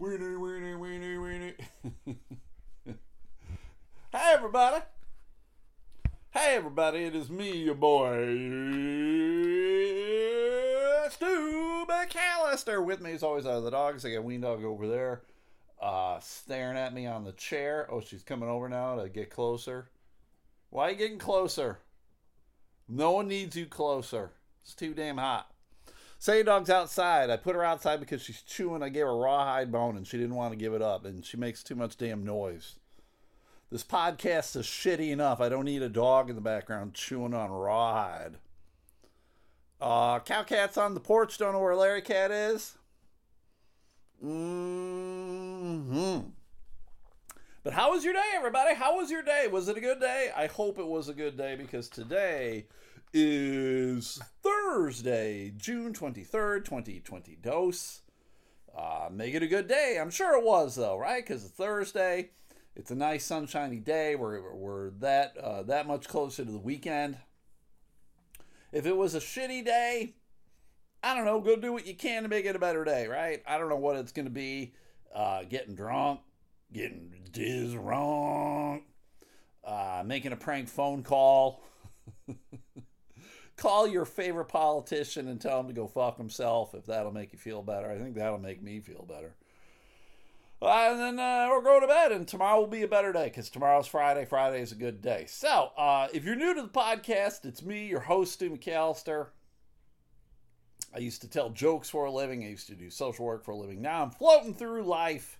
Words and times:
Weenie, 0.00 0.36
weenie, 0.38 0.74
weenie, 0.76 1.18
weenie. 1.18 1.54
hey, 4.12 4.32
everybody. 4.32 4.82
Hey, 6.30 6.56
everybody. 6.56 7.04
It 7.04 7.14
is 7.14 7.30
me, 7.30 7.58
your 7.58 7.76
boy, 7.76 8.34
Stu 11.10 11.86
McAllister. 11.88 12.84
With 12.84 13.00
me, 13.00 13.12
as 13.12 13.22
always, 13.22 13.46
are 13.46 13.60
the 13.60 13.70
dogs. 13.70 14.04
I 14.04 14.14
got 14.14 14.24
Ween 14.24 14.40
Dog 14.40 14.64
over 14.64 14.88
there 14.88 15.22
uh, 15.80 16.18
staring 16.18 16.76
at 16.76 16.92
me 16.92 17.06
on 17.06 17.22
the 17.22 17.32
chair. 17.32 17.86
Oh, 17.88 18.00
she's 18.00 18.24
coming 18.24 18.48
over 18.48 18.68
now 18.68 18.96
to 18.96 19.08
get 19.08 19.30
closer. 19.30 19.90
Why 20.70 20.88
are 20.88 20.90
you 20.90 20.96
getting 20.96 21.18
closer? 21.18 21.78
No 22.88 23.12
one 23.12 23.28
needs 23.28 23.56
you 23.56 23.66
closer. 23.66 24.32
It's 24.62 24.74
too 24.74 24.94
damn 24.94 25.18
hot. 25.18 25.50
Say 26.18 26.36
your 26.36 26.44
dog's 26.44 26.70
outside. 26.70 27.30
I 27.30 27.36
put 27.36 27.54
her 27.54 27.64
outside 27.64 28.00
because 28.00 28.22
she's 28.22 28.42
chewing. 28.42 28.82
I 28.82 28.88
gave 28.88 29.04
her 29.04 29.16
rawhide 29.16 29.70
bone 29.70 29.96
and 29.96 30.06
she 30.06 30.18
didn't 30.18 30.34
want 30.34 30.52
to 30.52 30.58
give 30.58 30.74
it 30.74 30.82
up, 30.82 31.04
and 31.04 31.24
she 31.24 31.36
makes 31.36 31.62
too 31.62 31.76
much 31.76 31.96
damn 31.96 32.24
noise. 32.24 32.76
This 33.70 33.84
podcast 33.84 34.56
is 34.56 34.66
shitty 34.66 35.10
enough. 35.10 35.40
I 35.40 35.48
don't 35.48 35.66
need 35.66 35.82
a 35.82 35.88
dog 35.88 36.30
in 36.30 36.34
the 36.34 36.40
background 36.40 36.94
chewing 36.94 37.34
on 37.34 37.50
rawhide. 37.50 38.36
Uh, 39.80 40.18
cow 40.20 40.42
cat's 40.42 40.76
on 40.76 40.94
the 40.94 41.00
porch. 41.00 41.38
Don't 41.38 41.52
know 41.52 41.60
where 41.60 41.76
Larry 41.76 42.02
Cat 42.02 42.30
is. 42.30 42.76
hmm 44.20 46.20
But 47.68 47.74
how 47.74 47.90
was 47.90 48.02
your 48.02 48.14
day, 48.14 48.30
everybody? 48.34 48.74
How 48.74 48.96
was 48.96 49.10
your 49.10 49.20
day? 49.20 49.46
Was 49.46 49.68
it 49.68 49.76
a 49.76 49.80
good 49.82 50.00
day? 50.00 50.30
I 50.34 50.46
hope 50.46 50.78
it 50.78 50.86
was 50.86 51.10
a 51.10 51.12
good 51.12 51.36
day 51.36 51.54
because 51.54 51.90
today 51.90 52.64
is 53.12 54.18
Thursday, 54.42 55.52
June 55.54 55.92
23rd, 55.92 56.64
2020 56.64 57.36
dose. 57.42 58.00
Uh, 58.74 59.10
make 59.12 59.34
it 59.34 59.42
a 59.42 59.46
good 59.46 59.68
day. 59.68 59.98
I'm 60.00 60.08
sure 60.08 60.34
it 60.38 60.44
was, 60.46 60.76
though, 60.76 60.96
right? 60.96 61.22
Because 61.22 61.44
it's 61.44 61.52
Thursday. 61.52 62.30
It's 62.74 62.90
a 62.90 62.94
nice 62.94 63.26
sunshiny 63.26 63.80
day. 63.80 64.14
We're, 64.14 64.54
we're 64.54 64.88
that, 65.00 65.36
uh, 65.36 65.62
that 65.64 65.86
much 65.86 66.08
closer 66.08 66.46
to 66.46 66.50
the 66.50 66.56
weekend. 66.56 67.18
If 68.72 68.86
it 68.86 68.96
was 68.96 69.14
a 69.14 69.20
shitty 69.20 69.62
day, 69.66 70.14
I 71.02 71.14
don't 71.14 71.26
know, 71.26 71.38
go 71.42 71.54
do 71.54 71.74
what 71.74 71.86
you 71.86 71.94
can 71.94 72.22
to 72.22 72.30
make 72.30 72.46
it 72.46 72.56
a 72.56 72.58
better 72.58 72.86
day, 72.86 73.08
right? 73.08 73.42
I 73.46 73.58
don't 73.58 73.68
know 73.68 73.76
what 73.76 73.96
it's 73.96 74.12
going 74.12 74.24
to 74.24 74.32
be. 74.32 74.72
Uh, 75.14 75.42
getting 75.42 75.74
drunk, 75.74 76.20
getting 76.72 77.12
diz 77.32 77.76
wrong, 77.76 78.82
uh, 79.64 80.02
making 80.04 80.32
a 80.32 80.36
prank 80.36 80.68
phone 80.68 81.02
call. 81.02 81.62
Call 83.56 83.88
your 83.88 84.04
favorite 84.04 84.46
politician 84.46 85.26
and 85.26 85.40
tell 85.40 85.60
him 85.60 85.66
to 85.66 85.72
go 85.72 85.88
fuck 85.88 86.16
himself 86.16 86.74
if 86.74 86.86
that'll 86.86 87.12
make 87.12 87.32
you 87.32 87.38
feel 87.38 87.60
better. 87.60 87.90
I 87.90 87.98
think 87.98 88.14
that'll 88.14 88.38
make 88.38 88.62
me 88.62 88.78
feel 88.78 89.04
better. 89.08 89.34
Uh, 90.60 90.90
and 90.90 91.00
then 91.00 91.18
uh, 91.18 91.46
we'll 91.48 91.60
go 91.60 91.78
to 91.80 91.86
bed, 91.86 92.10
and 92.10 92.26
tomorrow 92.26 92.60
will 92.60 92.66
be 92.66 92.82
a 92.82 92.88
better 92.88 93.12
day 93.12 93.24
because 93.24 93.48
tomorrow's 93.48 93.86
Friday. 93.86 94.24
Friday 94.24 94.60
is 94.60 94.72
a 94.72 94.76
good 94.76 95.00
day. 95.00 95.24
So, 95.28 95.70
uh, 95.76 96.08
if 96.12 96.24
you're 96.24 96.34
new 96.34 96.54
to 96.54 96.62
the 96.62 96.68
podcast, 96.68 97.44
it's 97.44 97.62
me, 97.62 97.86
your 97.86 98.00
host, 98.00 98.34
Stu 98.34 98.50
McAllister. 98.50 99.28
I 100.94 100.98
used 100.98 101.20
to 101.20 101.28
tell 101.28 101.50
jokes 101.50 101.88
for 101.88 102.06
a 102.06 102.10
living. 102.10 102.44
I 102.44 102.48
used 102.48 102.66
to 102.68 102.74
do 102.74 102.90
social 102.90 103.24
work 103.24 103.44
for 103.44 103.52
a 103.52 103.56
living. 103.56 103.80
Now 103.82 104.02
I'm 104.02 104.10
floating 104.10 104.54
through 104.54 104.82
life. 104.82 105.38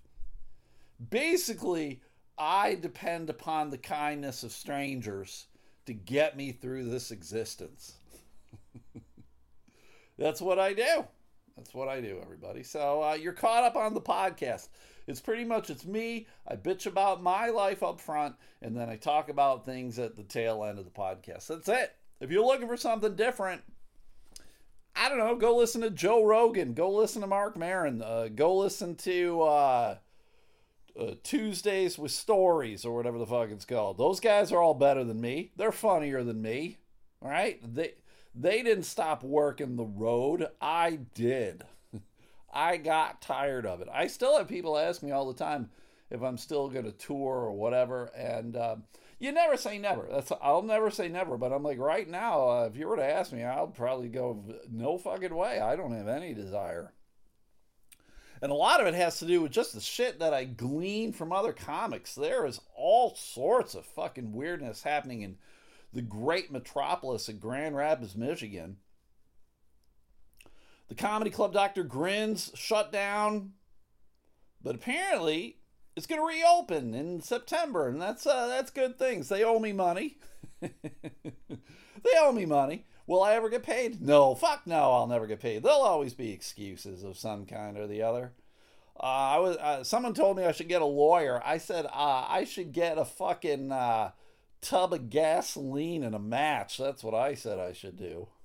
Basically, 1.10 2.00
I 2.36 2.74
depend 2.74 3.30
upon 3.30 3.70
the 3.70 3.78
kindness 3.78 4.42
of 4.42 4.52
strangers 4.52 5.46
to 5.86 5.92
get 5.92 6.36
me 6.36 6.52
through 6.52 6.84
this 6.84 7.10
existence. 7.10 7.94
That's 10.18 10.40
what 10.40 10.58
I 10.58 10.74
do. 10.74 11.04
That's 11.56 11.74
what 11.74 11.88
I 11.88 12.00
do, 12.00 12.20
everybody. 12.22 12.62
So 12.62 13.02
uh, 13.02 13.14
you're 13.14 13.32
caught 13.32 13.64
up 13.64 13.76
on 13.76 13.94
the 13.94 14.00
podcast. 14.00 14.68
It's 15.08 15.20
pretty 15.20 15.44
much 15.44 15.70
it's 15.70 15.86
me. 15.86 16.26
I 16.46 16.54
bitch 16.54 16.86
about 16.86 17.22
my 17.22 17.48
life 17.48 17.82
up 17.82 18.00
front, 18.00 18.36
and 18.62 18.76
then 18.76 18.88
I 18.88 18.96
talk 18.96 19.28
about 19.28 19.64
things 19.64 19.98
at 19.98 20.16
the 20.16 20.22
tail 20.22 20.64
end 20.64 20.78
of 20.78 20.84
the 20.84 20.90
podcast. 20.90 21.46
That's 21.46 21.68
it. 21.68 21.96
If 22.20 22.30
you're 22.30 22.44
looking 22.44 22.68
for 22.68 22.76
something 22.76 23.16
different, 23.16 23.62
I 24.94 25.08
don't 25.08 25.18
know. 25.18 25.34
Go 25.36 25.56
listen 25.56 25.80
to 25.80 25.90
Joe 25.90 26.24
Rogan. 26.24 26.74
Go 26.74 26.90
listen 26.90 27.22
to 27.22 27.26
Marc 27.26 27.56
Maron. 27.56 28.02
Uh, 28.02 28.28
go 28.34 28.56
listen 28.56 28.94
to 28.96 29.42
uh, 29.42 29.96
uh, 30.98 31.14
Tuesdays 31.22 31.98
with 31.98 32.10
Stories 32.10 32.84
or 32.84 32.94
whatever 32.94 33.18
the 33.18 33.26
fuck 33.26 33.50
it's 33.50 33.64
called. 33.64 33.98
Those 33.98 34.20
guys 34.20 34.52
are 34.52 34.60
all 34.60 34.74
better 34.74 35.04
than 35.04 35.20
me. 35.20 35.52
They're 35.56 35.72
funnier 35.72 36.24
than 36.24 36.42
me. 36.42 36.78
All 37.22 37.30
right. 37.30 37.60
They 37.74 37.94
they 38.34 38.62
didn't 38.62 38.84
stop 38.84 39.22
working 39.22 39.76
the 39.76 39.84
road. 39.84 40.48
I 40.60 41.00
did. 41.14 41.64
I 42.52 42.76
got 42.76 43.20
tired 43.20 43.66
of 43.66 43.80
it. 43.80 43.88
I 43.92 44.06
still 44.06 44.36
have 44.38 44.48
people 44.48 44.78
ask 44.78 45.02
me 45.02 45.10
all 45.10 45.26
the 45.26 45.38
time 45.38 45.70
if 46.10 46.22
I'm 46.22 46.38
still 46.38 46.68
going 46.68 46.84
to 46.84 46.92
tour 46.92 47.34
or 47.34 47.52
whatever, 47.52 48.06
and 48.16 48.56
uh, 48.56 48.76
you 49.18 49.32
never 49.32 49.56
say 49.56 49.78
never. 49.78 50.06
That's 50.10 50.32
I'll 50.40 50.62
never 50.62 50.90
say 50.90 51.08
never. 51.08 51.36
But 51.36 51.52
I'm 51.52 51.62
like 51.62 51.78
right 51.78 52.08
now, 52.08 52.48
uh, 52.48 52.68
if 52.70 52.76
you 52.76 52.86
were 52.86 52.96
to 52.96 53.04
ask 53.04 53.32
me, 53.32 53.44
I'll 53.44 53.66
probably 53.66 54.08
go 54.08 54.44
no 54.70 54.98
fucking 54.98 55.34
way. 55.34 55.60
I 55.60 55.76
don't 55.76 55.92
have 55.92 56.08
any 56.08 56.34
desire. 56.34 56.92
And 58.40 58.52
a 58.52 58.54
lot 58.54 58.80
of 58.80 58.86
it 58.86 58.94
has 58.94 59.18
to 59.18 59.26
do 59.26 59.42
with 59.42 59.52
just 59.52 59.74
the 59.74 59.80
shit 59.80 60.20
that 60.20 60.32
I 60.32 60.44
glean 60.44 61.12
from 61.12 61.32
other 61.32 61.52
comics. 61.52 62.14
There 62.14 62.46
is 62.46 62.60
all 62.76 63.14
sorts 63.16 63.74
of 63.74 63.84
fucking 63.84 64.32
weirdness 64.32 64.82
happening 64.82 65.22
in 65.22 65.38
the 65.92 66.02
great 66.02 66.52
metropolis 66.52 67.28
of 67.28 67.40
Grand 67.40 67.76
Rapids, 67.76 68.16
Michigan. 68.16 68.76
The 70.88 70.94
comedy 70.94 71.30
club 71.30 71.52
Dr. 71.52 71.82
Grins 71.82 72.50
shut 72.54 72.92
down, 72.92 73.52
but 74.62 74.74
apparently 74.74 75.58
it's 75.96 76.06
going 76.06 76.20
to 76.20 76.26
reopen 76.26 76.94
in 76.94 77.20
September, 77.20 77.88
and 77.88 78.00
that's 78.00 78.26
uh, 78.26 78.46
that's 78.46 78.70
good 78.70 78.98
things. 78.98 79.28
They 79.28 79.44
owe 79.44 79.58
me 79.58 79.72
money. 79.72 80.18
they 80.60 80.70
owe 82.18 82.32
me 82.32 82.46
money. 82.46 82.86
Will 83.08 83.22
I 83.22 83.32
ever 83.32 83.48
get 83.48 83.62
paid? 83.62 84.02
No, 84.02 84.34
fuck 84.34 84.66
no, 84.66 84.92
I'll 84.92 85.06
never 85.06 85.26
get 85.26 85.40
paid. 85.40 85.62
There'll 85.62 85.80
always 85.80 86.12
be 86.12 86.30
excuses 86.30 87.02
of 87.02 87.16
some 87.16 87.46
kind 87.46 87.78
or 87.78 87.86
the 87.86 88.02
other. 88.02 88.34
Uh, 89.00 89.02
I 89.02 89.38
was 89.38 89.56
uh, 89.56 89.82
someone 89.82 90.12
told 90.12 90.36
me 90.36 90.44
I 90.44 90.52
should 90.52 90.68
get 90.68 90.82
a 90.82 90.86
lawyer. 90.86 91.40
I 91.42 91.56
said 91.56 91.86
uh, 91.86 92.26
I 92.28 92.44
should 92.44 92.72
get 92.72 92.98
a 92.98 93.06
fucking 93.06 93.72
uh, 93.72 94.10
tub 94.60 94.92
of 94.92 95.08
gasoline 95.08 96.04
and 96.04 96.14
a 96.14 96.18
match. 96.18 96.76
That's 96.76 97.02
what 97.02 97.14
I 97.14 97.32
said 97.34 97.58
I 97.58 97.72
should 97.72 97.96
do. 97.96 98.28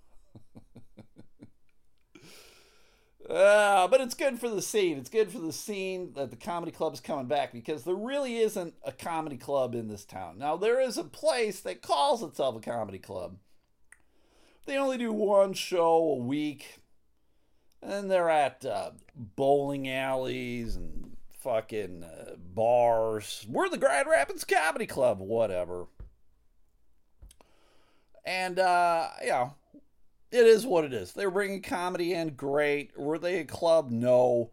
Uh, 3.30 3.88
but 3.88 4.02
it's 4.02 4.16
good 4.16 4.38
for 4.38 4.50
the 4.50 4.62
scene. 4.62 4.98
It's 4.98 5.10
good 5.10 5.32
for 5.32 5.40
the 5.40 5.54
scene 5.54 6.12
that 6.16 6.30
the 6.30 6.36
comedy 6.36 6.74
club 6.74 6.94
is 6.94 7.00
coming 7.00 7.26
back 7.26 7.54
because 7.54 7.86
there 7.86 7.96
really 7.96 8.36
isn't 8.36 8.74
a 8.84 8.92
comedy 8.92 9.38
club 9.38 9.76
in 9.76 9.88
this 9.88 10.04
town. 10.04 10.38
Now, 10.38 10.58
there 10.58 10.82
is 10.82 10.98
a 10.98 11.06
place 11.06 11.62
that 11.62 11.82
calls 11.82 12.22
itself 12.22 12.58
a 12.58 12.60
comedy 12.60 13.00
club. 13.00 13.38
They 14.66 14.78
only 14.78 14.98
do 14.98 15.12
one 15.12 15.54
show 15.54 15.98
a 15.98 16.16
week, 16.16 16.80
and 17.82 18.10
they're 18.10 18.30
at 18.30 18.66
uh, 18.66 18.92
bowling 19.16 19.90
alleys 19.90 20.76
and 20.76 21.18
fucking 21.40 22.04
uh, 22.04 22.36
bars. 22.38 23.46
We're 23.50 23.70
the 23.70 23.78
Grand 23.78 24.08
Rapids 24.08 24.46
Comedy 24.46 24.86
Club, 24.86 25.20
whatever. 25.20 25.88
And, 28.26 28.58
uh, 28.58 29.10
you 29.22 29.30
know, 29.30 29.56
it 30.32 30.46
is 30.46 30.66
what 30.66 30.86
it 30.86 30.94
is. 30.94 31.12
They're 31.12 31.30
bringing 31.30 31.62
comedy 31.62 32.14
in, 32.14 32.30
great. 32.30 32.98
Were 32.98 33.20
they 33.20 33.40
a 33.40 33.46
club? 33.46 33.92
No. 33.92 34.50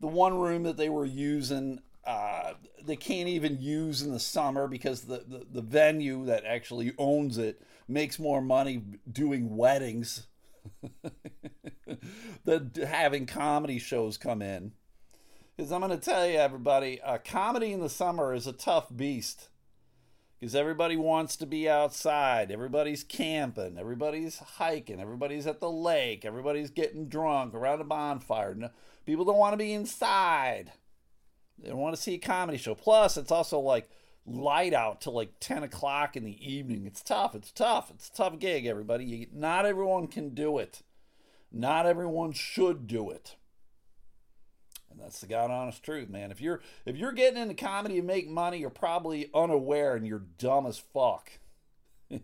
The 0.00 0.06
one 0.06 0.38
room 0.38 0.64
that 0.64 0.76
they 0.76 0.90
were 0.90 1.06
using, 1.06 1.80
uh, 2.04 2.52
they 2.84 2.96
can't 2.96 3.28
even 3.28 3.58
use 3.58 4.02
in 4.02 4.12
the 4.12 4.20
summer 4.20 4.68
because 4.68 5.00
the, 5.02 5.24
the, 5.26 5.46
the 5.50 5.62
venue 5.62 6.26
that 6.26 6.44
actually 6.44 6.92
owns 6.98 7.38
it 7.38 7.62
makes 7.88 8.18
more 8.18 8.40
money 8.40 8.82
doing 9.10 9.56
weddings 9.56 10.26
than 12.44 12.70
having 12.86 13.26
comedy 13.26 13.78
shows 13.78 14.16
come 14.16 14.42
in. 14.42 14.72
Because 15.56 15.72
I'm 15.72 15.80
going 15.80 15.98
to 15.98 16.04
tell 16.04 16.26
you, 16.26 16.38
everybody, 16.38 17.00
uh, 17.00 17.18
comedy 17.18 17.72
in 17.72 17.80
the 17.80 17.88
summer 17.88 18.32
is 18.32 18.46
a 18.46 18.52
tough 18.52 18.86
beast 18.94 19.48
because 20.38 20.54
everybody 20.54 20.96
wants 20.96 21.34
to 21.36 21.46
be 21.46 21.68
outside. 21.68 22.52
Everybody's 22.52 23.02
camping. 23.02 23.76
Everybody's 23.76 24.38
hiking. 24.38 25.00
Everybody's 25.00 25.46
at 25.46 25.58
the 25.58 25.70
lake. 25.70 26.24
Everybody's 26.24 26.70
getting 26.70 27.08
drunk 27.08 27.54
around 27.54 27.80
a 27.80 27.84
bonfire. 27.84 28.54
No, 28.54 28.70
people 29.04 29.24
don't 29.24 29.38
want 29.38 29.52
to 29.54 29.56
be 29.56 29.72
inside. 29.72 30.72
They 31.58 31.70
don't 31.70 31.78
want 31.78 31.96
to 31.96 32.00
see 32.00 32.14
a 32.14 32.18
comedy 32.18 32.58
show. 32.58 32.76
Plus, 32.76 33.16
it's 33.16 33.32
also 33.32 33.58
like 33.58 33.90
light 34.28 34.74
out 34.74 35.00
till 35.00 35.14
like 35.14 35.32
10 35.40 35.62
o'clock 35.62 36.16
in 36.16 36.24
the 36.24 36.54
evening. 36.54 36.86
It's 36.86 37.02
tough. 37.02 37.34
It's 37.34 37.50
tough. 37.52 37.90
It's 37.90 38.08
a 38.08 38.12
tough 38.14 38.38
gig, 38.38 38.66
everybody. 38.66 39.04
You, 39.04 39.26
not 39.32 39.66
everyone 39.66 40.08
can 40.08 40.34
do 40.34 40.58
it. 40.58 40.82
Not 41.50 41.86
everyone 41.86 42.32
should 42.32 42.86
do 42.86 43.10
it. 43.10 43.36
And 44.90 45.00
that's 45.00 45.20
the 45.20 45.26
God 45.26 45.50
honest 45.50 45.82
truth, 45.82 46.08
man. 46.08 46.30
If 46.30 46.40
you're 46.40 46.60
if 46.84 46.96
you're 46.96 47.12
getting 47.12 47.40
into 47.40 47.54
comedy 47.54 47.98
and 47.98 48.06
make 48.06 48.28
money, 48.28 48.58
you're 48.58 48.70
probably 48.70 49.30
unaware 49.34 49.94
and 49.94 50.06
you're 50.06 50.24
dumb 50.38 50.66
as 50.66 50.78
fuck. 50.78 51.30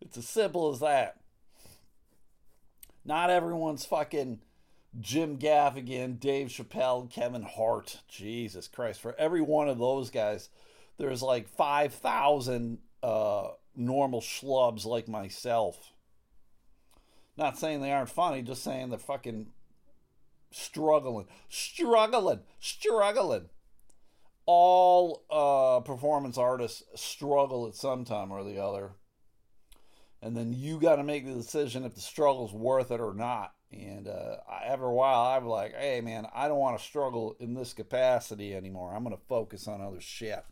It's 0.00 0.16
as 0.16 0.28
simple 0.28 0.70
as 0.70 0.78
that. 0.78 1.18
Not 3.04 3.30
everyone's 3.30 3.84
fucking 3.84 4.38
Jim 5.00 5.38
Gaffigan, 5.38 6.20
Dave 6.20 6.48
Chappelle, 6.48 7.10
Kevin 7.10 7.42
Hart. 7.42 8.00
Jesus 8.06 8.68
Christ. 8.68 9.00
For 9.00 9.16
every 9.18 9.40
one 9.40 9.68
of 9.68 9.78
those 9.78 10.10
guys, 10.10 10.50
there's 10.98 11.22
like 11.22 11.48
5,000 11.48 12.78
uh, 13.02 13.48
normal 13.74 14.20
schlubs 14.20 14.84
like 14.84 15.08
myself. 15.08 15.92
Not 17.36 17.56
saying 17.56 17.80
they 17.80 17.92
aren't 17.92 18.10
funny, 18.10 18.42
just 18.42 18.64
saying 18.64 18.90
they're 18.90 18.98
fucking 18.98 19.46
struggling, 20.50 21.26
struggling, 21.48 22.40
struggling. 22.58 23.48
All 24.44 25.24
uh, 25.30 25.80
performance 25.80 26.36
artists 26.36 26.82
struggle 26.96 27.68
at 27.68 27.74
some 27.74 28.04
time 28.04 28.32
or 28.32 28.42
the 28.42 28.58
other. 28.58 28.92
And 30.20 30.36
then 30.36 30.52
you 30.52 30.80
got 30.80 30.96
to 30.96 31.04
make 31.04 31.26
the 31.26 31.34
decision 31.34 31.84
if 31.84 31.94
the 31.94 32.00
struggle's 32.00 32.52
worth 32.52 32.90
it 32.90 33.00
or 33.00 33.14
not. 33.14 33.52
And 33.70 34.08
uh, 34.08 34.38
after 34.64 34.86
a 34.86 34.94
while, 34.94 35.36
I'm 35.36 35.46
like, 35.46 35.74
hey, 35.76 36.00
man, 36.00 36.26
I 36.34 36.48
don't 36.48 36.58
want 36.58 36.78
to 36.78 36.84
struggle 36.84 37.36
in 37.38 37.54
this 37.54 37.72
capacity 37.74 38.54
anymore. 38.54 38.94
I'm 38.94 39.04
going 39.04 39.14
to 39.14 39.22
focus 39.28 39.68
on 39.68 39.80
other 39.80 40.00
shit. 40.00 40.44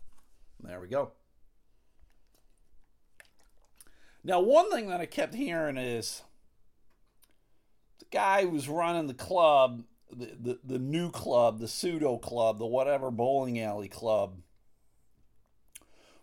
There 0.67 0.81
we 0.81 0.89
go. 0.89 1.13
Now, 4.25 4.41
one 4.41 4.71
thing 4.73 4.89
that 4.89 5.01
I 5.01 5.07
kept 5.07 5.35
hearing 5.35 5.77
is 5.77 6.23
the 8.01 8.07
guy 8.11 8.45
who's 8.45 8.69
running 8.69 9.07
the 9.07 9.15
club, 9.15 9.85
the, 10.11 10.37
the, 10.41 10.59
the 10.65 10.79
new 10.79 11.11
club, 11.11 11.61
the 11.61 11.69
pseudo 11.69 12.19
club, 12.19 12.59
the 12.59 12.67
whatever 12.67 13.13
bowling 13.13 13.61
alley 13.61 13.89
club, 13.89 14.39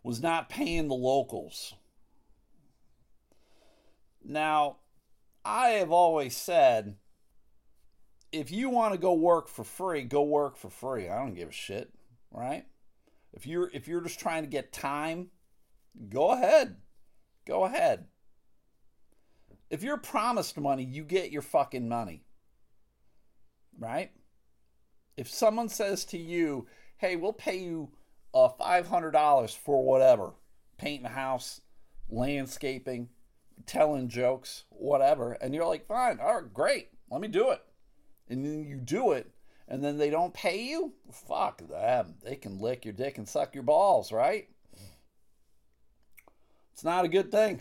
was 0.03 0.21
not 0.21 0.49
paying 0.49 0.89
the 0.89 0.95
locals. 0.95 1.75
Now, 4.21 4.77
I 5.45 5.69
have 5.69 5.91
always 5.91 6.35
said 6.35 6.95
if 8.33 8.51
you 8.51 8.69
want 8.69 8.93
to 8.93 8.99
go 8.99 9.13
work 9.13 9.47
for 9.47 9.63
free, 9.63 10.01
go 10.03 10.23
work 10.23 10.57
for 10.57 10.69
free. 10.69 11.07
I 11.07 11.19
don't 11.19 11.35
give 11.35 11.49
a 11.49 11.53
shit, 11.53 11.93
right? 12.31 12.65
If 13.33 13.47
you're 13.47 13.69
if 13.73 13.87
you're 13.87 14.01
just 14.01 14.19
trying 14.19 14.43
to 14.43 14.49
get 14.49 14.71
time, 14.71 15.29
go 16.09 16.31
ahead. 16.31 16.77
Go 17.45 17.65
ahead. 17.65 18.05
If 19.69 19.83
you're 19.83 19.97
promised 19.97 20.59
money, 20.59 20.83
you 20.83 21.03
get 21.03 21.31
your 21.31 21.41
fucking 21.41 21.89
money. 21.89 22.23
Right? 23.77 24.11
If 25.17 25.29
someone 25.29 25.69
says 25.69 26.05
to 26.05 26.17
you, 26.17 26.67
"Hey, 26.97 27.15
we'll 27.15 27.33
pay 27.33 27.57
you 27.57 27.91
uh, 28.33 28.49
$500 28.59 29.57
for 29.57 29.83
whatever, 29.83 30.33
painting 30.77 31.05
a 31.05 31.09
house, 31.09 31.61
landscaping, 32.09 33.09
telling 33.65 34.09
jokes, 34.09 34.65
whatever. 34.69 35.33
And 35.33 35.53
you're 35.53 35.67
like, 35.67 35.87
fine, 35.87 36.19
all 36.19 36.41
right, 36.41 36.53
great, 36.53 36.89
let 37.11 37.21
me 37.21 37.27
do 37.27 37.51
it. 37.51 37.61
And 38.29 38.45
then 38.45 38.63
you 38.65 38.77
do 38.77 39.11
it, 39.11 39.29
and 39.73 39.83
then 39.83 39.97
they 39.97 40.11
don't 40.11 40.35
pay 40.35 40.65
you? 40.65 40.93
Fuck 41.11 41.67
them. 41.67 42.13
They 42.23 42.35
can 42.35 42.59
lick 42.59 42.85
your 42.85 42.93
dick 42.93 43.17
and 43.17 43.27
suck 43.27 43.55
your 43.55 43.63
balls, 43.63 44.11
right? 44.11 44.47
It's 46.71 46.83
not 46.83 47.05
a 47.05 47.07
good 47.07 47.31
thing. 47.31 47.59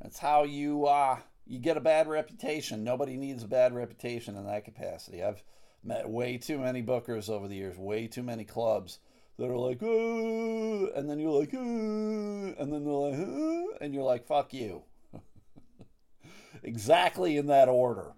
That's 0.00 0.20
how 0.20 0.44
you 0.44 0.86
uh, 0.86 1.18
you 1.44 1.58
get 1.58 1.76
a 1.76 1.80
bad 1.80 2.06
reputation. 2.06 2.84
Nobody 2.84 3.16
needs 3.16 3.42
a 3.42 3.48
bad 3.48 3.74
reputation 3.74 4.36
in 4.36 4.46
that 4.46 4.64
capacity. 4.64 5.24
I've 5.24 5.42
met 5.82 6.08
way 6.08 6.38
too 6.38 6.60
many 6.60 6.84
bookers 6.84 7.28
over 7.28 7.48
the 7.48 7.56
years, 7.56 7.76
way 7.76 8.06
too 8.06 8.22
many 8.22 8.44
clubs 8.44 9.00
that 9.38 9.50
are 9.50 9.58
like, 9.58 9.80
oh, 9.82 10.88
and 10.94 11.10
then 11.10 11.18
you're 11.18 11.36
like, 11.36 11.50
oh, 11.52 12.54
and 12.60 12.72
then 12.72 12.84
they're 12.84 12.92
like, 12.92 13.18
oh, 13.18 13.72
and 13.80 13.92
you're 13.92 14.04
like, 14.04 14.24
fuck 14.24 14.54
you. 14.54 14.84
exactly 16.62 17.36
in 17.36 17.48
that 17.48 17.68
order. 17.68 18.12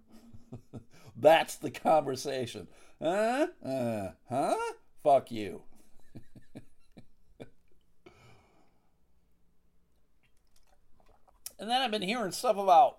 That's 1.16 1.56
the 1.56 1.70
conversation. 1.70 2.68
Huh? 3.00 3.48
Uh, 3.64 4.10
huh? 4.28 4.56
Fuck 5.02 5.30
you. 5.30 5.62
and 11.58 11.70
then 11.70 11.82
I've 11.82 11.90
been 11.90 12.02
hearing 12.02 12.32
stuff 12.32 12.56
about 12.56 12.98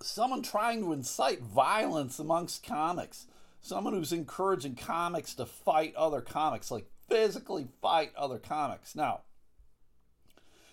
someone 0.00 0.42
trying 0.42 0.80
to 0.82 0.92
incite 0.92 1.40
violence 1.42 2.18
amongst 2.18 2.64
comics 2.66 3.26
someone 3.64 3.94
who's 3.94 4.12
encouraging 4.12 4.74
comics 4.74 5.34
to 5.34 5.46
fight 5.46 5.94
other 5.96 6.20
comics, 6.20 6.70
like 6.70 6.86
physically 7.08 7.66
fight 7.80 8.12
other 8.14 8.38
comics. 8.38 8.94
Now, 8.94 9.22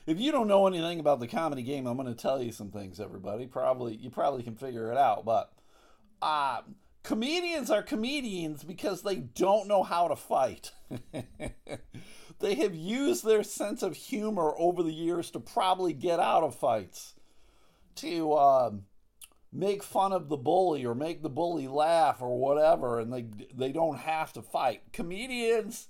if 0.05 0.19
you 0.19 0.31
don't 0.31 0.49
know 0.49 0.67
anything 0.67 0.99
about 0.99 1.21
the 1.21 1.27
comedy 1.27 1.63
game, 1.63 1.87
I'm 1.87 1.95
going 1.95 2.13
to 2.13 2.21
tell 2.21 2.43
you 2.43 2.51
some 2.51 2.69
things, 2.69 2.99
everybody. 2.99 3.47
Probably 3.47 3.95
you 3.95 4.09
probably 4.09 4.43
can 4.43 4.55
figure 4.55 4.91
it 4.91 4.97
out, 4.97 5.23
but 5.23 5.53
uh, 6.21 6.61
comedians 7.03 7.69
are 7.69 7.83
comedians 7.83 8.63
because 8.63 9.01
they 9.01 9.15
don't 9.15 9.67
know 9.67 9.83
how 9.83 10.07
to 10.07 10.15
fight. 10.15 10.71
they 12.39 12.55
have 12.55 12.75
used 12.75 13.25
their 13.25 13.43
sense 13.43 13.81
of 13.83 13.95
humor 13.95 14.53
over 14.57 14.83
the 14.83 14.93
years 14.93 15.31
to 15.31 15.39
probably 15.39 15.93
get 15.93 16.19
out 16.19 16.43
of 16.43 16.55
fights, 16.55 17.13
to 17.95 18.33
um, 18.33 18.83
make 19.51 19.83
fun 19.83 20.13
of 20.13 20.29
the 20.29 20.37
bully 20.37 20.85
or 20.85 20.95
make 20.95 21.21
the 21.21 21.29
bully 21.29 21.67
laugh 21.67 22.21
or 22.21 22.37
whatever 22.37 22.99
and 22.99 23.11
they 23.11 23.25
they 23.53 23.71
don't 23.71 23.99
have 23.99 24.31
to 24.33 24.41
fight. 24.41 24.81
Comedians 24.93 25.89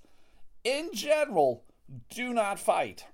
in 0.64 0.90
general 0.94 1.64
do 2.10 2.34
not 2.34 2.60
fight. 2.60 3.06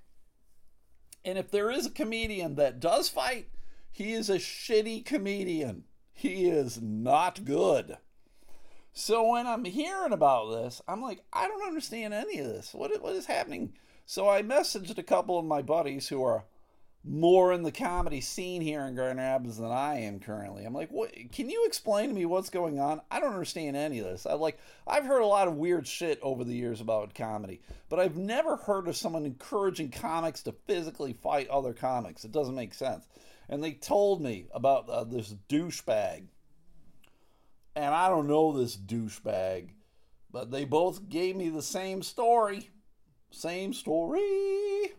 And 1.24 1.36
if 1.36 1.50
there 1.50 1.70
is 1.70 1.86
a 1.86 1.90
comedian 1.90 2.54
that 2.54 2.80
does 2.80 3.08
fight, 3.08 3.48
he 3.90 4.12
is 4.12 4.30
a 4.30 4.36
shitty 4.36 5.04
comedian. 5.04 5.84
He 6.18 6.46
is 6.46 6.82
not 6.82 7.44
good. 7.44 7.96
So 8.92 9.30
when 9.30 9.46
I'm 9.46 9.64
hearing 9.64 10.12
about 10.12 10.50
this, 10.50 10.82
I'm 10.88 11.00
like, 11.00 11.22
I 11.32 11.46
don't 11.46 11.68
understand 11.68 12.12
any 12.12 12.40
of 12.40 12.48
this. 12.48 12.74
What, 12.74 12.90
what 13.00 13.14
is 13.14 13.26
happening? 13.26 13.74
So 14.04 14.28
I 14.28 14.42
messaged 14.42 14.98
a 14.98 15.04
couple 15.04 15.38
of 15.38 15.44
my 15.44 15.62
buddies 15.62 16.08
who 16.08 16.24
are 16.24 16.44
more 17.04 17.52
in 17.52 17.62
the 17.62 17.70
comedy 17.70 18.20
scene 18.20 18.60
here 18.62 18.80
in 18.80 18.96
Grand 18.96 19.20
Rapids 19.20 19.58
than 19.58 19.70
I 19.70 20.00
am 20.00 20.18
currently. 20.18 20.64
I'm 20.64 20.74
like, 20.74 20.90
what? 20.90 21.14
Can 21.30 21.48
you 21.50 21.64
explain 21.66 22.08
to 22.08 22.14
me 22.16 22.26
what's 22.26 22.50
going 22.50 22.80
on? 22.80 23.00
I 23.12 23.20
don't 23.20 23.32
understand 23.32 23.76
any 23.76 24.00
of 24.00 24.06
this. 24.06 24.26
I 24.26 24.32
like, 24.32 24.58
I've 24.88 25.06
heard 25.06 25.22
a 25.22 25.26
lot 25.26 25.46
of 25.46 25.54
weird 25.54 25.86
shit 25.86 26.18
over 26.20 26.42
the 26.42 26.56
years 26.56 26.80
about 26.80 27.14
comedy, 27.14 27.60
but 27.88 28.00
I've 28.00 28.16
never 28.16 28.56
heard 28.56 28.88
of 28.88 28.96
someone 28.96 29.24
encouraging 29.24 29.92
comics 29.92 30.42
to 30.42 30.52
physically 30.66 31.12
fight 31.12 31.48
other 31.48 31.74
comics. 31.74 32.24
It 32.24 32.32
doesn't 32.32 32.56
make 32.56 32.74
sense. 32.74 33.06
And 33.48 33.62
they 33.62 33.72
told 33.72 34.20
me 34.20 34.46
about 34.52 34.88
uh, 34.88 35.04
this 35.04 35.34
douchebag, 35.48 36.24
and 37.74 37.94
I 37.94 38.08
don't 38.08 38.28
know 38.28 38.52
this 38.52 38.76
douchebag, 38.76 39.70
but 40.30 40.50
they 40.50 40.64
both 40.64 41.08
gave 41.08 41.36
me 41.36 41.48
the 41.48 41.62
same 41.62 42.02
story. 42.02 42.70
Same 43.30 43.72
story. 43.72 44.92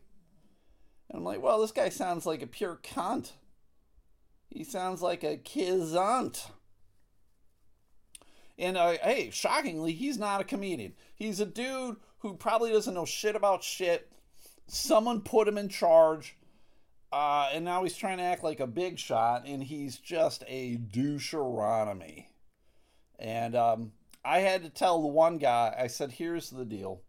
And 1.10 1.18
I'm 1.18 1.24
like, 1.24 1.42
well, 1.42 1.62
this 1.62 1.72
guy 1.72 1.90
sounds 1.90 2.26
like 2.26 2.42
a 2.42 2.48
pure 2.48 2.80
cunt. 2.84 3.32
He 4.50 4.64
sounds 4.64 5.02
like 5.02 5.24
a 5.24 5.38
kizant. 5.38 6.50
And 8.58 8.78
uh, 8.78 8.98
hey, 9.04 9.30
shockingly, 9.32 9.94
he's 9.94 10.18
not 10.18 10.42
a 10.42 10.44
comedian. 10.44 10.94
He's 11.16 11.40
a 11.40 11.46
dude 11.46 11.98
who 12.20 12.34
probably 12.36 12.72
doesn't 12.72 12.94
know 12.94 13.06
shit 13.06 13.36
about 13.36 13.64
shit. 13.64 14.12
Someone 14.68 15.22
put 15.22 15.48
him 15.48 15.58
in 15.58 15.70
charge. 15.70 16.36
Uh, 17.12 17.50
and 17.54 17.66
now 17.66 17.84
he's 17.84 17.96
trying 17.96 18.18
to 18.18 18.24
act 18.24 18.44
like 18.44 18.60
a 18.60 18.68
big 18.68 19.00
shot, 19.00 19.46
and 19.48 19.64
he's 19.64 19.98
just 19.98 20.44
a 20.48 20.78
doucheronomy. 20.78 22.26
And 23.18 23.56
um, 23.56 23.92
I 24.24 24.40
had 24.40 24.64
to 24.64 24.70
tell 24.70 25.02
the 25.02 25.08
one 25.08 25.38
guy, 25.38 25.76
I 25.78 25.88
said, 25.88 26.12
here's 26.12 26.50
the 26.50 26.66
deal. 26.66 27.02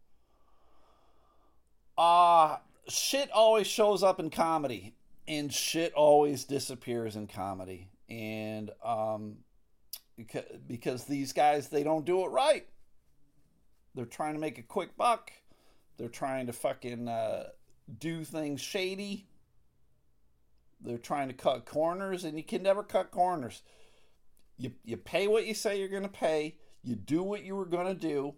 Uh, 1.98 2.56
shit 2.88 3.30
always 3.30 3.66
shows 3.66 4.02
up 4.02 4.20
in 4.20 4.30
comedy 4.30 4.94
and 5.28 5.52
shit 5.52 5.92
always 5.94 6.44
disappears 6.44 7.14
in 7.14 7.26
comedy 7.26 7.88
and 8.08 8.70
um 8.84 9.36
because 10.66 11.04
these 11.04 11.32
guys 11.32 11.68
they 11.68 11.82
don't 11.82 12.04
do 12.04 12.24
it 12.24 12.28
right 12.28 12.66
they're 13.94 14.04
trying 14.04 14.34
to 14.34 14.40
make 14.40 14.58
a 14.58 14.62
quick 14.62 14.96
buck 14.96 15.32
they're 15.96 16.08
trying 16.08 16.46
to 16.46 16.52
fucking 16.52 17.08
uh, 17.08 17.44
do 17.98 18.24
things 18.24 18.60
shady 18.60 19.26
they're 20.80 20.98
trying 20.98 21.28
to 21.28 21.34
cut 21.34 21.66
corners 21.66 22.24
and 22.24 22.36
you 22.36 22.44
can 22.44 22.62
never 22.62 22.82
cut 22.82 23.10
corners 23.10 23.62
you, 24.56 24.72
you 24.84 24.96
pay 24.96 25.26
what 25.26 25.46
you 25.46 25.54
say 25.54 25.78
you're 25.78 25.88
going 25.88 26.02
to 26.02 26.08
pay 26.08 26.56
you 26.82 26.94
do 26.94 27.22
what 27.22 27.44
you 27.44 27.54
were 27.56 27.66
going 27.66 27.86
to 27.86 27.94
do 27.94 28.34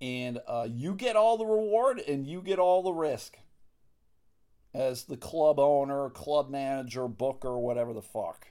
and 0.00 0.40
uh, 0.46 0.66
you 0.70 0.94
get 0.94 1.16
all 1.16 1.38
the 1.38 1.46
reward 1.46 2.00
and 2.00 2.26
you 2.26 2.42
get 2.42 2.58
all 2.58 2.82
the 2.82 2.92
risk 2.92 3.38
as 4.74 5.04
the 5.04 5.16
club 5.16 5.58
owner, 5.58 6.10
club 6.10 6.50
manager, 6.50 7.08
booker, 7.08 7.58
whatever 7.58 7.94
the 7.94 8.02
fuck. 8.02 8.48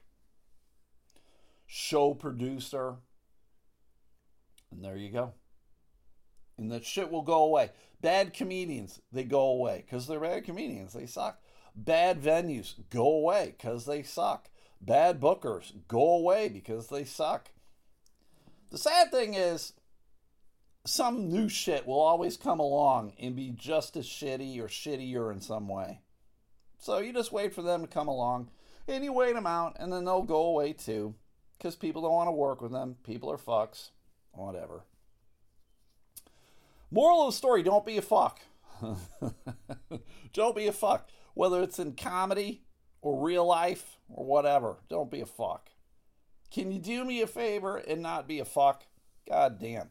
Show 1.67 2.15
producer. 2.15 2.95
And 4.71 4.83
there 4.83 4.97
you 4.97 5.11
go. 5.11 5.33
and 6.57 6.71
that 6.71 6.85
shit 6.85 7.11
will 7.11 7.21
go 7.21 7.43
away. 7.43 7.71
Bad 8.01 8.33
comedians, 8.33 9.01
they 9.11 9.23
go 9.23 9.41
away 9.41 9.83
because 9.85 10.07
they're 10.07 10.19
bad 10.19 10.45
comedians. 10.45 10.93
They 10.93 11.05
suck. 11.05 11.41
Bad 11.75 12.21
venues 12.21 12.73
go 12.89 13.05
away 13.05 13.55
because 13.57 13.85
they 13.85 14.01
suck. 14.03 14.49
Bad 14.79 15.19
bookers 15.19 15.73
go 15.87 16.13
away 16.13 16.47
because 16.47 16.87
they 16.87 17.03
suck. 17.03 17.49
The 18.71 18.77
sad 18.77 19.11
thing 19.11 19.33
is, 19.33 19.73
some 20.85 21.29
new 21.29 21.49
shit 21.49 21.87
will 21.87 21.99
always 21.99 22.37
come 22.37 22.59
along 22.59 23.13
and 23.19 23.35
be 23.35 23.49
just 23.49 23.97
as 23.97 24.05
shitty 24.05 24.59
or 24.59 24.67
shittier 24.67 25.31
in 25.31 25.41
some 25.41 25.67
way. 25.67 26.01
So 26.77 26.99
you 26.99 27.11
just 27.11 27.31
wait 27.31 27.53
for 27.53 27.61
them 27.61 27.81
to 27.81 27.87
come 27.87 28.07
along 28.07 28.49
and 28.87 29.03
you 29.03 29.11
wait 29.11 29.33
them 29.33 29.47
out 29.47 29.75
and 29.79 29.91
then 29.91 30.05
they'll 30.05 30.21
go 30.21 30.45
away 30.45 30.73
too 30.73 31.15
because 31.57 31.75
people 31.75 32.01
don't 32.01 32.11
want 32.11 32.27
to 32.27 32.33
work 32.33 32.61
with 32.61 32.71
them. 32.71 32.97
People 33.03 33.31
are 33.31 33.37
fucks. 33.37 33.89
Whatever. 34.31 34.83
Moral 36.91 37.23
of 37.23 37.33
the 37.33 37.37
story 37.37 37.63
don't 37.63 37.85
be 37.85 37.97
a 37.97 38.01
fuck. 38.01 38.39
don't 40.33 40.55
be 40.55 40.67
a 40.67 40.71
fuck. 40.71 41.09
Whether 41.35 41.61
it's 41.61 41.79
in 41.79 41.93
comedy 41.93 42.63
or 43.01 43.23
real 43.23 43.45
life 43.45 43.97
or 44.09 44.25
whatever, 44.25 44.77
don't 44.89 45.11
be 45.11 45.21
a 45.21 45.25
fuck. 45.27 45.69
Can 46.49 46.71
you 46.71 46.79
do 46.79 47.05
me 47.05 47.21
a 47.21 47.27
favor 47.27 47.77
and 47.77 48.01
not 48.01 48.27
be 48.27 48.39
a 48.39 48.45
fuck? 48.45 48.85
God 49.29 49.59
damn. 49.59 49.89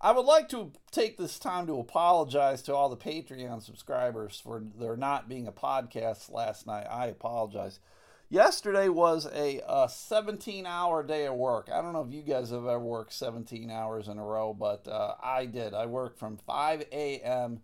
I 0.00 0.12
would 0.12 0.26
like 0.26 0.48
to 0.50 0.72
take 0.90 1.16
this 1.16 1.38
time 1.38 1.66
to 1.66 1.80
apologize 1.80 2.62
to 2.62 2.74
all 2.74 2.88
the 2.88 2.96
Patreon 2.96 3.62
subscribers 3.62 4.40
for 4.42 4.62
there 4.78 4.96
not 4.96 5.28
being 5.28 5.46
a 5.46 5.52
podcast 5.52 6.30
last 6.30 6.66
night. 6.66 6.86
I 6.88 7.06
apologize. 7.06 7.80
Yesterday 8.28 8.88
was 8.88 9.26
a, 9.32 9.62
a 9.66 9.88
17 9.88 10.66
hour 10.66 11.02
day 11.02 11.26
of 11.26 11.34
work. 11.34 11.68
I 11.72 11.80
don't 11.80 11.92
know 11.92 12.04
if 12.04 12.12
you 12.12 12.22
guys 12.22 12.50
have 12.50 12.66
ever 12.66 12.78
worked 12.78 13.12
17 13.12 13.70
hours 13.70 14.08
in 14.08 14.18
a 14.18 14.24
row, 14.24 14.52
but 14.52 14.86
uh, 14.86 15.14
I 15.22 15.46
did. 15.46 15.74
I 15.74 15.86
worked 15.86 16.18
from 16.18 16.36
5 16.36 16.84
a.m. 16.92 17.60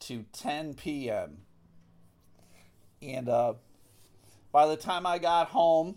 to 0.00 0.24
10 0.32 0.74
p.m. 0.74 1.38
And 3.04 3.28
uh, 3.28 3.54
by 4.52 4.66
the 4.66 4.76
time 4.76 5.06
I 5.06 5.18
got 5.18 5.48
home, 5.48 5.96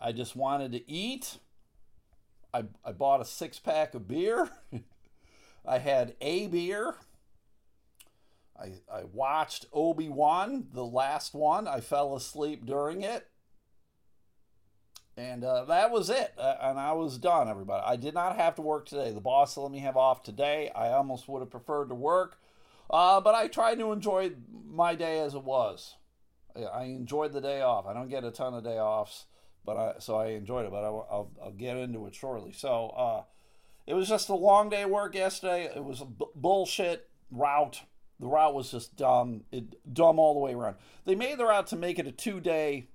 I 0.00 0.12
just 0.12 0.34
wanted 0.34 0.72
to 0.72 0.90
eat 0.90 1.38
I, 2.54 2.64
I 2.84 2.92
bought 2.92 3.20
a 3.20 3.24
six 3.24 3.58
pack 3.58 3.94
of 3.94 4.06
beer. 4.06 4.50
I 5.66 5.78
had 5.78 6.14
a 6.20 6.48
beer. 6.48 6.96
I, 8.58 8.74
I 8.92 9.04
watched 9.04 9.66
Obi 9.72 10.08
Wan, 10.08 10.66
the 10.72 10.84
last 10.84 11.34
one. 11.34 11.66
I 11.66 11.80
fell 11.80 12.14
asleep 12.14 12.66
during 12.66 13.02
it. 13.02 13.28
And 15.16 15.44
uh, 15.44 15.64
that 15.64 15.90
was 15.90 16.10
it. 16.10 16.32
Uh, 16.38 16.56
and 16.60 16.78
I 16.78 16.92
was 16.92 17.18
done, 17.18 17.48
everybody. 17.48 17.82
I 17.86 17.96
did 17.96 18.14
not 18.14 18.36
have 18.36 18.54
to 18.56 18.62
work 18.62 18.86
today. 18.86 19.12
The 19.12 19.20
boss 19.20 19.56
let 19.56 19.70
me 19.70 19.78
have 19.80 19.96
off 19.96 20.22
today. 20.22 20.70
I 20.74 20.88
almost 20.88 21.28
would 21.28 21.40
have 21.40 21.50
preferred 21.50 21.88
to 21.88 21.94
work. 21.94 22.38
Uh, 22.92 23.20
but 23.20 23.34
I 23.34 23.48
tried 23.48 23.78
to 23.78 23.92
enjoy 23.92 24.32
my 24.68 24.94
day 24.94 25.20
as 25.20 25.34
it 25.34 25.42
was. 25.42 25.96
I 26.72 26.84
enjoyed 26.84 27.32
the 27.32 27.40
day 27.40 27.62
off. 27.62 27.86
I 27.86 27.94
don't 27.94 28.10
get 28.10 28.24
a 28.24 28.30
ton 28.30 28.52
of 28.52 28.62
day 28.62 28.78
offs 28.78 29.26
but 29.64 29.76
I 29.76 29.94
so 29.98 30.16
I 30.16 30.28
enjoyed 30.28 30.66
it. 30.66 30.70
But 30.70 30.84
I, 30.84 30.90
will 30.90 31.30
I'll 31.42 31.52
get 31.52 31.76
into 31.76 32.06
it 32.06 32.14
shortly. 32.14 32.52
So 32.52 32.88
uh, 32.88 33.22
it 33.86 33.94
was 33.94 34.08
just 34.08 34.28
a 34.28 34.34
long 34.34 34.68
day 34.68 34.84
work 34.84 35.14
yesterday. 35.14 35.70
It 35.74 35.84
was 35.84 36.00
a 36.00 36.06
b- 36.06 36.26
bullshit 36.34 37.08
route. 37.30 37.82
The 38.20 38.28
route 38.28 38.54
was 38.54 38.70
just 38.70 38.96
dumb, 38.96 39.42
it, 39.50 39.92
dumb 39.92 40.20
all 40.20 40.34
the 40.34 40.40
way 40.40 40.54
around. 40.54 40.76
They 41.04 41.16
made 41.16 41.38
the 41.38 41.44
route 41.44 41.66
to 41.68 41.76
make 41.76 41.98
it 41.98 42.06
a 42.06 42.12
two 42.12 42.40
day 42.40 42.88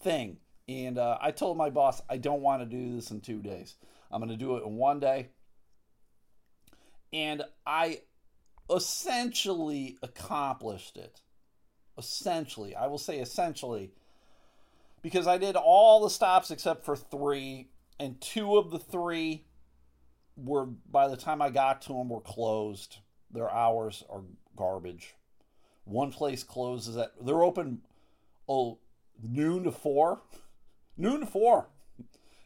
thing, 0.00 0.38
and 0.68 0.98
uh, 0.98 1.18
I 1.20 1.32
told 1.32 1.56
my 1.56 1.70
boss 1.70 2.00
I 2.08 2.16
don't 2.16 2.42
want 2.42 2.62
to 2.62 2.66
do 2.66 2.94
this 2.94 3.10
in 3.10 3.20
two 3.20 3.40
days. 3.40 3.76
I'm 4.10 4.20
going 4.20 4.30
to 4.30 4.36
do 4.36 4.56
it 4.56 4.64
in 4.64 4.76
one 4.76 5.00
day, 5.00 5.28
and 7.12 7.42
I 7.66 8.02
essentially 8.74 9.98
accomplished 10.02 10.96
it. 10.96 11.20
Essentially, 11.96 12.76
I 12.76 12.86
will 12.86 12.98
say 12.98 13.18
essentially 13.18 13.90
because 15.02 15.26
I 15.26 15.38
did 15.38 15.56
all 15.56 16.02
the 16.02 16.10
stops 16.10 16.50
except 16.50 16.84
for 16.84 16.96
three, 16.96 17.68
and 17.98 18.20
two 18.20 18.56
of 18.56 18.70
the 18.70 18.78
three 18.78 19.44
were 20.36 20.66
by 20.66 21.08
the 21.08 21.16
time 21.16 21.42
I 21.42 21.50
got 21.50 21.82
to 21.82 21.94
them 21.94 22.08
were 22.08 22.20
closed. 22.20 22.98
Their 23.30 23.50
hours 23.50 24.04
are 24.08 24.22
garbage. 24.56 25.14
One 25.84 26.12
place 26.12 26.42
closes 26.44 26.96
at 26.96 27.12
they're 27.24 27.42
open 27.42 27.82
oh 28.48 28.78
noon 29.22 29.64
to 29.64 29.72
four, 29.72 30.22
noon 30.96 31.20
to 31.20 31.26
four. 31.26 31.68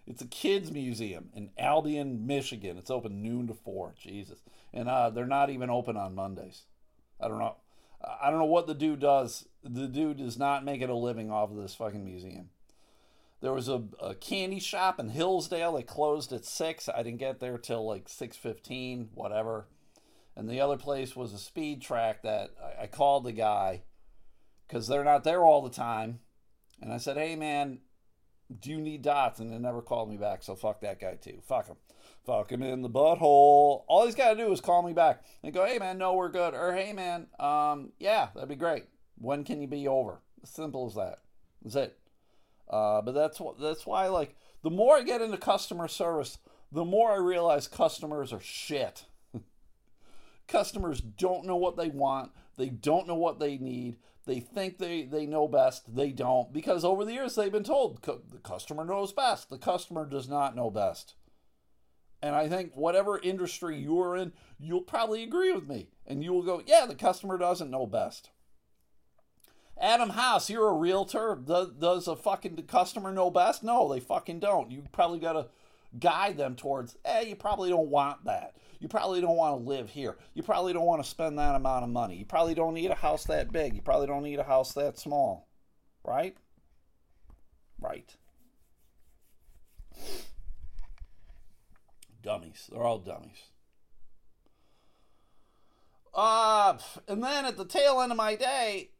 It's 0.07 0.23
a 0.23 0.27
kids 0.27 0.73
museum 0.73 1.31
in 1.35 1.51
Albion, 1.59 2.27
Michigan. 2.27 2.77
It's 2.77 2.91
open 2.91 3.23
noon 3.23 3.47
to 3.47 3.55
four. 3.55 3.95
Jesus, 3.99 4.41
and 4.73 4.89
uh, 4.89 5.11
they're 5.11 5.27
not 5.27 5.51
even 5.51 5.71
open 5.71 5.97
on 5.97 6.15
Mondays. 6.15 6.65
I 7.21 7.29
don't 7.29 7.39
know. 7.39 7.57
I 8.21 8.31
don't 8.31 8.41
know 8.41 8.47
what 8.47 8.67
the 8.67 8.75
dude 8.75 9.01
does. 9.01 9.47
The 9.63 9.87
dude 9.87 10.19
does 10.19 10.39
not 10.39 10.65
make 10.65 10.83
it 10.83 10.91
a 10.91 10.95
living 10.95 11.31
off 11.31 11.51
of 11.51 11.57
this 11.57 11.75
fucking 11.75 12.05
museum. 12.05 12.51
There 13.41 13.53
was 13.53 13.69
a, 13.69 13.85
a 14.01 14.15
candy 14.15 14.59
shop 14.59 14.99
in 14.99 15.09
Hillsdale. 15.09 15.73
They 15.73 15.83
closed 15.83 16.33
at 16.33 16.45
six. 16.45 16.89
I 16.89 17.03
didn't 17.03 17.19
get 17.19 17.41
there 17.41 17.59
till 17.59 17.87
like 17.87 18.09
six 18.09 18.37
fifteen, 18.37 19.11
whatever. 19.15 19.67
And 20.35 20.49
the 20.49 20.61
other 20.61 20.77
place 20.77 21.15
was 21.15 21.33
a 21.33 21.39
speed 21.39 21.83
track 21.83 22.23
that 22.23 22.51
I, 22.61 22.85
I 22.85 22.87
called 22.87 23.25
the 23.25 23.33
guy 23.33 23.83
because 24.67 24.89
they're 24.89 25.05
not 25.05 25.25
there 25.25 25.45
all 25.45 25.63
the 25.63 25.71
time. 25.71 26.21
And 26.81 26.93
I 26.93 26.97
said, 26.97 27.17
"Hey 27.17 27.37
man, 27.37 27.79
do 28.61 28.71
you 28.71 28.81
need 28.81 29.03
dots?" 29.03 29.41
And 29.41 29.53
they 29.53 29.59
never 29.59 29.83
called 29.83 30.11
me 30.11 30.17
back. 30.17 30.43
So 30.43 30.55
fuck 30.55 30.81
that 30.81 31.01
guy 31.01 31.15
too. 31.15 31.39
Fuck 31.47 31.67
him. 31.67 31.77
Fuck 32.25 32.53
him 32.53 32.63
in 32.63 32.83
the 32.83 32.91
butthole. 32.91 33.85
All 33.89 34.07
he's 34.07 34.15
got 34.15 34.35
to 34.35 34.37
do 34.37 34.53
is 34.53 34.61
call 34.61 34.83
me 34.83 34.93
back 34.93 35.23
and 35.43 35.53
go, 35.53 35.65
"Hey 35.65 35.79
man, 35.79 35.99
no, 35.99 36.15
we're 36.15 36.29
good." 36.29 36.55
Or, 36.55 36.73
"Hey 36.73 36.93
man, 36.93 37.27
um, 37.41 37.93
yeah, 37.99 38.29
that'd 38.35 38.49
be 38.49 38.57
great. 38.57 38.85
When 39.17 39.45
can 39.45 39.61
you 39.61 39.67
be 39.67 39.89
over?" 39.89 40.21
Simple 40.45 40.87
as 40.87 40.95
that. 40.95 41.19
That's 41.63 41.77
it. 41.77 41.99
Uh, 42.69 43.03
but 43.03 43.13
that's 43.13 43.39
what 43.39 43.61
that's 43.61 43.87
why 43.87 44.09
like 44.09 44.35
the 44.63 44.71
more 44.71 44.97
I 44.97 45.03
get 45.03 45.21
into 45.21 45.37
customer 45.37 45.89
service, 45.89 46.39
the 46.71 46.85
more 46.85 47.13
I 47.13 47.17
realize 47.17 47.69
customers 47.69 48.33
are 48.33 48.41
shit. 48.41 49.05
customers 50.49 51.01
don't 51.01 51.45
know 51.45 51.57
what 51.57 51.77
they 51.77 51.89
want. 51.89 52.31
They 52.57 52.69
don't 52.69 53.07
know 53.07 53.15
what 53.15 53.39
they 53.41 53.59
need. 53.59 53.97
They 54.25 54.41
think 54.41 54.79
they, 54.79 55.03
they 55.03 55.27
know 55.27 55.49
best. 55.49 55.97
They 55.97 56.11
don't. 56.11 56.53
Because 56.53 56.85
over 56.85 57.05
the 57.05 57.13
years, 57.13 57.35
they've 57.35 57.51
been 57.51 57.65
told 57.65 58.03
the 58.03 58.39
customer 58.43 58.85
knows 58.85 59.13
best. 59.13 59.51
The 59.51 59.59
customer 59.59 60.07
does 60.07 60.29
not 60.29 60.55
know 60.55 60.71
best. 60.71 61.15
And 62.23 62.37
I 62.37 62.49
think 62.49 62.73
whatever 62.75 63.19
industry 63.19 63.77
you're 63.79 64.17
in, 64.17 64.33
you'll 64.61 64.83
probably 64.83 65.25
agree 65.25 65.53
with 65.53 65.69
me. 65.69 65.89
And 66.07 66.23
you 66.23 66.33
will 66.33 66.43
go, 66.43 66.63
yeah, 66.65 66.87
the 66.87 66.95
customer 66.95 67.37
doesn't 67.37 67.71
know 67.71 67.87
best. 67.87 68.31
Adam 69.81 70.11
House, 70.11 70.49
you're 70.49 70.69
a 70.69 70.75
realtor. 70.75 71.37
Does, 71.45 71.71
does 71.73 72.07
a 72.07 72.15
fucking 72.15 72.57
customer 72.69 73.13
know 73.13 73.31
best? 73.31 73.65
No, 73.65 73.93
they 73.93 73.99
fucking 73.99 74.39
don't. 74.39 74.71
You 74.71 74.85
probably 74.93 75.19
got 75.19 75.33
to 75.33 75.47
guide 75.99 76.37
them 76.37 76.57
towards, 76.57 76.97
eh, 77.05 77.21
you 77.21 77.37
probably 77.37 77.71
don't 77.71 77.89
want 77.89 78.25
that. 78.25 78.57
You 78.81 78.89
probably 78.89 79.21
don't 79.21 79.37
want 79.37 79.61
to 79.63 79.69
live 79.69 79.91
here. 79.91 80.17
You 80.35 80.43
probably 80.43 80.73
don't 80.73 80.87
want 80.87 81.03
to 81.03 81.09
spend 81.09 81.39
that 81.39 81.55
amount 81.55 81.85
of 81.85 81.91
money. 81.91 82.17
You 82.17 82.25
probably 82.25 82.55
don't 82.55 82.75
need 82.75 82.91
a 82.91 82.97
house 82.97 83.25
that 83.25 83.53
big. 83.53 83.75
You 83.75 83.83
probably 83.83 84.09
don't 84.09 84.25
need 84.25 84.41
a 84.41 84.45
house 84.45 84.73
that 84.75 84.99
small. 84.99 85.49
Right? 86.05 86.37
Right. 87.81 88.17
Dummies. 92.23 92.69
They're 92.73 92.83
all 92.83 92.99
dummies. 92.99 93.51
Uh, 96.15 96.77
and 97.09 97.23
then 97.23 97.45
at 97.45 97.57
the 97.57 97.65
tail 97.65 98.01
end 98.01 98.13
of 98.13 98.19
my 98.19 98.35
day, 98.35 98.91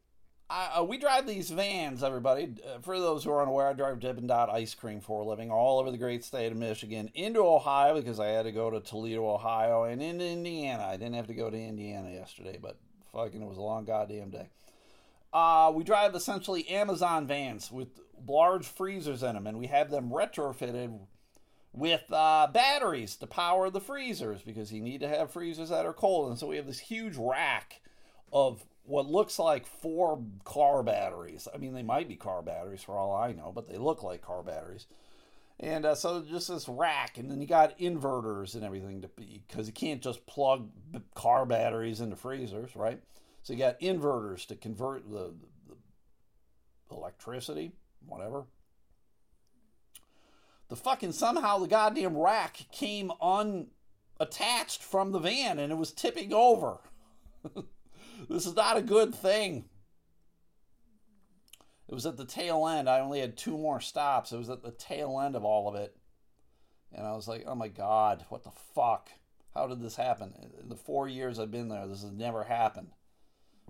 I, 0.53 0.81
uh, 0.81 0.83
we 0.83 0.99
drive 0.99 1.27
these 1.27 1.49
vans, 1.49 2.03
everybody. 2.03 2.55
Uh, 2.63 2.79
for 2.81 3.01
those 3.01 3.25
who 3.25 3.31
are 3.31 3.41
unaware, 3.41 3.69
I 3.69 3.73
drive 3.73 4.01
Dippin' 4.01 4.27
Dot 4.27 4.51
ice 4.51 4.75
cream 4.75 5.01
for 5.01 5.23
a 5.23 5.25
living 5.25 5.51
all 5.51 5.79
over 5.81 5.91
the 5.91 5.97
great 5.97 6.25
state 6.25 6.53
of 6.53 6.59
Michigan, 6.59 7.11
into 7.15 7.41
Ohio 7.41 7.95
because 7.95 8.21
I 8.21 8.27
had 8.27 8.43
to 8.43 8.53
go 8.53 8.69
to 8.69 8.81
Toledo, 8.81 9.27
Ohio, 9.27 9.85
and 9.85 10.03
into 10.03 10.27
Indiana. 10.27 10.85
I 10.85 10.99
didn't 10.99 11.15
have 11.15 11.29
to 11.29 11.35
go 11.35 11.49
to 11.49 11.57
Indiana 11.57 12.11
yesterday, 12.11 12.59
but 12.61 12.77
fucking 13.15 13.41
it 13.41 13.49
was 13.49 13.57
a 13.57 13.63
long 13.63 13.87
goddamn 13.87 14.29
day. 14.29 14.51
Uh, 15.33 15.73
we 15.75 15.85
drive 15.85 16.15
essentially 16.15 16.69
Amazon 16.69 17.27
vans 17.27 17.73
with 17.73 17.89
large 18.29 18.67
freezers 18.67 19.23
in 19.23 19.35
them, 19.35 19.47
and 19.47 19.59
we 19.59 19.69
have 19.69 19.91
them 19.91 20.11
retrofitted 20.11 20.99
with 21.73 22.05
uh, 22.13 22.47
batteries 22.53 23.17
to 23.17 23.27
power 23.27 23.71
the 23.71 23.81
freezers 23.81 24.43
because 24.43 24.71
you 24.71 24.83
need 24.83 25.01
to 25.01 25.09
have 25.09 25.31
freezers 25.31 25.71
that 25.71 25.87
are 25.87 25.95
cold. 25.95 26.29
And 26.29 26.39
so 26.39 26.49
we 26.49 26.57
have 26.57 26.67
this 26.67 26.79
huge 26.79 27.17
rack 27.17 27.81
of 28.31 28.67
what 28.85 29.07
looks 29.07 29.39
like 29.39 29.67
four 29.67 30.23
car 30.45 30.83
batteries. 30.83 31.49
I 31.53 31.59
mean, 31.59 31.75
they 31.75 31.83
might 31.83 32.09
be 32.09 32.17
car 32.17 32.43
batteries 32.43 32.83
for 32.83 32.97
all 32.97 33.15
I 33.15 33.33
know, 33.33 33.53
but 33.55 33.69
they 33.69 33.79
look 33.79 34.03
like 34.03 34.23
car 34.23 34.43
batteries. 34.43 34.87
And 35.61 35.87
uh, 35.87 35.95
so 35.95 36.23
just 36.23 36.49
this 36.49 36.69
rack, 36.69 37.19
and 37.19 37.31
then 37.31 37.41
you 37.41 37.47
got 37.47 37.79
inverters 37.79 38.55
and 38.55 38.65
everything 38.65 39.03
to 39.03 39.09
be 39.09 39.43
because 39.47 39.67
you 39.67 39.73
can't 39.73 40.03
just 40.03 40.27
plug 40.27 40.71
car 41.15 41.47
batteries 41.47 42.01
into 42.01 42.17
freezers, 42.17 42.75
right? 42.75 43.01
So 43.43 43.53
you 43.53 43.59
got 43.59 43.81
inverters 43.81 44.47
to 44.47 44.57
convert 44.57 45.09
the, 45.09 45.35
the 45.69 45.77
electricity, 46.91 47.73
whatever. 48.07 48.45
The 50.69 50.77
fucking 50.77 51.13
somehow 51.13 51.59
the 51.59 51.69
goddamn 51.69 52.17
rack 52.17 52.67
came 52.73 53.13
unattached 53.21 54.83
from 54.83 55.13
the 55.13 55.19
van 55.19 55.59
and 55.59 55.71
it 55.71 55.77
was 55.77 55.93
tipping 55.93 56.33
over. 56.33 56.79
this 58.33 58.47
is 58.47 58.57
not 58.57 58.77
a 58.77 58.83
good 58.83 59.15
thing. 59.15 59.65
It 61.89 61.95
was 61.95 62.07
at 62.07 62.17
the 62.17 62.25
tail 62.25 62.67
end. 62.67 62.89
I 62.89 63.01
only 63.01 63.21
had 63.21 63.37
two 63.37 63.59
more 63.59 63.81
stops. 63.81 64.33
It 64.33 64.39
was 64.39 64.49
at 64.49 64.63
the 64.63 64.71
tail 64.71 65.21
end 65.21 65.37
of 65.37 65.45
all 65.45 65.69
of 65.69 65.75
it. 65.75 65.95
And 66.95 67.07
I 67.07 67.13
was 67.13 67.29
like, 67.29 67.45
oh 67.47 67.55
my 67.55 67.69
God, 67.69 68.25
what 68.29 68.45
the 68.45 68.53
fuck? 68.75 69.11
How 69.55 69.67
did 69.67 69.83
this 69.83 69.97
happen? 69.97 70.33
In 70.61 70.69
the 70.69 70.77
four 70.77 71.09
years 71.09 71.39
I've 71.39 71.51
been 71.51 71.69
there, 71.69 71.87
this 71.87 72.03
has 72.03 72.13
never 72.13 72.45
happened. 72.45 72.93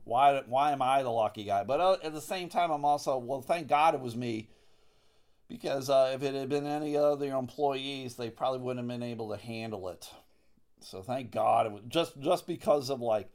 Why, 0.05 0.43
why 0.47 0.73
am 0.73 0.83
I 0.83 1.03
the 1.03 1.11
lucky 1.11 1.45
guy? 1.45 1.65
But 1.65 1.81
uh, 1.81 1.97
at 2.03 2.13
the 2.13 2.21
same 2.21 2.49
time, 2.49 2.71
I'm 2.71 2.85
also, 2.85 3.19
well, 3.19 3.41
thank 3.41 3.69
God 3.69 3.95
it 3.95 4.01
was 4.01 4.17
me. 4.17 4.51
Because 5.49 5.91
uh, 5.91 6.13
if 6.15 6.23
it 6.23 6.35
had 6.35 6.49
been 6.49 6.67
any 6.67 6.97
other 6.97 7.37
employees, 7.37 8.15
they 8.15 8.31
probably 8.31 8.61
wouldn't 8.61 8.89
have 8.89 9.01
been 9.01 9.07
able 9.07 9.31
to 9.31 9.37
handle 9.37 9.89
it. 9.89 10.09
So 10.81 11.03
thank 11.03 11.31
God 11.31 11.67
it 11.67 11.73
was 11.73 11.83
just 11.89 12.21
just 12.21 12.47
because 12.47 12.91
of 12.91 13.01
like 13.01 13.31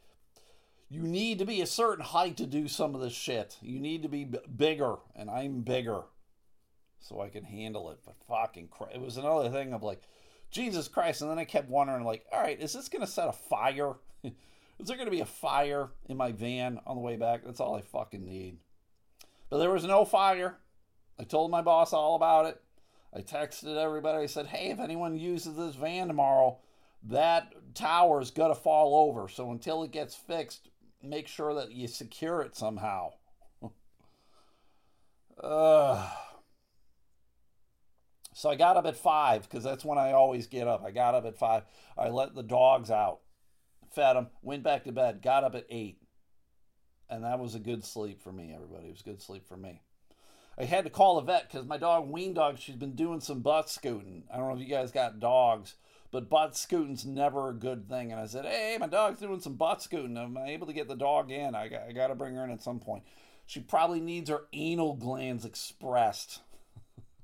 you 0.89 1.01
need 1.01 1.39
to 1.39 1.45
be 1.45 1.61
a 1.61 1.67
certain 1.67 2.03
height 2.03 2.37
to 2.37 2.45
do 2.45 2.67
some 2.67 2.95
of 2.95 3.01
this 3.01 3.13
shit. 3.13 3.57
You 3.61 3.79
need 3.79 4.03
to 4.03 4.09
be 4.09 4.23
b- 4.23 4.39
bigger, 4.55 4.95
and 5.15 5.29
I'm 5.29 5.61
bigger, 5.61 6.03
so 6.99 7.21
I 7.21 7.29
can 7.29 7.43
handle 7.43 7.89
it. 7.91 7.99
But 8.05 8.15
fucking, 8.27 8.69
Christ, 8.69 8.95
it 8.95 9.01
was 9.01 9.17
another 9.17 9.49
thing 9.49 9.73
of 9.73 9.83
like, 9.83 10.01
Jesus 10.49 10.87
Christ. 10.87 11.21
And 11.21 11.29
then 11.29 11.39
I 11.39 11.45
kept 11.45 11.69
wondering, 11.69 12.03
like, 12.03 12.25
all 12.31 12.41
right, 12.41 12.59
is 12.59 12.73
this 12.73 12.89
gonna 12.89 13.07
set 13.07 13.27
a 13.27 13.33
fire? 13.33 13.95
is 14.23 14.87
there 14.87 14.97
gonna 14.97 15.11
be 15.11 15.19
a 15.19 15.25
fire 15.25 15.89
in 16.07 16.15
my 16.15 16.31
van 16.31 16.79
on 16.85 16.95
the 16.95 17.01
way 17.01 17.17
back? 17.17 17.43
That's 17.45 17.59
all 17.59 17.75
I 17.75 17.81
fucking 17.81 18.25
need. 18.25 18.59
But 19.49 19.59
there 19.59 19.71
was 19.71 19.85
no 19.85 20.05
fire. 20.05 20.57
I 21.19 21.23
told 21.23 21.51
my 21.51 21.61
boss 21.61 21.93
all 21.93 22.15
about 22.15 22.45
it. 22.45 22.61
I 23.13 23.21
texted 23.21 23.77
everybody. 23.77 24.23
I 24.23 24.27
said, 24.27 24.47
hey, 24.47 24.69
if 24.69 24.79
anyone 24.79 25.17
uses 25.17 25.55
this 25.55 25.75
van 25.75 26.07
tomorrow, 26.07 26.59
that 27.03 27.53
tower's 27.73 28.31
to 28.31 28.55
fall 28.55 29.09
over. 29.09 29.27
So 29.27 29.51
until 29.51 29.83
it 29.83 29.91
gets 29.91 30.13
fixed, 30.13 30.69
make 31.01 31.27
sure 31.27 31.53
that 31.55 31.71
you 31.71 31.87
secure 31.87 32.41
it 32.41 32.55
somehow. 32.55 33.11
uh, 35.43 36.09
so 38.33 38.49
I 38.49 38.55
got 38.55 38.77
up 38.77 38.85
at 38.85 38.97
five 38.97 39.43
because 39.43 39.63
that's 39.63 39.85
when 39.85 39.97
I 39.97 40.11
always 40.11 40.47
get 40.47 40.67
up. 40.67 40.83
I 40.85 40.91
got 40.91 41.15
up 41.15 41.25
at 41.25 41.37
five. 41.37 41.63
I 41.97 42.09
let 42.09 42.35
the 42.35 42.43
dogs 42.43 42.91
out, 42.91 43.19
fed 43.93 44.15
them, 44.15 44.27
went 44.41 44.63
back 44.63 44.83
to 44.83 44.91
bed, 44.91 45.21
got 45.21 45.43
up 45.43 45.55
at 45.55 45.65
eight. 45.69 45.99
And 47.09 47.23
that 47.23 47.39
was 47.39 47.55
a 47.55 47.59
good 47.59 47.85
sleep 47.85 48.21
for 48.21 48.31
me, 48.31 48.53
everybody. 48.53 48.87
It 48.87 48.91
was 48.91 49.01
good 49.01 49.21
sleep 49.21 49.47
for 49.47 49.57
me. 49.57 49.81
I 50.59 50.65
had 50.65 50.83
to 50.83 50.89
call 50.89 51.19
a 51.19 51.23
vet 51.23 51.49
because 51.49 51.67
my 51.67 51.77
dog, 51.77 52.09
Ween 52.09 52.33
Dog, 52.33 52.57
she's 52.57 52.75
been 52.75 52.95
doing 52.95 53.21
some 53.21 53.41
butt 53.41 53.69
scooting. 53.69 54.23
I 54.31 54.37
don't 54.37 54.49
know 54.49 54.55
if 54.55 54.59
you 54.61 54.73
guys 54.73 54.91
got 54.91 55.19
dogs 55.19 55.75
but 56.17 56.31
butt 56.31 56.57
scooting's 56.57 57.05
never 57.05 57.49
a 57.49 57.53
good 57.53 57.87
thing. 57.87 58.11
And 58.11 58.19
I 58.19 58.25
said, 58.25 58.43
hey, 58.43 58.75
my 58.79 58.87
dog's 58.87 59.19
doing 59.19 59.39
some 59.39 59.53
butt 59.53 59.83
scooting. 59.83 60.17
I'm 60.17 60.35
able 60.35 60.65
to 60.65 60.73
get 60.73 60.87
the 60.87 60.95
dog 60.95 61.29
in? 61.29 61.53
I 61.53 61.67
got, 61.67 61.83
I 61.87 61.91
got 61.91 62.07
to 62.07 62.15
bring 62.15 62.33
her 62.33 62.43
in 62.43 62.49
at 62.49 62.63
some 62.63 62.79
point. 62.79 63.03
She 63.45 63.59
probably 63.59 63.99
needs 63.99 64.27
her 64.31 64.45
anal 64.51 64.95
glands 64.95 65.45
expressed. 65.45 66.39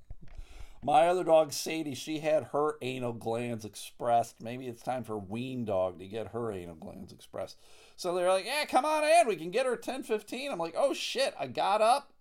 my 0.84 1.08
other 1.08 1.24
dog, 1.24 1.54
Sadie, 1.54 1.96
she 1.96 2.20
had 2.20 2.50
her 2.52 2.78
anal 2.84 3.14
glands 3.14 3.66
expressed. 3.66 4.40
Maybe 4.40 4.68
it's 4.68 4.84
time 4.84 5.04
for 5.04 5.18
Ween 5.18 5.66
Dog 5.66 5.98
to 5.98 6.06
get 6.06 6.28
her 6.28 6.52
anal 6.52 6.76
glands 6.76 7.12
expressed. 7.12 7.58
So 7.96 8.14
they're 8.14 8.30
like, 8.32 8.46
yeah, 8.46 8.66
come 8.66 8.86
on 8.86 9.04
in. 9.04 9.28
We 9.28 9.38
can 9.38 9.50
get 9.50 9.66
her 9.66 9.76
10 9.76 10.04
15. 10.04 10.52
I'm 10.52 10.60
like, 10.60 10.76
oh 10.78 10.94
shit. 10.94 11.34
I 11.40 11.48
got 11.48 11.82
up, 11.82 12.14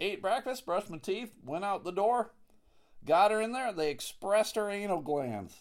ate 0.00 0.20
breakfast, 0.20 0.66
brushed 0.66 0.90
my 0.90 0.98
teeth, 0.98 1.30
went 1.46 1.64
out 1.64 1.84
the 1.84 1.92
door, 1.92 2.32
got 3.06 3.30
her 3.30 3.40
in 3.40 3.52
there. 3.52 3.72
They 3.72 3.92
expressed 3.92 4.56
her 4.56 4.68
anal 4.68 5.00
glands. 5.00 5.54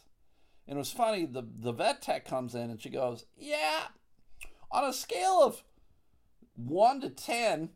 And 0.67 0.77
it 0.77 0.79
was 0.79 0.91
funny, 0.91 1.25
the, 1.25 1.43
the 1.43 1.71
vet 1.71 2.01
tech 2.01 2.25
comes 2.25 2.53
in 2.53 2.69
and 2.69 2.81
she 2.81 2.89
goes, 2.89 3.25
Yeah, 3.37 3.83
on 4.69 4.83
a 4.83 4.93
scale 4.93 5.41
of 5.41 5.63
1 6.55 7.01
to 7.01 7.09
10, 7.09 7.69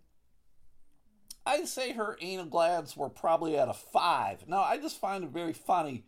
I'd 1.45 1.67
say 1.67 1.93
her 1.93 2.17
anal 2.21 2.45
glands 2.45 2.97
were 2.97 3.09
probably 3.09 3.57
at 3.57 3.69
a 3.69 3.73
5. 3.73 4.47
Now, 4.47 4.61
I 4.61 4.77
just 4.77 4.99
find 4.99 5.23
it 5.23 5.29
very 5.29 5.53
funny 5.53 6.03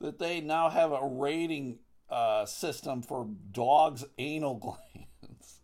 that 0.00 0.18
they 0.18 0.40
now 0.40 0.70
have 0.70 0.92
a 0.92 1.04
rating 1.04 1.78
uh, 2.08 2.46
system 2.46 3.02
for 3.02 3.28
dogs' 3.52 4.04
anal 4.18 4.54
glands. 4.56 5.60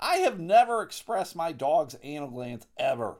I 0.00 0.16
have 0.18 0.40
never 0.40 0.82
expressed 0.82 1.36
my 1.36 1.52
dog's 1.52 1.96
anal 2.02 2.30
glands 2.30 2.66
ever. 2.78 3.16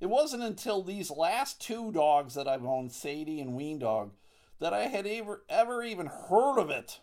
It 0.00 0.06
wasn't 0.06 0.42
until 0.42 0.82
these 0.82 1.10
last 1.10 1.60
two 1.60 1.90
dogs 1.90 2.34
that 2.34 2.46
I've 2.46 2.64
owned, 2.64 2.92
Sadie 2.92 3.40
and 3.40 3.54
Ween 3.54 3.78
Dog, 3.78 4.12
that 4.60 4.72
I 4.72 4.88
had 4.88 5.06
ever, 5.06 5.44
ever 5.48 5.82
even 5.82 6.06
heard 6.06 6.58
of 6.58 6.70
it. 6.70 7.00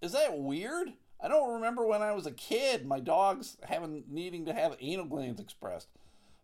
Is 0.00 0.12
that 0.12 0.38
weird? 0.38 0.92
I 1.20 1.28
don't 1.28 1.54
remember 1.54 1.86
when 1.86 2.02
I 2.02 2.12
was 2.12 2.26
a 2.26 2.32
kid 2.32 2.86
my 2.86 3.00
dogs 3.00 3.56
having 3.62 4.04
needing 4.08 4.44
to 4.46 4.52
have 4.52 4.76
anal 4.80 5.06
glands 5.06 5.40
expressed. 5.40 5.88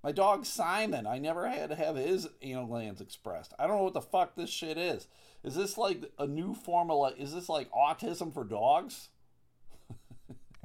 My 0.02 0.10
dog 0.10 0.46
Simon, 0.46 1.06
I 1.06 1.18
never 1.18 1.48
had 1.48 1.70
to 1.70 1.76
have 1.76 1.94
his 1.94 2.28
anal 2.40 2.66
glands 2.66 3.00
expressed. 3.00 3.54
I 3.58 3.66
don't 3.66 3.76
know 3.76 3.84
what 3.84 3.94
the 3.94 4.00
fuck 4.00 4.34
this 4.34 4.50
shit 4.50 4.76
is. 4.76 5.06
Is 5.44 5.54
this 5.54 5.78
like 5.78 6.10
a 6.18 6.26
new 6.26 6.54
formula? 6.54 7.12
is 7.16 7.34
this 7.34 7.48
like 7.48 7.70
autism 7.70 8.32
for 8.32 8.44
dogs? 8.44 9.10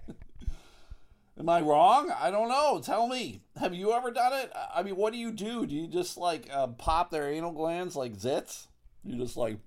Am 1.40 1.50
I 1.50 1.62
wrong? 1.62 2.12
I 2.18 2.32
don't 2.32 2.50
know. 2.50 2.82
Tell 2.84 3.08
me. 3.08 3.44
Have 3.60 3.76
you 3.76 3.92
ever 3.92 4.10
done 4.10 4.34
it? 4.34 4.52
I 4.74 4.82
mean, 4.82 4.96
what 4.96 5.14
do 5.14 5.20
you 5.20 5.32
do? 5.32 5.68
Do 5.68 5.76
you 5.76 5.88
just 5.88 6.18
like 6.18 6.48
uh, 6.52 6.68
pop 6.68 7.12
their 7.12 7.30
anal 7.30 7.52
glands 7.52 7.96
like 7.96 8.18
zits? 8.18 8.68
You 9.08 9.18
just 9.18 9.38
like. 9.38 9.58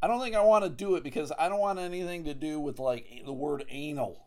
I 0.00 0.06
don't 0.06 0.20
think 0.20 0.36
I 0.36 0.42
want 0.42 0.64
to 0.64 0.70
do 0.70 0.94
it 0.96 1.02
because 1.02 1.32
I 1.36 1.48
don't 1.48 1.58
want 1.58 1.78
anything 1.78 2.24
to 2.24 2.34
do 2.34 2.60
with 2.60 2.78
like 2.78 3.22
the 3.24 3.32
word 3.32 3.64
anal. 3.70 4.26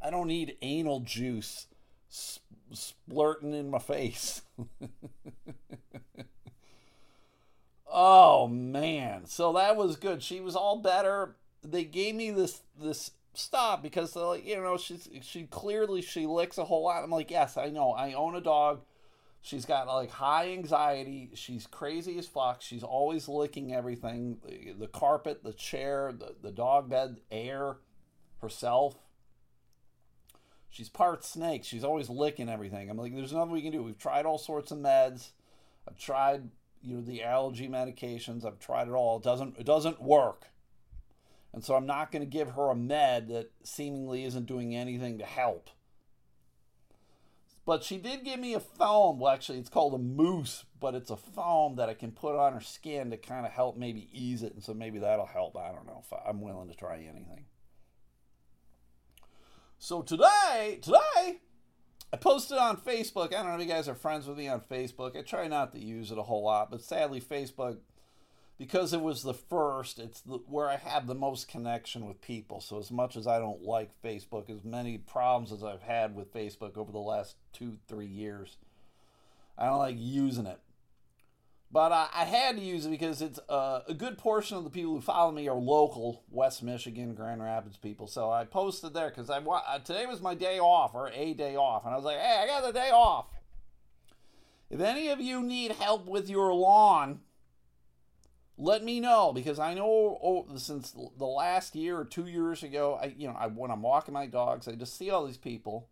I 0.00 0.10
don't 0.10 0.28
need 0.28 0.56
anal 0.62 1.00
juice 1.00 1.66
splurting 2.72 3.52
in 3.52 3.68
my 3.68 3.80
face. 3.80 4.42
oh 7.92 8.46
man, 8.46 9.26
so 9.26 9.52
that 9.54 9.76
was 9.76 9.96
good. 9.96 10.22
She 10.22 10.40
was 10.40 10.54
all 10.54 10.78
better. 10.78 11.34
They 11.64 11.84
gave 11.84 12.14
me 12.14 12.30
this 12.30 12.62
this 12.80 13.10
stop 13.34 13.82
because 13.82 14.12
they're 14.12 14.24
like, 14.24 14.46
you 14.46 14.56
know, 14.56 14.76
she's 14.76 15.08
she 15.22 15.44
clearly 15.44 16.00
she 16.00 16.26
licks 16.26 16.58
a 16.58 16.64
whole 16.64 16.84
lot. 16.84 17.02
I'm 17.02 17.10
like, 17.10 17.32
yes, 17.32 17.56
I 17.56 17.70
know. 17.70 17.90
I 17.90 18.12
own 18.12 18.36
a 18.36 18.40
dog. 18.40 18.82
She's 19.44 19.66
got 19.66 19.86
like 19.86 20.10
high 20.10 20.52
anxiety. 20.52 21.28
She's 21.34 21.66
crazy 21.66 22.16
as 22.16 22.26
fuck. 22.26 22.62
She's 22.62 22.82
always 22.82 23.28
licking 23.28 23.74
everything 23.74 24.38
the, 24.42 24.72
the 24.72 24.86
carpet, 24.86 25.44
the 25.44 25.52
chair, 25.52 26.14
the, 26.18 26.34
the 26.40 26.50
dog 26.50 26.88
bed, 26.88 27.18
air, 27.30 27.76
herself. 28.40 28.96
She's 30.70 30.88
part 30.88 31.26
snake. 31.26 31.62
She's 31.62 31.84
always 31.84 32.08
licking 32.08 32.48
everything. 32.48 32.88
I'm 32.88 32.96
like, 32.96 33.14
there's 33.14 33.34
nothing 33.34 33.50
we 33.50 33.60
can 33.60 33.70
do. 33.70 33.82
We've 33.82 33.98
tried 33.98 34.24
all 34.24 34.38
sorts 34.38 34.70
of 34.70 34.78
meds. 34.78 35.32
I've 35.86 35.98
tried, 35.98 36.48
you 36.80 36.96
know, 36.96 37.02
the 37.02 37.22
allergy 37.22 37.68
medications. 37.68 38.46
I've 38.46 38.58
tried 38.58 38.88
it 38.88 38.94
all. 38.94 39.18
It 39.18 39.24
doesn't 39.24 39.58
it 39.58 39.66
doesn't 39.66 40.00
work. 40.00 40.46
And 41.52 41.62
so 41.62 41.74
I'm 41.74 41.84
not 41.84 42.10
going 42.10 42.22
to 42.22 42.26
give 42.26 42.52
her 42.52 42.70
a 42.70 42.74
med 42.74 43.28
that 43.28 43.50
seemingly 43.62 44.24
isn't 44.24 44.46
doing 44.46 44.74
anything 44.74 45.18
to 45.18 45.26
help. 45.26 45.68
But 47.66 47.82
she 47.82 47.96
did 47.96 48.24
give 48.24 48.38
me 48.38 48.54
a 48.54 48.60
foam. 48.60 49.18
Well, 49.18 49.32
actually, 49.32 49.58
it's 49.58 49.70
called 49.70 49.94
a 49.94 49.98
mousse, 49.98 50.64
but 50.80 50.94
it's 50.94 51.10
a 51.10 51.16
foam 51.16 51.76
that 51.76 51.88
I 51.88 51.94
can 51.94 52.12
put 52.12 52.36
on 52.36 52.52
her 52.52 52.60
skin 52.60 53.10
to 53.10 53.16
kind 53.16 53.46
of 53.46 53.52
help 53.52 53.78
maybe 53.78 54.08
ease 54.12 54.42
it. 54.42 54.52
And 54.52 54.62
so 54.62 54.74
maybe 54.74 54.98
that'll 54.98 55.24
help. 55.24 55.56
I 55.56 55.72
don't 55.72 55.86
know 55.86 56.02
if 56.04 56.12
I'm 56.26 56.42
willing 56.42 56.68
to 56.68 56.74
try 56.74 56.96
anything. 56.96 57.46
So 59.78 60.02
today, 60.02 60.78
today, 60.82 61.40
I 62.12 62.16
posted 62.18 62.58
on 62.58 62.76
Facebook. 62.76 63.28
I 63.28 63.42
don't 63.42 63.48
know 63.48 63.54
if 63.54 63.60
you 63.60 63.66
guys 63.66 63.88
are 63.88 63.94
friends 63.94 64.26
with 64.26 64.36
me 64.36 64.48
on 64.48 64.60
Facebook. 64.60 65.16
I 65.16 65.22
try 65.22 65.48
not 65.48 65.72
to 65.72 65.78
use 65.78 66.10
it 66.10 66.18
a 66.18 66.22
whole 66.22 66.44
lot, 66.44 66.70
but 66.70 66.82
sadly, 66.82 67.20
Facebook 67.20 67.78
because 68.58 68.92
it 68.92 69.00
was 69.00 69.22
the 69.22 69.34
first, 69.34 69.98
it's 69.98 70.20
the, 70.20 70.38
where 70.46 70.68
I 70.68 70.76
have 70.76 71.06
the 71.06 71.14
most 71.14 71.48
connection 71.48 72.06
with 72.06 72.20
people. 72.20 72.60
So 72.60 72.78
as 72.78 72.90
much 72.90 73.16
as 73.16 73.26
I 73.26 73.38
don't 73.38 73.62
like 73.62 73.90
Facebook, 74.02 74.48
as 74.48 74.64
many 74.64 74.98
problems 74.98 75.52
as 75.52 75.64
I've 75.64 75.82
had 75.82 76.14
with 76.14 76.32
Facebook 76.32 76.76
over 76.76 76.92
the 76.92 76.98
last 76.98 77.36
two, 77.52 77.78
three 77.88 78.06
years, 78.06 78.56
I 79.58 79.66
don't 79.66 79.78
like 79.78 79.96
using 79.98 80.46
it. 80.46 80.60
But 81.72 81.90
I, 81.90 82.06
I 82.14 82.24
had 82.24 82.56
to 82.56 82.62
use 82.62 82.86
it 82.86 82.90
because 82.90 83.20
it's 83.20 83.40
uh, 83.48 83.80
a 83.88 83.94
good 83.94 84.16
portion 84.16 84.56
of 84.56 84.62
the 84.62 84.70
people 84.70 84.92
who 84.92 85.00
follow 85.00 85.32
me 85.32 85.48
are 85.48 85.56
local, 85.56 86.22
West 86.30 86.62
Michigan, 86.62 87.14
Grand 87.14 87.42
Rapids 87.42 87.76
people. 87.76 88.06
So 88.06 88.30
I 88.30 88.44
posted 88.44 88.94
there 88.94 89.08
because 89.08 89.28
I 89.28 89.40
today 89.84 90.06
was 90.06 90.20
my 90.20 90.36
day 90.36 90.60
off 90.60 90.94
or 90.94 91.10
a 91.12 91.34
day 91.34 91.56
off, 91.56 91.84
and 91.84 91.92
I 91.92 91.96
was 91.96 92.04
like, 92.04 92.18
hey, 92.18 92.44
I 92.44 92.46
got 92.46 92.62
the 92.62 92.72
day 92.72 92.90
off. 92.90 93.26
If 94.70 94.78
any 94.78 95.08
of 95.08 95.20
you 95.20 95.42
need 95.42 95.72
help 95.72 96.06
with 96.06 96.30
your 96.30 96.54
lawn, 96.54 97.20
let 98.56 98.84
me 98.84 99.00
know 99.00 99.32
because 99.32 99.58
I 99.58 99.74
know 99.74 100.18
oh, 100.22 100.46
since 100.56 100.92
the 100.92 101.24
last 101.24 101.74
year 101.74 101.98
or 101.98 102.04
two 102.04 102.26
years 102.26 102.62
ago, 102.62 102.98
I 103.00 103.14
you 103.16 103.26
know 103.26 103.36
I, 103.38 103.48
when 103.48 103.70
I'm 103.70 103.82
walking 103.82 104.14
my 104.14 104.26
dogs, 104.26 104.68
I 104.68 104.72
just 104.72 104.96
see 104.96 105.10
all 105.10 105.26
these 105.26 105.36
people. 105.36 105.88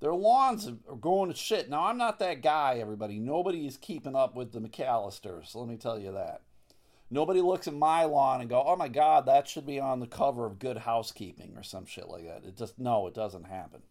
their 0.00 0.14
lawns 0.14 0.66
are 0.66 0.96
going 0.96 1.30
to 1.30 1.36
shit. 1.36 1.70
Now, 1.70 1.86
I'm 1.86 1.96
not 1.96 2.18
that 2.18 2.42
guy, 2.42 2.78
everybody. 2.80 3.20
Nobody 3.20 3.66
is 3.66 3.76
keeping 3.76 4.16
up 4.16 4.34
with 4.34 4.52
the 4.52 4.60
McAllisters. 4.60 5.54
Let 5.54 5.68
me 5.68 5.76
tell 5.76 5.98
you 5.98 6.12
that. 6.12 6.42
Nobody 7.08 7.40
looks 7.40 7.68
at 7.68 7.74
my 7.74 8.04
lawn 8.04 8.40
and 8.40 8.50
go, 8.50 8.64
"Oh 8.66 8.74
my 8.74 8.88
God, 8.88 9.26
that 9.26 9.46
should 9.46 9.66
be 9.66 9.78
on 9.78 10.00
the 10.00 10.06
cover 10.06 10.46
of 10.46 10.58
Good 10.58 10.78
Housekeeping" 10.78 11.54
or 11.56 11.62
some 11.62 11.86
shit 11.86 12.08
like 12.08 12.24
that. 12.26 12.44
It 12.44 12.56
just 12.56 12.78
no, 12.78 13.06
it 13.06 13.14
doesn't 13.14 13.44
happen. 13.44 13.82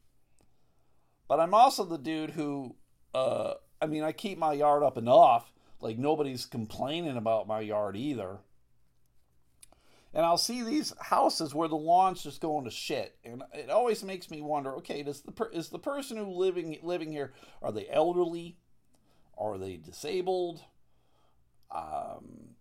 But 1.30 1.40
I'm 1.40 1.54
also 1.54 1.86
the 1.86 1.98
dude 1.98 2.32
who, 2.32 2.76
uh, 3.14 3.54
I 3.82 3.86
mean, 3.86 4.04
I 4.04 4.12
keep 4.12 4.38
my 4.38 4.52
yard 4.52 4.84
up 4.84 4.98
enough. 4.98 5.54
Like 5.82 5.98
nobody's 5.98 6.46
complaining 6.46 7.18
about 7.18 7.48
my 7.48 7.60
yard 7.62 7.96
either. 7.96 8.40
And 10.14 10.26
I'll 10.26 10.38
see 10.38 10.62
these 10.62 10.94
houses 11.00 11.56
where 11.56 11.70
the 11.70 11.76
lawn's 11.76 12.24
just 12.24 12.42
going 12.42 12.66
to 12.66 12.72
shit, 12.72 13.16
and 13.24 13.44
it 13.54 13.70
always 13.70 14.04
makes 14.04 14.30
me 14.30 14.42
wonder. 14.42 14.76
Okay, 14.76 15.04
does 15.04 15.22
the 15.22 15.32
per- 15.32 15.50
is 15.52 15.70
the 15.70 15.80
person 15.80 16.18
who 16.18 16.26
living 16.26 16.78
living 16.84 17.12
here 17.12 17.32
are 17.62 17.72
they 17.72 17.88
elderly? 17.90 18.58
Are 19.38 19.58
they 19.58 19.78
disabled? 19.78 20.62
Um, 21.74 22.56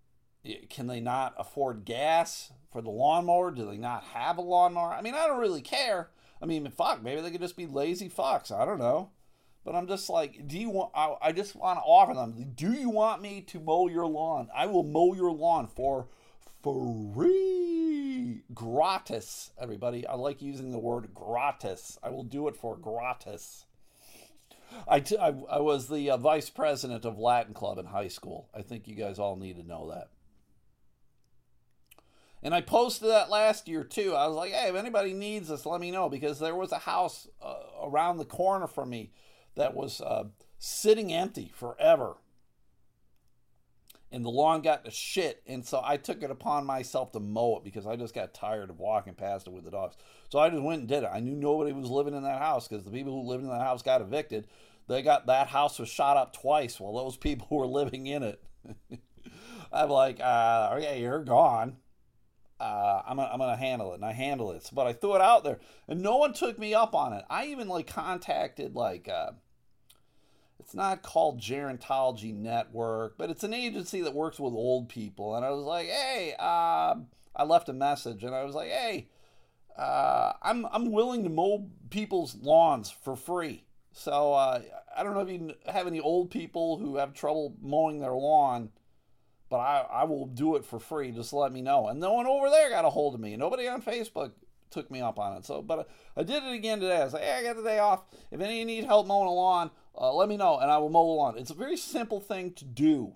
can 0.71 0.87
they 0.87 1.01
not 1.01 1.35
afford 1.37 1.85
gas 1.85 2.53
for 2.71 2.81
the 2.81 2.91
lawnmower? 2.91 3.51
Do 3.51 3.67
they 3.67 3.77
not 3.77 4.05
have 4.15 4.39
a 4.39 4.43
lawnmower? 4.43 4.95
I 4.95 5.03
mean, 5.03 5.15
I 5.15 5.27
don't 5.27 5.41
really 5.41 5.61
care. 5.61 6.11
I 6.41 6.47
mean, 6.47 6.71
fuck, 6.71 7.03
maybe 7.03 7.21
they 7.21 7.31
could 7.31 7.41
just 7.41 7.57
be 7.57 7.67
lazy 7.67 8.09
fucks. 8.09 8.51
I 8.51 8.65
don't 8.65 8.79
know. 8.79 9.11
But 9.65 9.75
I'm 9.75 9.87
just 9.87 10.09
like, 10.09 10.49
do 10.49 10.59
you 10.59 10.71
want? 10.71 10.93
I, 10.95 11.17
I 11.21 11.33
just 11.33 11.55
want 11.55 11.79
to 11.79 11.83
offer 11.83 12.15
them. 12.15 12.53
Do 12.55 12.73
you 12.73 12.89
want 12.89 13.21
me 13.21 13.43
to 13.43 13.61
mow 13.61 13.89
your 13.89 14.07
lawn? 14.07 14.49
I 14.55 14.67
will 14.67 14.83
mow 14.83 15.13
your 15.15 15.33
lawn 15.33 15.67
for 15.67 16.09
free, 16.63 18.43
gratis. 18.55 19.51
Everybody, 19.61 20.07
I 20.07 20.15
like 20.15 20.41
using 20.41 20.71
the 20.71 20.79
word 20.79 21.11
gratis. 21.15 21.99
I 22.03 22.09
will 22.09 22.25
do 22.25 22.49
it 22.49 22.57
for 22.57 22.77
gratis. 22.77 23.67
I, 24.87 25.01
t- 25.01 25.19
I, 25.19 25.35
I 25.51 25.59
was 25.61 25.89
the 25.89 26.11
uh, 26.11 26.17
vice 26.17 26.49
president 26.49 27.05
of 27.05 27.19
Latin 27.19 27.55
Club 27.55 27.79
in 27.79 27.87
high 27.87 28.09
school. 28.09 28.49
I 28.55 28.63
think 28.63 28.87
you 28.87 28.95
guys 28.95 29.19
all 29.19 29.37
need 29.37 29.57
to 29.57 29.67
know 29.67 29.91
that. 29.91 30.11
And 32.43 32.55
I 32.55 32.61
posted 32.63 33.11
that 33.11 33.29
last 33.29 33.69
year 33.69 33.85
too. 33.85 34.15
I 34.15 34.27
was 34.27 34.37
like, 34.37 34.53
hey, 34.53 34.71
if 34.71 34.75
anybody 34.75 35.13
needs 35.13 35.49
this, 35.49 35.67
let 35.67 35.81
me 35.81 35.91
know 35.91 36.09
because 36.09 36.39
there 36.39 36.55
was 36.55 36.73
a 36.73 36.79
house 36.79 37.29
uh, 37.43 37.55
around 37.83 38.17
the 38.17 38.25
corner 38.25 38.67
from 38.67 38.91
me 38.91 39.13
that 39.61 39.75
was 39.75 40.01
uh, 40.01 40.25
sitting 40.59 41.13
empty 41.13 41.51
forever. 41.55 42.17
And 44.13 44.25
the 44.25 44.31
lawn 44.31 44.63
got 44.63 44.85
to 44.85 44.91
shit. 44.91 45.41
And 45.47 45.65
so 45.65 45.81
I 45.85 45.97
took 45.97 46.25
it 46.25 46.33
upon 46.33 46.67
myself 46.67 47.13
to 47.13 47.21
mow 47.21 47.59
it 47.59 47.65
because 47.65 47.87
I 47.87 47.95
just 47.95 48.15
got 48.15 48.35
tired 48.35 48.69
of 48.71 48.81
walking 48.81 49.15
past 49.15 49.47
it 49.47 49.53
with 49.53 49.65
the 49.65 49.71
dogs. 49.71 49.97
So 50.31 50.41
I 50.41 50.51
just 50.51 50.63
went 50.63 50.81
and 50.81 50.89
did 50.89 51.05
it. 51.05 51.11
I 51.13 51.21
knew 51.21 51.37
nobody 51.37 51.73
was 51.73 51.89
living 51.89 52.15
in 52.15 52.25
that 52.25 52.41
house 52.41 52.67
because 52.67 52.85
the 52.85 52.91
people 52.91 53.13
who 53.13 53.29
lived 53.29 53.45
in 53.45 53.51
that 53.51 53.61
house 53.61 53.83
got 53.83 54.01
evicted. 54.01 54.49
They 54.89 55.03
got 55.03 55.27
that 55.27 55.47
house 55.47 55.79
was 55.79 55.89
shot 55.89 56.17
up 56.17 56.33
twice 56.33 56.81
while 56.81 56.95
those 56.95 57.17
people 57.19 57.47
were 57.51 57.67
living 57.67 58.07
in 58.07 58.25
it. 58.25 58.43
I'm 59.73 59.91
like, 59.91 60.19
uh, 60.21 60.75
okay, 60.75 61.01
you're 61.01 61.23
gone 61.23 61.77
uh, 62.61 63.03
I'm, 63.07 63.17
gonna, 63.17 63.31
I'm 63.33 63.39
gonna 63.39 63.57
handle 63.57 63.93
it 63.93 63.97
and 63.97 64.05
i 64.05 64.13
handle 64.13 64.53
it 64.53 64.69
but 64.73 64.87
i 64.87 64.93
threw 64.93 65.15
it 65.15 65.23
out 65.23 65.45
there 65.45 65.59
and 65.89 66.03
no 66.03 66.19
one 66.19 66.35
took 66.35 66.59
me 66.59 66.75
up 66.75 66.95
on 66.95 67.13
it 67.15 67.25
i 67.31 67.47
even 67.47 67.69
like 67.69 67.87
contacted 67.87 68.77
like 68.77 69.09
uh, 69.09 69.31
it's 70.71 70.77
not 70.77 71.03
called 71.03 71.41
gerontology 71.41 72.33
network 72.33 73.19
but 73.19 73.29
it's 73.29 73.43
an 73.43 73.53
agency 73.53 74.03
that 74.03 74.15
works 74.15 74.39
with 74.39 74.55
old 74.55 74.89
people 74.89 75.35
and 75.35 75.45
i 75.45 75.51
was 75.51 75.65
like 75.65 75.89
hey 75.89 76.33
uh, 76.39 76.95
i 77.35 77.43
left 77.45 77.69
a 77.69 77.73
message 77.73 78.23
and 78.23 78.33
i 78.33 78.45
was 78.45 78.55
like 78.55 78.69
hey 78.69 79.09
uh, 79.77 80.33
I'm, 80.43 80.67
I'm 80.71 80.93
willing 80.93 81.25
to 81.25 81.29
mow 81.29 81.67
people's 81.91 82.37
lawns 82.37 82.89
for 82.89 83.17
free 83.17 83.65
so 83.91 84.33
uh, 84.33 84.63
i 84.97 85.03
don't 85.03 85.15
know 85.15 85.23
if 85.23 85.29
you 85.29 85.53
have 85.67 85.89
any 85.89 85.99
old 85.99 86.31
people 86.31 86.79
who 86.79 86.99
have 86.99 87.15
trouble 87.15 87.57
mowing 87.61 87.99
their 87.99 88.15
lawn 88.15 88.71
but 89.49 89.59
I, 89.59 89.85
I 89.91 90.05
will 90.05 90.27
do 90.27 90.55
it 90.55 90.65
for 90.65 90.79
free. 90.79 91.11
Just 91.11 91.33
let 91.33 91.51
me 91.53 91.61
know. 91.61 91.89
And 91.89 91.99
no 91.99 92.13
one 92.13 92.29
over 92.29 92.49
there 92.49 92.71
got 92.71 92.85
a 92.85 92.91
hold 92.91 93.17
of 93.17 93.21
me. 93.21 93.35
Nobody 93.37 93.67
on 93.67 93.83
Facebook 93.83 94.31
took 94.71 94.91
me 94.91 95.01
up 95.01 95.19
on 95.19 95.37
it. 95.37 95.45
So, 95.45 95.61
but 95.61 95.89
I 96.17 96.23
did 96.23 96.45
it 96.45 96.53
again 96.53 96.81
today. 96.81 96.99
I 96.99 97.05
was 97.05 97.13
like, 97.13 97.25
hey, 97.25 97.33
I 97.33 97.43
got 97.43 97.57
the 97.57 97.63
day 97.63 97.79
off. 97.79 98.05
If 98.31 98.41
any 98.41 98.65
need 98.65 98.85
help 98.85 99.07
mowing 99.07 99.27
a 99.27 99.33
lawn, 99.33 99.71
uh, 100.01 100.15
let 100.15 100.29
me 100.29 100.37
know, 100.37 100.59
and 100.59 100.71
I 100.71 100.79
will 100.79 100.89
mow 100.89 101.07
the 101.07 101.13
lawn. 101.13 101.39
It's 101.39 101.51
a 101.51 101.55
very 101.55 101.77
simple 101.77 102.21
thing 102.21 102.53
to 102.55 102.65
do, 102.65 103.13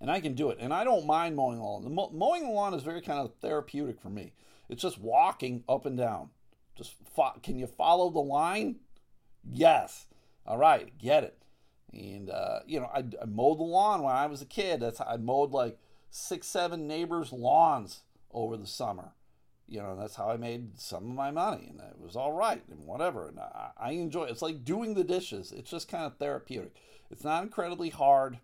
and 0.00 0.10
I 0.10 0.20
can 0.20 0.34
do 0.34 0.50
it. 0.50 0.58
And 0.60 0.72
I 0.72 0.84
don't 0.84 1.06
mind 1.06 1.34
mowing 1.34 1.58
the 1.58 1.64
lawn. 1.64 1.82
The 1.82 1.90
mo- 1.90 2.10
mowing 2.14 2.44
the 2.44 2.52
lawn 2.52 2.72
is 2.72 2.84
very 2.84 3.00
kind 3.00 3.18
of 3.18 3.34
therapeutic 3.40 4.00
for 4.00 4.10
me. 4.10 4.32
It's 4.68 4.82
just 4.82 4.98
walking 4.98 5.64
up 5.68 5.86
and 5.86 5.98
down. 5.98 6.30
Just 6.76 6.94
fo- 7.16 7.38
can 7.42 7.58
you 7.58 7.66
follow 7.66 8.10
the 8.10 8.20
line? 8.20 8.76
Yes. 9.42 10.06
All 10.46 10.58
right, 10.58 10.96
get 10.98 11.24
it. 11.24 11.36
And 11.92 12.30
uh, 12.30 12.60
you 12.66 12.78
know, 12.78 12.90
I, 12.94 13.00
I, 13.20 13.24
mowed 13.26 13.58
the 13.58 13.64
lawn 13.64 14.02
when 14.02 14.14
I 14.14 14.26
was 14.26 14.40
a 14.40 14.46
kid. 14.46 14.80
That's 14.80 15.00
I 15.00 15.16
mowed 15.16 15.50
like 15.50 15.78
six, 16.10 16.46
seven 16.46 16.86
neighbors' 16.86 17.32
lawns 17.32 18.02
over 18.30 18.56
the 18.56 18.66
summer. 18.66 19.12
You 19.68 19.80
know, 19.82 19.96
that's 19.96 20.16
how 20.16 20.30
I 20.30 20.38
made 20.38 20.80
some 20.80 21.04
of 21.04 21.14
my 21.14 21.30
money, 21.30 21.66
and 21.68 21.80
it 21.80 22.00
was 22.00 22.16
all 22.16 22.32
right 22.32 22.62
and 22.70 22.86
whatever. 22.86 23.28
And 23.28 23.38
I, 23.38 23.70
I 23.76 23.90
enjoy 23.92 24.24
it. 24.24 24.30
It's 24.30 24.42
like 24.42 24.64
doing 24.64 24.94
the 24.94 25.04
dishes. 25.04 25.52
It's 25.52 25.70
just 25.70 25.88
kind 25.88 26.04
of 26.04 26.16
therapeutic. 26.16 26.74
It's 27.10 27.24
not 27.24 27.42
incredibly 27.42 27.90
hard. 27.90 28.38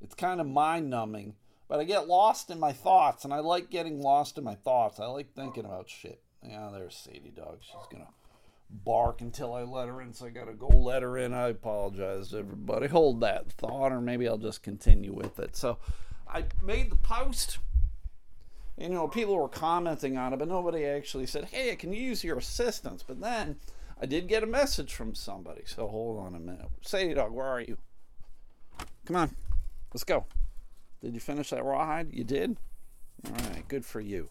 It's 0.00 0.14
kind 0.14 0.40
of 0.40 0.46
mind 0.46 0.90
numbing, 0.90 1.34
but 1.68 1.80
I 1.80 1.84
get 1.84 2.06
lost 2.06 2.50
in 2.50 2.60
my 2.60 2.72
thoughts, 2.72 3.24
and 3.24 3.32
I 3.32 3.40
like 3.40 3.70
getting 3.70 4.00
lost 4.00 4.38
in 4.38 4.44
my 4.44 4.54
thoughts. 4.54 5.00
I 5.00 5.06
like 5.06 5.34
thinking 5.34 5.64
about 5.64 5.88
shit. 5.88 6.20
Yeah, 6.46 6.70
there's 6.72 6.94
Sadie 6.94 7.32
Dog. 7.34 7.58
She's 7.60 7.74
gonna 7.90 8.10
bark 8.70 9.20
until 9.20 9.54
I 9.54 9.62
let 9.62 9.88
her 9.88 10.02
in, 10.02 10.12
so 10.12 10.26
I 10.26 10.30
gotta 10.30 10.52
go 10.52 10.68
let 10.68 11.02
her 11.02 11.16
in. 11.16 11.32
I 11.32 11.48
apologize 11.48 12.28
to 12.28 12.38
everybody. 12.38 12.86
Hold 12.88 13.20
that 13.20 13.50
thought, 13.50 13.92
or 13.92 14.00
maybe 14.00 14.28
I'll 14.28 14.38
just 14.38 14.62
continue 14.62 15.12
with 15.12 15.38
it. 15.38 15.56
So 15.56 15.78
I 16.28 16.44
made 16.62 16.90
the 16.90 16.96
post. 16.96 17.58
You 18.76 18.88
know, 18.88 19.06
people 19.06 19.36
were 19.36 19.48
commenting 19.48 20.16
on 20.16 20.32
it, 20.32 20.38
but 20.38 20.48
nobody 20.48 20.84
actually 20.84 21.26
said, 21.26 21.46
Hey, 21.46 21.74
can 21.76 21.92
use 21.92 22.24
your 22.24 22.38
assistance. 22.38 23.04
But 23.06 23.20
then 23.20 23.56
I 24.00 24.06
did 24.06 24.28
get 24.28 24.42
a 24.42 24.46
message 24.46 24.92
from 24.92 25.14
somebody. 25.14 25.62
So 25.66 25.86
hold 25.86 26.18
on 26.18 26.34
a 26.34 26.40
minute. 26.40 26.66
Sadie 26.82 27.14
Dog, 27.14 27.32
where 27.32 27.46
are 27.46 27.60
you? 27.60 27.78
Come 29.06 29.16
on, 29.16 29.36
let's 29.92 30.04
go. 30.04 30.26
Did 31.02 31.14
you 31.14 31.20
finish 31.20 31.50
that 31.50 31.64
rawhide? 31.64 32.12
You 32.12 32.24
did? 32.24 32.56
All 33.26 33.50
right, 33.50 33.66
good 33.68 33.84
for 33.84 34.00
you. 34.00 34.30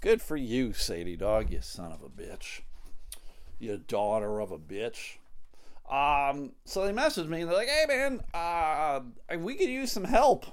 Good 0.00 0.20
for 0.20 0.36
you, 0.36 0.72
Sadie 0.72 1.16
Dog, 1.16 1.50
you 1.50 1.60
son 1.62 1.92
of 1.92 2.02
a 2.02 2.08
bitch 2.08 2.62
you 3.60 3.76
daughter 3.86 4.40
of 4.40 4.50
a 4.50 4.58
bitch. 4.58 5.18
Um, 5.88 6.52
so 6.64 6.84
they 6.84 6.92
messaged 6.92 7.28
me 7.28 7.42
and 7.42 7.50
they're 7.50 7.56
like, 7.56 7.68
hey 7.68 7.84
man, 7.86 8.20
uh, 8.34 9.00
we 9.38 9.54
could 9.54 9.68
use 9.68 9.92
some 9.92 10.04
help. 10.04 10.46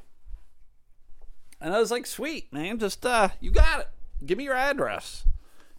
And 1.60 1.74
I 1.74 1.80
was 1.80 1.92
like, 1.92 2.06
sweet, 2.06 2.52
man, 2.54 2.78
just, 2.78 3.06
uh, 3.06 3.30
you 3.40 3.52
got 3.52 3.82
it. 3.82 3.90
Give 4.26 4.38
me 4.38 4.46
your 4.46 4.56
address. 4.56 5.26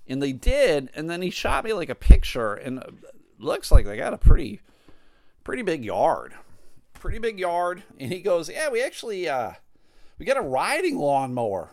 And 0.07 0.23
they 0.23 0.33
did. 0.33 0.91
And 0.95 1.09
then 1.09 1.23
he 1.23 1.31
shot 1.31 1.64
me 1.64 1.73
like 1.73 1.88
a 1.88 1.95
picture 1.95 2.55
and 2.55 2.83
looks 3.38 3.71
like 3.71 3.85
they 3.87 3.97
got 3.97 4.14
a 4.14 4.19
pretty, 4.19 4.61
pretty 5.45 5.62
big 5.62 5.85
yard. 5.85 6.35
Pretty 6.95 7.19
big 7.19 7.38
yard. 7.38 7.85
And 7.99 8.12
he 8.12 8.21
goes, 8.21 8.49
yeah, 8.49 8.71
we 8.71 8.83
actually, 8.83 9.29
uh, 9.29 9.53
we 10.19 10.27
got 10.27 10.37
a 10.37 10.43
riding 10.43 10.99
lawnmower. 10.99 11.71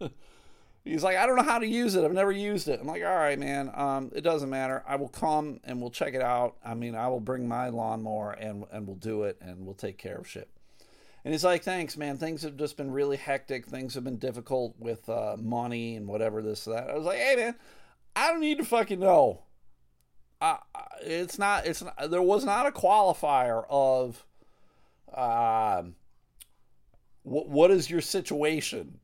He's 0.84 1.02
like, 1.02 1.16
I 1.16 1.26
don't 1.26 1.36
know 1.36 1.42
how 1.42 1.58
to 1.58 1.66
use 1.66 1.96
it. 1.96 2.04
I've 2.04 2.12
never 2.12 2.30
used 2.30 2.68
it. 2.68 2.78
I'm 2.80 2.86
like, 2.86 3.02
all 3.02 3.16
right, 3.16 3.38
man. 3.38 3.72
Um, 3.74 4.12
it 4.14 4.20
doesn't 4.20 4.50
matter. 4.50 4.84
I 4.86 4.94
will 4.94 5.08
come 5.08 5.58
and 5.64 5.80
we'll 5.80 5.90
check 5.90 6.14
it 6.14 6.22
out. 6.22 6.56
I 6.64 6.74
mean, 6.74 6.94
I 6.94 7.08
will 7.08 7.20
bring 7.20 7.48
my 7.48 7.70
lawnmower 7.70 8.32
and 8.32 8.64
and 8.70 8.86
we'll 8.86 8.96
do 8.96 9.24
it 9.24 9.36
and 9.40 9.66
we'll 9.66 9.74
take 9.74 9.98
care 9.98 10.16
of 10.16 10.28
shit. 10.28 10.48
And 11.26 11.34
he's 11.34 11.42
like, 11.42 11.64
thanks, 11.64 11.96
man. 11.96 12.18
Things 12.18 12.42
have 12.42 12.56
just 12.56 12.76
been 12.76 12.92
really 12.92 13.16
hectic. 13.16 13.66
Things 13.66 13.94
have 13.96 14.04
been 14.04 14.18
difficult 14.18 14.76
with 14.78 15.08
uh, 15.08 15.34
money 15.36 15.96
and 15.96 16.06
whatever 16.06 16.40
this 16.40 16.66
that. 16.66 16.88
I 16.88 16.94
was 16.94 17.04
like, 17.04 17.18
hey, 17.18 17.34
man, 17.34 17.56
I 18.14 18.30
don't 18.30 18.38
need 18.38 18.58
to 18.58 18.64
fucking 18.64 19.00
know. 19.00 19.42
Uh, 20.40 20.58
it's 21.02 21.36
not. 21.36 21.66
It's 21.66 21.82
not, 21.82 22.12
there 22.12 22.22
was 22.22 22.44
not 22.44 22.66
a 22.66 22.70
qualifier 22.70 23.64
of. 23.68 24.24
Uh, 25.12 25.82
what 27.24 27.48
what 27.48 27.70
is 27.72 27.90
your 27.90 28.02
situation? 28.02 29.00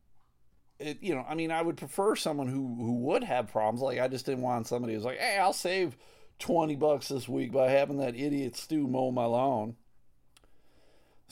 it, 0.78 0.98
you 1.00 1.14
know, 1.14 1.24
I 1.28 1.34
mean, 1.34 1.50
I 1.50 1.62
would 1.62 1.76
prefer 1.76 2.16
someone 2.16 2.48
who 2.48 2.76
who 2.76 2.98
would 3.00 3.24
have 3.24 3.50
problems. 3.50 3.80
Like 3.80 3.98
I 3.98 4.08
just 4.08 4.26
didn't 4.26 4.42
want 4.42 4.66
somebody 4.66 4.94
who's 4.94 5.04
like, 5.04 5.18
hey, 5.18 5.38
I'll 5.38 5.52
save 5.52 5.96
twenty 6.38 6.76
bucks 6.76 7.08
this 7.08 7.28
week 7.28 7.52
by 7.52 7.70
having 7.70 7.98
that 7.98 8.14
idiot 8.14 8.56
Stu 8.56 8.86
mow 8.86 9.10
my 9.10 9.24
lawn. 9.24 9.76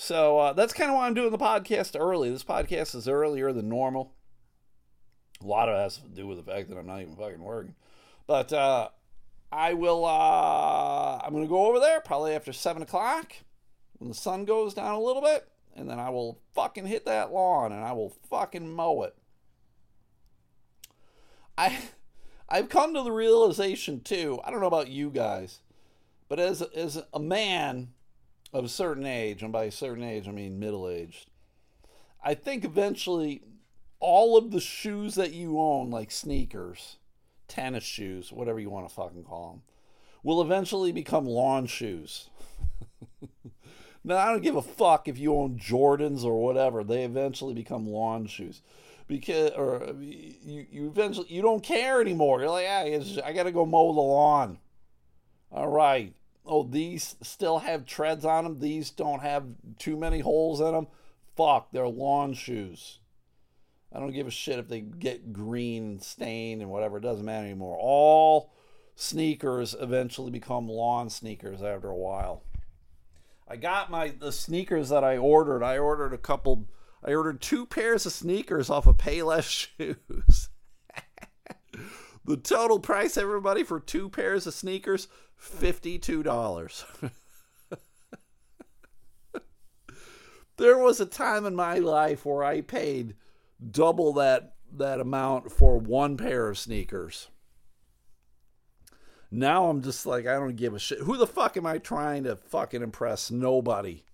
So 0.01 0.39
uh, 0.39 0.53
that's 0.55 0.73
kind 0.73 0.91
of 0.91 0.97
why 0.97 1.07
I'm 1.07 1.13
doing 1.13 1.31
the 1.31 1.37
podcast 1.37 1.95
early. 1.95 2.31
This 2.31 2.43
podcast 2.43 2.95
is 2.95 3.07
earlier 3.07 3.53
than 3.53 3.69
normal. 3.69 4.15
A 5.43 5.47
lot 5.47 5.69
of 5.69 5.77
it 5.77 5.83
has 5.83 5.99
to 5.99 6.09
do 6.09 6.27
with 6.27 6.39
the 6.39 6.51
fact 6.51 6.71
that 6.71 6.79
I'm 6.79 6.87
not 6.87 7.03
even 7.03 7.17
fucking 7.17 7.43
working. 7.45 7.75
But 8.27 8.51
uh, 8.51 8.89
I 9.53 9.75
will. 9.75 10.07
Uh, 10.07 11.21
I'm 11.23 11.33
going 11.33 11.45
to 11.45 11.51
go 11.51 11.67
over 11.67 11.79
there 11.79 12.01
probably 12.01 12.33
after 12.33 12.51
seven 12.51 12.81
o'clock 12.81 13.35
when 13.99 14.09
the 14.09 14.15
sun 14.15 14.47
goes 14.47 14.73
down 14.73 14.95
a 14.95 15.01
little 15.01 15.21
bit, 15.21 15.47
and 15.77 15.89
then 15.89 15.99
I 16.01 16.09
will 16.09 16.41
fucking 16.55 16.87
hit 16.87 17.05
that 17.05 17.31
lawn 17.31 17.71
and 17.71 17.85
I 17.85 17.93
will 17.93 18.17
fucking 18.31 18.75
mow 18.75 19.03
it. 19.03 19.15
I 21.59 21.79
I've 22.49 22.71
come 22.71 22.95
to 22.95 23.03
the 23.03 23.13
realization 23.13 24.01
too. 24.01 24.41
I 24.45 24.51
don't 24.51 24.61
know 24.61 24.67
about 24.67 24.89
you 24.89 25.11
guys, 25.11 25.61
but 26.27 26.41
as 26.41 26.63
as 26.63 27.03
a 27.13 27.21
man 27.21 27.91
of 28.53 28.65
a 28.65 28.69
certain 28.69 29.07
age, 29.07 29.43
and 29.43 29.53
by 29.53 29.65
a 29.65 29.71
certain 29.71 30.05
age 30.05 30.29
I 30.29 30.33
mean 30.33 30.59
middle 30.59 30.89
aged, 30.89 31.31
I 32.23 32.35
think 32.35 32.65
eventually 32.65 33.43
all 34.01 34.37
of 34.37 34.51
the 34.51 34.61
shoes 34.61 35.15
that 35.15 35.33
you 35.33 35.59
own, 35.59 35.91
like 35.91 36.11
sneakers, 36.11 36.97
tennis 37.49 37.85
shoes, 37.85 38.33
whatever 38.33 38.59
you 38.59 38.71
want 38.71 38.89
to 38.89 38.95
fucking 38.95 39.25
call 39.25 39.51
them, 39.51 39.63
will 40.23 40.43
eventually 40.43 40.93
become 40.93 41.27
lawn 41.27 41.67
shoes. 41.67 42.29
now 44.05 44.17
I 44.17 44.31
don't 44.31 44.43
give 44.43 44.57
a 44.57 44.63
fuck 44.63 45.09
if 45.09 45.19
you 45.19 45.35
own 45.35 45.59
Jordans 45.59 46.25
or 46.25 46.43
whatever; 46.43 46.83
they 46.83 47.05
eventually 47.05 47.55
become 47.55 47.87
lawn 47.87 48.27
shoes 48.27 48.63
because 49.07 49.51
or 49.53 49.95
you 50.01 50.67
you 50.71 50.87
eventually 50.87 51.27
you 51.29 51.43
don't 51.43 51.63
care 51.63 52.01
anymore. 52.01 52.41
You're 52.41 52.51
like, 52.51 52.67
ah, 52.69 53.27
I 53.27 53.33
got 53.33 53.43
to 53.43 53.53
go 53.53 53.67
mow 53.67 53.93
the 53.93 54.01
lawn. 54.01 54.59
All 55.53 55.69
right. 55.69 56.15
Oh, 56.53 56.65
these 56.65 57.15
still 57.23 57.61
have 57.61 57.87
treads 57.87 58.25
on 58.25 58.43
them. 58.43 58.59
These 58.59 58.91
don't 58.91 59.23
have 59.23 59.45
too 59.79 59.97
many 59.97 60.19
holes 60.19 60.61
in 60.61 60.73
them. 60.73 60.89
Fuck, 61.37 61.71
they're 61.71 61.87
lawn 61.87 62.35
shoes. 62.35 62.99
I 63.93 64.01
don't 64.01 64.11
give 64.13 64.27
a 64.27 64.33
shit 64.33 64.59
if 64.59 64.67
they 64.67 64.81
get 64.81 65.33
green 65.33 66.01
stained 66.01 66.61
and 66.61 66.69
whatever. 66.69 66.97
It 66.97 67.03
doesn't 67.03 67.25
matter 67.25 67.47
anymore. 67.47 67.79
All 67.81 68.53
sneakers 68.97 69.77
eventually 69.79 70.33
become 70.33 70.69
lawn 70.69 71.09
sneakers 71.09 71.63
after 71.63 71.89
a 71.89 71.97
while. 71.97 72.43
I 73.47 73.55
got 73.55 73.89
my 73.89 74.09
the 74.09 74.33
sneakers 74.33 74.89
that 74.89 75.05
I 75.05 75.19
ordered. 75.19 75.63
I 75.63 75.79
ordered 75.79 76.13
a 76.13 76.19
couple 76.19 76.67
I 77.05 77.15
ordered 77.15 77.41
two 77.41 77.65
pairs 77.65 78.07
of 78.07 78.13
sneakers 78.13 78.71
off 78.71 78.89
of 78.89 78.97
Payless 78.97 79.69
Shoes. 79.79 80.49
the 82.25 82.37
total 82.37 82.81
price, 82.81 83.17
everybody, 83.17 83.63
for 83.63 83.79
two 83.79 84.09
pairs 84.09 84.49
of 84.49 84.55
sneakers, 84.55 85.07
$52. 85.41 87.11
there 90.57 90.79
was 90.79 91.01
a 91.01 91.07
time 91.07 91.47
in 91.47 91.55
my 91.55 91.79
life 91.79 92.25
where 92.27 92.45
I 92.45 92.61
paid 92.61 93.15
double 93.71 94.13
that 94.15 94.55
that 94.73 95.01
amount 95.01 95.51
for 95.51 95.79
one 95.79 96.17
pair 96.17 96.49
of 96.49 96.59
sneakers. 96.59 97.29
Now 99.31 99.69
I'm 99.69 99.83
just 99.83 100.07
like 100.07 100.27
I 100.27 100.35
don't 100.35 100.57
give 100.57 100.75
a 100.75 100.79
shit. 100.79 100.99
Who 101.01 101.17
the 101.17 101.27
fuck 101.27 101.57
am 101.57 101.67
I 101.67 101.79
trying 101.79 102.25
to 102.25 102.37
fucking 102.37 102.83
impress? 102.83 103.31
Nobody. 103.31 104.05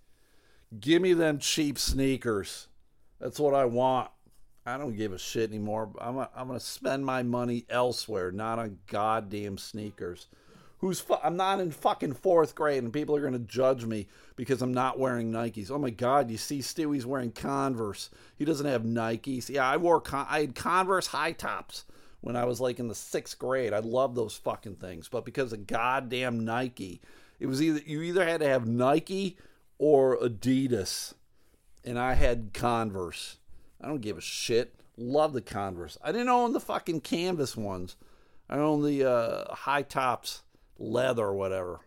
Give 0.78 1.00
me 1.00 1.12
them 1.12 1.38
cheap 1.38 1.78
sneakers. 1.78 2.68
That's 3.20 3.40
what 3.40 3.54
I 3.54 3.64
want. 3.64 4.10
I 4.66 4.78
don't 4.78 4.96
give 4.96 5.12
a 5.12 5.18
shit 5.18 5.50
anymore. 5.50 5.90
I'm 6.00 6.18
a, 6.18 6.28
I'm 6.34 6.48
gonna 6.48 6.60
spend 6.60 7.06
my 7.06 7.22
money 7.22 7.64
elsewhere, 7.70 8.32
not 8.32 8.58
on 8.58 8.78
goddamn 8.88 9.58
sneakers. 9.58 10.26
Who's 10.78 11.00
fu- 11.00 11.16
I'm 11.22 11.36
not 11.36 11.60
in 11.60 11.70
fucking 11.70 12.14
fourth 12.14 12.54
grade, 12.54 12.82
and 12.82 12.92
people 12.92 13.16
are 13.16 13.22
gonna 13.22 13.38
judge 13.38 13.84
me 13.84 14.08
because 14.36 14.60
I'm 14.60 14.74
not 14.74 14.98
wearing 14.98 15.32
Nikes. 15.32 15.70
Oh 15.70 15.78
my 15.78 15.90
god, 15.90 16.30
you 16.30 16.36
see 16.36 16.60
Stewie's 16.60 17.06
wearing 17.06 17.32
Converse. 17.32 18.10
He 18.36 18.44
doesn't 18.44 18.66
have 18.66 18.82
Nikes. 18.82 19.48
Yeah, 19.48 19.68
I 19.68 19.78
wore 19.78 20.00
Con- 20.00 20.26
I 20.28 20.40
had 20.40 20.54
Converse 20.54 21.08
high 21.08 21.32
tops 21.32 21.84
when 22.20 22.36
I 22.36 22.44
was 22.44 22.60
like 22.60 22.78
in 22.78 22.88
the 22.88 22.94
sixth 22.94 23.38
grade. 23.38 23.72
I 23.72 23.78
love 23.78 24.14
those 24.14 24.36
fucking 24.36 24.76
things, 24.76 25.08
but 25.08 25.24
because 25.24 25.52
of 25.52 25.66
goddamn 25.66 26.44
Nike, 26.44 27.00
it 27.40 27.46
was 27.46 27.62
either 27.62 27.80
you 27.86 28.02
either 28.02 28.26
had 28.26 28.40
to 28.40 28.48
have 28.48 28.66
Nike 28.66 29.38
or 29.78 30.18
Adidas 30.18 31.14
and 31.86 31.98
I 31.98 32.14
had 32.14 32.50
Converse. 32.52 33.36
I 33.80 33.86
don't 33.86 34.00
give 34.00 34.18
a 34.18 34.22
shit. 34.22 34.74
Love 34.98 35.32
the 35.32 35.40
Converse. 35.40 35.96
I 36.02 36.10
didn't 36.10 36.28
own 36.28 36.52
the 36.52 36.60
fucking 36.60 37.02
canvas 37.02 37.56
ones. 37.56 37.96
I 38.48 38.58
own 38.58 38.82
the 38.82 39.08
uh, 39.08 39.54
high 39.54 39.82
tops, 39.82 40.42
leather, 40.78 41.24
or 41.24 41.34
whatever. 41.34 41.80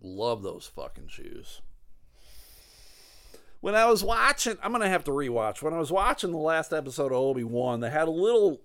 Love 0.00 0.42
those 0.42 0.66
fucking 0.66 1.08
shoes. 1.08 1.60
When 3.60 3.74
I 3.76 3.86
was 3.86 4.02
watching, 4.02 4.56
I'm 4.62 4.72
gonna 4.72 4.88
have 4.88 5.04
to 5.04 5.12
rewatch. 5.12 5.62
When 5.62 5.74
I 5.74 5.78
was 5.78 5.92
watching 5.92 6.32
the 6.32 6.38
last 6.38 6.72
episode 6.72 7.12
of 7.12 7.18
Obi 7.18 7.44
Wan, 7.44 7.80
they 7.80 7.90
had 7.90 8.08
a 8.08 8.12
little 8.12 8.62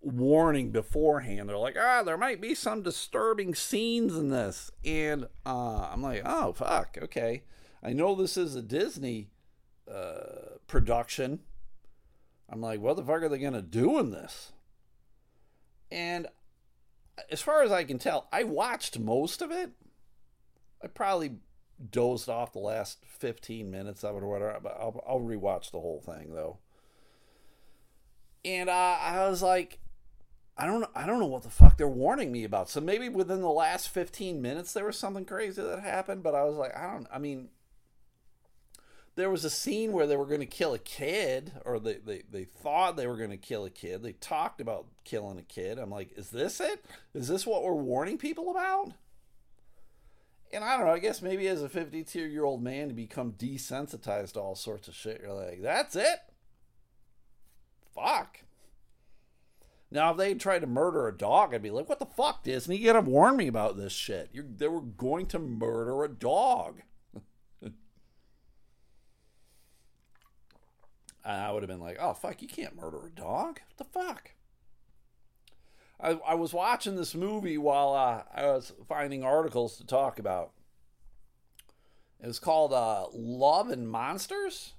warning 0.00 0.70
beforehand. 0.70 1.48
They're 1.48 1.56
like, 1.56 1.76
ah, 1.78 2.02
there 2.02 2.18
might 2.18 2.40
be 2.40 2.54
some 2.54 2.82
disturbing 2.82 3.54
scenes 3.54 4.16
in 4.16 4.30
this, 4.30 4.70
and 4.84 5.26
uh, 5.44 5.88
I'm 5.92 6.02
like, 6.02 6.22
oh 6.24 6.52
fuck, 6.52 6.98
okay. 7.00 7.44
I 7.82 7.92
know 7.92 8.14
this 8.16 8.36
is 8.36 8.56
a 8.56 8.62
Disney 8.62 9.28
uh, 9.88 10.58
production. 10.66 11.40
I'm 12.48 12.60
like, 12.60 12.80
what 12.80 12.96
the 12.96 13.04
fuck 13.04 13.22
are 13.22 13.28
they 13.28 13.38
going 13.38 13.52
to 13.52 13.62
do 13.62 13.98
in 13.98 14.10
this? 14.10 14.52
And 15.90 16.26
as 17.30 17.42
far 17.42 17.62
as 17.62 17.72
I 17.72 17.84
can 17.84 17.98
tell, 17.98 18.28
I 18.32 18.44
watched 18.44 18.98
most 18.98 19.42
of 19.42 19.50
it. 19.50 19.70
I 20.82 20.88
probably 20.88 21.36
dozed 21.90 22.28
off 22.28 22.52
the 22.52 22.58
last 22.58 23.04
15 23.06 23.70
minutes 23.70 24.04
of 24.04 24.16
it 24.16 24.22
or 24.22 24.28
whatever, 24.28 24.58
but 24.62 24.76
I'll, 24.78 25.02
I'll 25.06 25.20
rewatch 25.20 25.70
the 25.70 25.80
whole 25.80 26.00
thing 26.00 26.34
though. 26.34 26.58
And 28.44 28.68
uh, 28.68 28.98
I 29.00 29.28
was 29.28 29.42
like, 29.42 29.78
I 30.58 30.64
don't 30.64 30.88
I 30.94 31.04
don't 31.04 31.18
know 31.18 31.26
what 31.26 31.42
the 31.42 31.50
fuck 31.50 31.76
they're 31.76 31.88
warning 31.88 32.32
me 32.32 32.44
about. 32.44 32.70
So 32.70 32.80
maybe 32.80 33.08
within 33.08 33.40
the 33.40 33.50
last 33.50 33.88
15 33.90 34.40
minutes 34.40 34.72
there 34.72 34.86
was 34.86 34.98
something 34.98 35.24
crazy 35.24 35.60
that 35.62 35.80
happened, 35.80 36.22
but 36.22 36.34
I 36.34 36.44
was 36.44 36.56
like, 36.56 36.74
I 36.76 36.92
don't, 36.92 37.06
I 37.12 37.18
mean, 37.18 37.48
there 39.16 39.30
was 39.30 39.44
a 39.44 39.50
scene 39.50 39.92
where 39.92 40.06
they 40.06 40.16
were 40.16 40.26
going 40.26 40.40
to 40.40 40.46
kill 40.46 40.74
a 40.74 40.78
kid 40.78 41.52
or 41.64 41.80
they, 41.80 41.94
they, 41.94 42.22
they 42.30 42.44
thought 42.44 42.96
they 42.96 43.06
were 43.06 43.16
going 43.16 43.30
to 43.30 43.38
kill 43.38 43.64
a 43.64 43.70
kid. 43.70 44.02
They 44.02 44.12
talked 44.12 44.60
about 44.60 44.86
killing 45.04 45.38
a 45.38 45.42
kid. 45.42 45.78
I'm 45.78 45.90
like 45.90 46.16
is 46.16 46.30
this 46.30 46.60
it? 46.60 46.84
Is 47.14 47.26
this 47.26 47.46
what 47.46 47.64
we're 47.64 47.72
warning 47.72 48.18
people 48.18 48.50
about? 48.50 48.92
And 50.52 50.62
i 50.62 50.76
don't 50.76 50.86
know 50.86 50.92
i 50.92 51.00
guess 51.00 51.20
maybe 51.20 51.48
as 51.48 51.60
a 51.60 51.68
52 51.68 52.20
year 52.20 52.44
old 52.44 52.62
man 52.62 52.88
to 52.88 52.94
become 52.94 53.32
desensitized 53.32 54.34
to 54.34 54.40
all 54.40 54.54
sorts 54.54 54.86
of 54.86 54.94
shit. 54.94 55.20
You're 55.22 55.32
like 55.32 55.62
that's 55.62 55.96
it? 55.96 56.20
Fuck. 57.94 58.40
Now 59.90 60.10
if 60.10 60.18
they 60.18 60.34
tried 60.34 60.60
to 60.60 60.66
murder 60.66 61.08
a 61.08 61.16
dog 61.16 61.54
i'd 61.54 61.62
be 61.62 61.70
like 61.70 61.88
what 61.88 61.98
the 61.98 62.06
fuck 62.06 62.44
disney? 62.44 62.76
You 62.76 62.92
gotta 62.92 63.00
warn 63.00 63.36
me 63.38 63.48
about 63.48 63.78
this 63.78 63.94
shit. 63.94 64.28
You're, 64.32 64.44
they 64.44 64.68
were 64.68 64.82
going 64.82 65.26
to 65.28 65.38
murder 65.38 66.04
a 66.04 66.08
dog 66.08 66.82
I 71.26 71.52
would 71.52 71.62
have 71.62 71.68
been 71.68 71.80
like, 71.80 71.98
oh, 72.00 72.14
fuck, 72.14 72.40
you 72.42 72.48
can't 72.48 72.76
murder 72.76 73.06
a 73.06 73.10
dog. 73.10 73.60
What 73.66 73.78
the 73.78 73.84
fuck? 73.84 74.32
I, 76.00 76.18
I 76.26 76.34
was 76.34 76.52
watching 76.52 76.96
this 76.96 77.14
movie 77.14 77.58
while 77.58 77.94
uh, 77.94 78.22
I 78.34 78.46
was 78.46 78.72
finding 78.88 79.24
articles 79.24 79.76
to 79.78 79.86
talk 79.86 80.18
about. 80.18 80.52
It 82.22 82.26
was 82.26 82.38
called 82.38 82.72
uh, 82.72 83.06
Love 83.12 83.70
and 83.70 83.88
Monsters. 83.88 84.74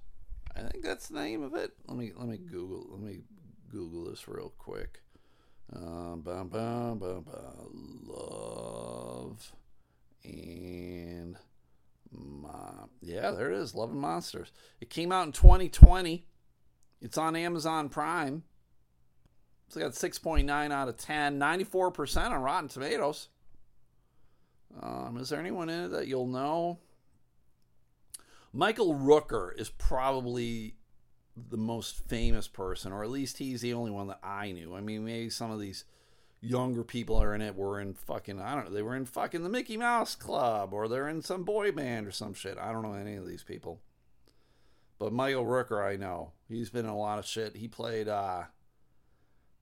I 0.56 0.62
think 0.62 0.84
that's 0.84 1.08
the 1.08 1.20
name 1.20 1.44
of 1.44 1.54
it. 1.54 1.74
Let 1.88 1.98
me 1.98 2.12
let 2.16 2.28
me 2.28 2.38
Google 2.38 2.88
let 2.90 3.00
me 3.00 3.20
Google 3.70 4.06
this 4.06 4.28
real 4.28 4.54
quick. 4.58 5.02
Uh, 5.72 6.16
bum, 6.16 6.50
bum, 6.50 6.98
bum, 6.98 7.26
love 8.08 9.54
and 10.24 11.38
yeah, 13.08 13.32
there 13.32 13.52
it 13.52 13.58
is. 13.58 13.74
Love 13.74 13.92
and 13.92 14.00
Monsters. 14.00 14.52
It 14.82 14.90
came 14.90 15.12
out 15.12 15.26
in 15.26 15.32
2020. 15.32 16.26
It's 17.02 17.18
on 17.18 17.36
Amazon 17.36 17.90
Prime. 17.90 18.44
It's 19.68 19.76
got 19.76 19.92
6.9 19.92 20.72
out 20.72 20.88
of 20.88 20.98
10, 20.98 21.40
94% 21.40 22.32
on 22.32 22.42
Rotten 22.42 22.70
Tomatoes. 22.70 23.28
Um, 24.82 25.18
is 25.20 25.30
there 25.30 25.40
anyone 25.40 25.70
in 25.70 25.86
it 25.86 25.88
that 25.90 26.08
you'll 26.08 26.28
know? 26.28 26.80
Michael 28.54 28.96
Rooker 28.96 29.58
is 29.60 29.70
probably 29.70 30.76
the 31.36 31.58
most 31.58 32.08
famous 32.08 32.48
person, 32.48 32.92
or 32.92 33.04
at 33.04 33.10
least 33.10 33.38
he's 33.38 33.62
the 33.62 33.74
only 33.74 33.92
one 33.92 34.08
that 34.08 34.20
I 34.24 34.52
knew. 34.52 34.76
I 34.76 34.82
mean, 34.82 35.06
maybe 35.06 35.30
some 35.30 35.52
of 35.52 35.60
these 35.60 35.84
younger 36.42 36.84
people 36.84 37.16
are 37.18 37.36
in 37.36 37.42
it 37.42 37.56
were 37.56 37.80
in 37.80 37.94
fucking 37.94 38.40
I 38.40 38.56
don't 38.56 38.66
know, 38.66 38.72
they 38.72 38.82
were 38.82 38.96
in 38.96 39.06
fucking 39.06 39.44
the 39.44 39.50
Mickey 39.50 39.76
Mouse 39.76 40.16
Club 40.16 40.72
or 40.72 40.88
they're 40.88 41.08
in 41.08 41.22
some 41.22 41.44
boy 41.44 41.72
band 41.72 42.08
or 42.08 42.12
some 42.12 42.34
shit. 42.34 42.58
I 42.58 42.72
don't 42.72 42.84
know 42.84 42.94
any 42.94 43.16
of 43.16 43.28
these 43.28 43.44
people. 43.44 43.82
But 45.00 45.14
Michael 45.14 45.46
Rooker, 45.46 45.84
I 45.84 45.96
know. 45.96 46.32
He's 46.48 46.70
been 46.70 46.86
in 46.86 46.92
a 46.92 46.98
lot 46.98 47.20
of 47.20 47.26
shit. 47.26 47.56
He 47.56 47.68
played 47.68 48.08
uh, 48.08 48.44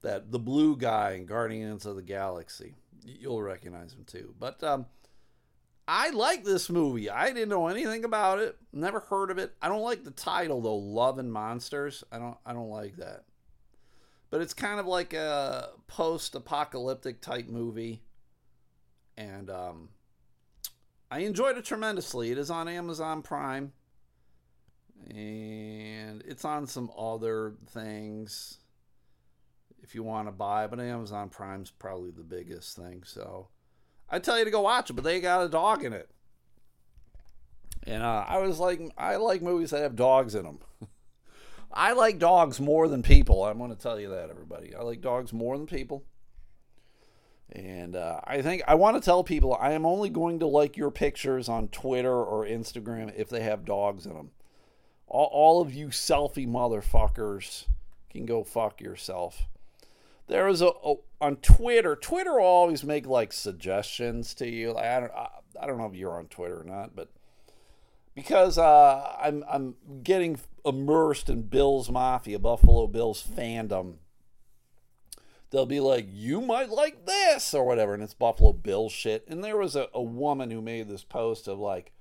that 0.02 0.32
the 0.32 0.40
blue 0.40 0.78
guy 0.78 1.12
in 1.12 1.26
Guardians 1.26 1.86
of 1.86 1.96
the 1.96 2.04
Galaxy. 2.04 2.76
You'll 3.04 3.44
recognize 3.44 3.94
him 3.94 4.06
too. 4.06 4.34
But 4.40 4.64
um, 4.64 4.86
I 5.88 6.10
like 6.12 6.44
this 6.44 6.70
movie. 6.70 7.10
I 7.10 7.28
didn't 7.28 7.50
know 7.50 7.68
anything 7.68 8.06
about 8.06 8.40
it. 8.40 8.58
Never 8.72 9.02
heard 9.02 9.30
of 9.30 9.38
it. 9.38 9.54
I 9.62 9.68
don't 9.68 9.82
like 9.82 10.04
the 10.04 10.12
title 10.12 10.62
though. 10.62 10.76
Love 10.76 11.20
and 11.20 11.32
Monsters. 11.32 12.04
I 12.12 12.20
don't. 12.20 12.38
I 12.46 12.54
don't 12.54 12.70
like 12.70 12.96
that. 12.98 13.26
But 14.30 14.42
it's 14.42 14.54
kind 14.54 14.80
of 14.80 14.86
like 14.86 15.14
a 15.14 15.70
post-apocalyptic 15.88 17.22
type 17.22 17.48
movie, 17.48 18.02
and 19.16 19.50
um, 19.50 19.90
I 21.12 21.20
enjoyed 21.20 21.58
it 21.58 21.66
tremendously. 21.66 22.32
It 22.32 22.38
is 22.38 22.50
on 22.50 22.68
Amazon 22.68 23.22
Prime 23.22 23.72
and 25.10 26.24
it's 26.26 26.46
on 26.46 26.68
some 26.68 26.92
other 26.98 27.54
things. 27.68 28.60
if 29.82 29.94
you 29.94 30.04
want 30.04 30.28
to 30.28 30.32
buy, 30.32 30.68
but 30.68 30.80
Amazon 30.80 31.30
Prime's 31.30 31.72
probably 31.72 32.12
the 32.12 32.24
biggest 32.24 32.76
thing. 32.76 33.04
So 33.06 33.50
I 34.10 34.20
tell 34.20 34.38
you 34.38 34.46
to 34.46 34.52
go 34.52 34.62
watch 34.62 34.90
it, 34.90 34.94
but 34.94 35.04
they 35.04 35.20
got 35.20 35.46
a 35.46 35.50
dog 35.50 35.84
in 35.84 35.94
it. 35.94 36.10
And 37.84 38.02
uh, 38.02 38.26
I 38.28 38.40
was 38.40 38.60
like, 38.60 38.82
I 38.98 39.18
like 39.18 39.42
movies 39.42 39.70
that 39.70 39.82
have 39.82 39.96
dogs 39.96 40.34
in 40.34 40.44
them. 40.44 40.60
I 41.72 41.94
like 41.94 42.20
dogs 42.20 42.60
more 42.60 42.88
than 42.88 43.04
people. 43.04 43.44
I'm 43.44 43.58
going 43.58 43.70
to 43.70 43.76
tell 43.76 44.00
you 44.00 44.10
that, 44.10 44.30
everybody. 44.30 44.74
I 44.74 44.82
like 44.82 45.02
dogs 45.02 45.34
more 45.34 45.58
than 45.58 45.68
people. 45.68 46.04
And 47.52 47.96
uh, 47.96 48.22
I 48.24 48.42
think 48.42 48.64
I 48.68 48.76
want 48.76 48.98
to 48.98 49.06
tell 49.06 49.24
people 49.24 49.56
I 49.60 49.74
am 49.74 49.86
only 49.86 50.10
going 50.10 50.40
to 50.40 50.48
like 50.48 50.78
your 50.78 50.90
pictures 50.90 51.48
on 51.48 51.68
Twitter 51.68 52.14
or 52.14 52.46
Instagram 52.46 53.14
if 53.16 53.30
they 53.30 53.42
have 53.42 53.66
dogs 53.66 54.06
in 54.06 54.14
them. 54.14 54.32
All, 55.08 55.30
all 55.32 55.62
of 55.62 55.74
you 55.74 55.88
selfie 55.88 56.48
motherfuckers 56.48 57.66
can 58.10 58.26
go 58.26 58.44
fuck 58.44 58.82
yourself. 58.82 59.48
There 60.28 60.46
was 60.46 60.62
a, 60.62 60.68
a 60.84 60.96
on 61.22 61.38
Twitter. 61.38 61.96
Twitter 61.96 62.34
will 62.34 62.46
always 62.46 62.84
make 62.84 63.06
like 63.06 63.32
suggestions 63.32 64.34
to 64.36 64.48
you. 64.48 64.76
I 64.76 65.00
don't 65.00 65.12
I, 65.14 65.28
I 65.62 65.68
don't 65.68 65.78
know 65.78 65.86
if 65.86 65.96
you're 65.96 66.18
on 66.18 66.28
Twitter 66.28 66.62
or 66.62 66.64
not, 66.64 66.96
but 66.96 67.10
because 68.16 68.58
uh, 68.58 69.16
I'm 69.22 69.44
I'm 69.50 69.76
getting 70.04 70.40
immersed 70.66 71.30
in 71.30 71.44
Bills 71.44 71.90
Mafia, 71.90 72.40
Buffalo 72.40 72.88
Bills 72.88 73.24
fandom 73.24 73.96
they'll 75.56 75.66
be 75.66 75.80
like, 75.80 76.06
you 76.12 76.42
might 76.42 76.70
like 76.70 77.06
this 77.06 77.54
or 77.54 77.66
whatever, 77.66 77.94
and 77.94 78.04
it's 78.04 78.14
Buffalo 78.14 78.52
Bill 78.52 78.90
shit. 78.90 79.26
And 79.30 79.42
there 79.42 79.56
was 79.56 79.76
a, 79.76 79.88
a 79.94 80.02
woman 80.02 80.52
who 80.52 80.62
made 80.62 80.90
this 80.90 81.06
post 81.06 81.48
of 81.48 81.60
like, 81.60 81.94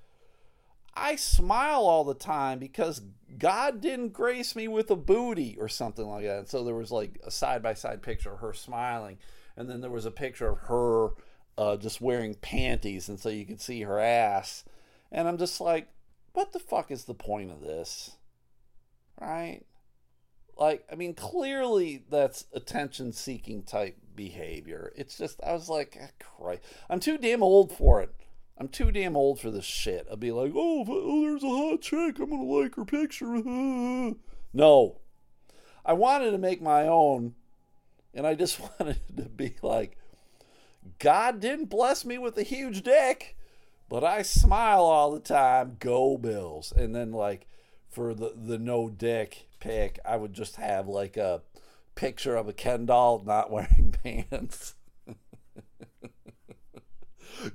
I 0.96 1.16
smile 1.16 1.83
all 1.83 2.04
the 2.04 2.14
time 2.14 2.59
because 2.59 3.02
God 3.38 3.80
didn't 3.80 4.12
grace 4.12 4.54
me 4.54 4.68
with 4.68 4.90
a 4.90 4.96
booty 4.96 5.57
or 5.59 5.68
something 5.68 6.07
like 6.07 6.24
that. 6.24 6.38
And 6.38 6.48
so 6.48 6.62
there 6.62 6.74
was 6.74 6.92
like 6.92 7.20
a 7.24 7.30
side 7.30 7.62
by 7.62 7.74
side 7.74 8.02
picture 8.02 8.33
of 8.33 8.40
her 8.40 8.52
smiling, 8.52 9.18
and 9.57 9.68
then 9.68 9.80
there 9.80 9.90
was 9.90 10.07
a 10.07 10.11
picture 10.11 10.48
of 10.48 10.59
her 10.61 11.11
uh, 11.59 11.76
just 11.76 12.00
wearing 12.00 12.35
panties, 12.35 13.09
and 13.09 13.18
so 13.18 13.28
you 13.28 13.44
could 13.44 13.61
see 13.61 13.83
her 13.83 13.98
ass. 13.98 14.64
And 15.11 15.28
I'm 15.28 15.38
just 15.38 15.61
like, 15.61 15.88
what 16.33 16.52
the 16.52 16.59
fuck 16.59 16.90
is 16.90 17.04
the 17.04 17.14
point 17.14 17.50
of 17.50 17.61
this? 17.61 18.16
Right? 19.20 19.62
Like, 20.57 20.85
I 20.90 20.94
mean, 20.94 21.14
clearly 21.14 22.04
that's 22.11 22.46
attention 22.52 23.12
seeking 23.12 23.62
type 23.62 23.96
behavior. 24.14 24.92
It's 24.96 25.18
just, 25.18 25.40
I 25.42 25.52
was 25.52 25.68
like, 25.68 25.98
oh, 26.00 26.07
Christ. 26.18 26.62
I'm 26.88 27.00
too 27.00 27.18
damn 27.18 27.42
old 27.42 27.72
for 27.72 28.02
it. 28.02 28.11
I'm 28.56 28.68
too 28.68 28.92
damn 28.92 29.16
old 29.16 29.40
for 29.40 29.50
this 29.50 29.64
shit. 29.64 30.06
I'll 30.08 30.16
be 30.16 30.32
like, 30.32 30.52
oh, 30.54 30.84
oh 30.88 31.22
there's 31.22 31.42
a 31.42 31.48
hot 31.48 31.82
chick. 31.82 32.18
I'm 32.18 32.30
going 32.30 32.46
to 32.46 32.62
like 32.62 32.74
her 32.76 32.84
picture. 32.84 33.26
no. 34.52 35.00
I 35.84 35.92
wanted 35.92 36.30
to 36.30 36.38
make 36.38 36.62
my 36.62 36.86
own, 36.86 37.34
and 38.14 38.26
I 38.26 38.34
just 38.34 38.60
wanted 38.80 39.00
to 39.16 39.24
be 39.24 39.56
like, 39.62 39.98
God 40.98 41.40
didn't 41.40 41.66
bless 41.66 42.04
me 42.04 42.16
with 42.16 42.38
a 42.38 42.42
huge 42.42 42.82
dick, 42.82 43.36
but 43.88 44.04
I 44.04 44.22
smile 44.22 44.84
all 44.84 45.12
the 45.12 45.20
time. 45.20 45.76
Go 45.80 46.16
Bills. 46.16 46.72
And 46.74 46.94
then, 46.94 47.12
like, 47.12 47.46
for 47.88 48.14
the, 48.14 48.32
the 48.36 48.58
no 48.58 48.88
dick, 48.88 49.48
pick, 49.60 49.98
I 50.04 50.16
would 50.16 50.32
just 50.32 50.56
have 50.56 50.88
like 50.88 51.16
a 51.16 51.42
picture 51.94 52.36
of 52.36 52.48
a 52.48 52.52
Ken 52.52 52.86
doll 52.86 53.22
not 53.24 53.50
wearing 53.52 53.94
pants. 54.02 54.74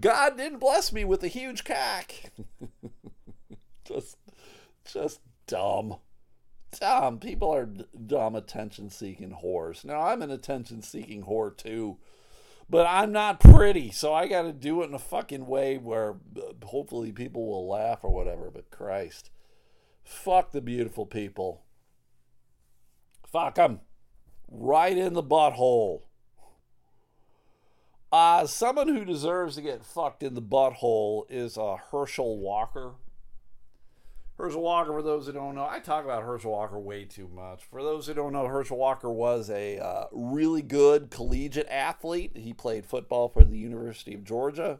God 0.01 0.37
didn't 0.37 0.59
bless 0.59 0.91
me 0.91 1.05
with 1.05 1.23
a 1.23 1.27
huge 1.27 1.63
cock. 1.63 2.11
just, 3.85 4.17
just 4.91 5.21
dumb. 5.47 5.97
Dumb. 6.79 7.19
People 7.19 7.53
are 7.53 7.65
dumb 7.65 8.35
attention 8.35 8.89
seeking 8.89 9.37
whores. 9.43 9.83
Now, 9.83 10.01
I'm 10.01 10.21
an 10.21 10.31
attention 10.31 10.81
seeking 10.81 11.23
whore 11.23 11.55
too, 11.55 11.97
but 12.69 12.85
I'm 12.85 13.11
not 13.11 13.39
pretty, 13.39 13.89
so 13.91 14.13
I 14.13 14.27
got 14.27 14.43
to 14.43 14.53
do 14.53 14.83
it 14.83 14.89
in 14.89 14.93
a 14.93 14.99
fucking 14.99 15.47
way 15.47 15.77
where 15.77 16.17
hopefully 16.63 17.11
people 17.11 17.47
will 17.47 17.67
laugh 17.67 18.03
or 18.03 18.13
whatever. 18.13 18.51
But 18.51 18.69
Christ, 18.69 19.31
fuck 20.03 20.51
the 20.51 20.61
beautiful 20.61 21.05
people. 21.05 21.63
Fuck 23.25 23.55
them. 23.55 23.81
Right 24.47 24.97
in 24.97 25.13
the 25.13 25.23
butthole. 25.23 26.01
Uh, 28.11 28.45
someone 28.47 28.87
who 28.87 29.05
deserves 29.05 29.55
to 29.55 29.61
get 29.61 29.85
fucked 29.85 30.23
in 30.23 30.33
the 30.33 30.41
butthole 30.41 31.25
is 31.29 31.57
uh, 31.57 31.77
Herschel 31.91 32.39
Walker. 32.39 32.93
Herschel 34.37 34.61
Walker, 34.61 34.91
for 34.91 35.01
those 35.01 35.27
who 35.27 35.33
don't 35.33 35.53
know, 35.53 35.67
I 35.69 35.79
talk 35.79 36.05
about 36.05 36.23
Herschel 36.23 36.51
Walker 36.51 36.79
way 36.79 37.05
too 37.05 37.27
much. 37.27 37.63
For 37.65 37.83
those 37.83 38.07
who 38.07 38.13
don't 38.13 38.33
know, 38.33 38.47
Herschel 38.47 38.77
Walker 38.77 39.11
was 39.11 39.49
a 39.49 39.77
uh, 39.77 40.05
really 40.11 40.61
good 40.61 41.11
collegiate 41.11 41.67
athlete. 41.69 42.37
He 42.37 42.53
played 42.53 42.85
football 42.85 43.27
for 43.27 43.43
the 43.43 43.57
University 43.57 44.13
of 44.13 44.23
Georgia. 44.23 44.79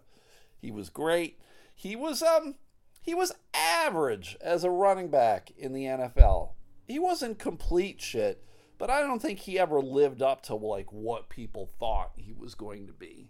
He 0.58 0.72
was 0.72 0.90
great. 0.90 1.40
He 1.76 1.96
was 1.96 2.22
um 2.22 2.56
he 3.02 3.14
was 3.14 3.34
average 3.54 4.38
as 4.42 4.64
a 4.64 4.70
running 4.70 5.10
back 5.10 5.52
in 5.58 5.74
the 5.74 5.86
NFL 5.86 6.52
he 6.90 6.98
wasn't 6.98 7.38
complete 7.38 8.02
shit, 8.02 8.44
but 8.80 8.90
I 8.90 9.02
don't 9.02 9.22
think 9.22 9.40
he 9.40 9.60
ever 9.60 9.80
lived 9.80 10.24
up 10.24 10.42
to 10.44 10.56
like 10.56 10.92
what 10.92 11.30
people 11.30 11.70
thought 11.80 12.14
he 12.16 12.34
was 12.34 12.56
going 12.56 12.88
to 12.88 12.94
be. 12.94 13.30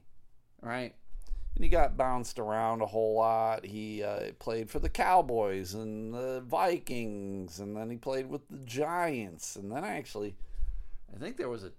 Right? 0.61 0.93
And 1.55 1.63
he 1.63 1.69
got 1.69 1.97
bounced 1.97 2.39
around 2.39 2.81
a 2.81 2.85
whole 2.85 3.15
lot. 3.15 3.65
He 3.65 4.03
uh, 4.03 4.31
played 4.37 4.69
for 4.69 4.79
the 4.79 4.87
Cowboys 4.87 5.73
and 5.73 6.13
the 6.13 6.41
Vikings, 6.45 7.59
and 7.59 7.75
then 7.75 7.89
he 7.89 7.97
played 7.97 8.29
with 8.29 8.47
the 8.47 8.59
Giants, 8.59 9.57
and 9.57 9.69
then 9.69 9.83
actually, 9.83 10.35
I 11.13 11.17
think 11.17 11.35
there 11.35 11.49
was 11.49 11.65
a 11.65 11.71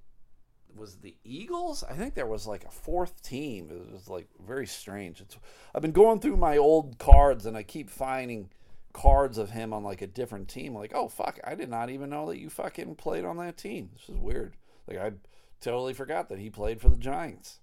was 0.77 0.97
the 0.97 1.17
Eagles. 1.25 1.83
I 1.89 1.95
think 1.95 2.15
there 2.15 2.27
was 2.27 2.47
like 2.47 2.65
a 2.65 2.71
fourth 2.71 3.23
team. 3.23 3.71
It 3.71 3.93
was 3.93 4.09
like 4.09 4.29
very 4.45 4.67
strange. 4.67 5.21
It's 5.21 5.37
I've 5.75 5.83
been 5.83 5.93
going 5.93 6.21
through 6.21 6.37
my 6.37 6.57
old 6.57 6.99
cards, 6.99 7.47
and 7.47 7.57
I 7.57 7.63
keep 7.63 7.89
finding 7.89 8.51
cards 8.93 9.39
of 9.39 9.51
him 9.51 9.73
on 9.73 9.85
like 9.85 10.03
a 10.03 10.07
different 10.07 10.49
team. 10.49 10.75
Like, 10.75 10.93
oh 10.95 11.09
fuck, 11.09 11.39
I 11.45 11.55
did 11.55 11.69
not 11.69 11.91
even 11.91 12.11
know 12.11 12.27
that 12.29 12.39
you 12.39 12.51
fucking 12.51 12.97
played 12.97 13.25
on 13.25 13.37
that 13.39 13.57
team. 13.57 13.91
This 13.95 14.09
is 14.09 14.17
weird. 14.17 14.57
Like 14.87 14.99
I 14.99 15.13
totally 15.61 15.95
forgot 15.95 16.29
that 16.29 16.39
he 16.39 16.51
played 16.51 16.81
for 16.81 16.89
the 16.89 16.97
Giants. 16.97 17.61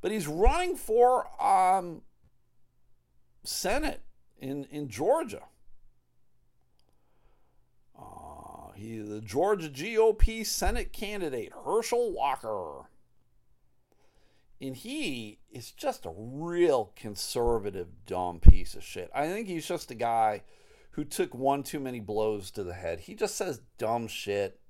But 0.00 0.10
he's 0.10 0.26
running 0.26 0.76
for 0.76 1.26
um, 1.42 2.02
Senate 3.44 4.02
in 4.38 4.64
in 4.64 4.88
Georgia. 4.88 5.44
Uh, 7.98 8.72
he 8.74 8.98
the 8.98 9.20
Georgia 9.20 9.68
GOP 9.68 10.44
Senate 10.44 10.92
candidate 10.92 11.52
Herschel 11.64 12.12
Walker 12.12 12.88
and 14.62 14.76
he 14.76 15.40
is 15.50 15.72
just 15.72 16.06
a 16.06 16.12
real 16.16 16.92
conservative, 16.94 17.88
dumb 18.06 18.38
piece 18.38 18.74
of 18.74 18.84
shit. 18.84 19.10
I 19.12 19.26
think 19.26 19.48
he's 19.48 19.66
just 19.66 19.90
a 19.90 19.96
guy 19.96 20.42
who 20.92 21.04
took 21.04 21.34
one 21.34 21.64
too 21.64 21.80
many 21.80 21.98
blows 21.98 22.52
to 22.52 22.62
the 22.62 22.74
head. 22.74 23.00
He 23.00 23.14
just 23.14 23.34
says 23.34 23.60
dumb 23.76 24.06
shit. 24.06 24.60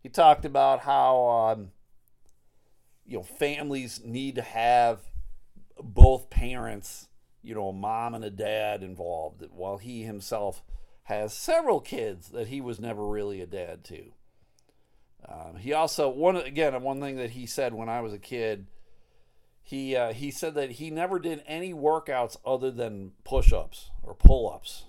He 0.00 0.08
talked 0.08 0.44
about 0.44 0.80
how 0.80 1.28
um, 1.28 1.72
you 3.04 3.16
know 3.16 3.24
families 3.24 4.00
need 4.04 4.36
to 4.36 4.42
have 4.42 5.00
both 5.82 6.30
parents, 6.30 7.08
you 7.42 7.56
know, 7.56 7.68
a 7.68 7.72
mom 7.72 8.14
and 8.14 8.24
a 8.24 8.30
dad 8.30 8.84
involved, 8.84 9.42
while 9.50 9.78
he 9.78 10.04
himself 10.04 10.62
has 11.04 11.34
several 11.34 11.80
kids 11.80 12.28
that 12.28 12.48
he 12.48 12.60
was 12.60 12.78
never 12.78 13.04
really 13.04 13.40
a 13.40 13.46
dad 13.46 13.82
to. 13.82 14.12
Um, 15.28 15.56
he 15.56 15.72
also 15.72 16.08
one 16.08 16.36
again 16.36 16.80
one 16.82 17.00
thing 17.00 17.16
that 17.16 17.30
he 17.30 17.46
said 17.46 17.74
when 17.74 17.88
I 17.88 18.00
was 18.00 18.12
a 18.12 18.18
kid 18.18 18.68
he 19.68 19.94
uh, 19.94 20.14
he 20.14 20.30
said 20.30 20.54
that 20.54 20.70
he 20.72 20.90
never 20.90 21.18
did 21.18 21.42
any 21.46 21.74
workouts 21.74 22.38
other 22.42 22.70
than 22.70 23.12
push-ups 23.22 23.90
or 24.02 24.14
pull-ups. 24.14 24.84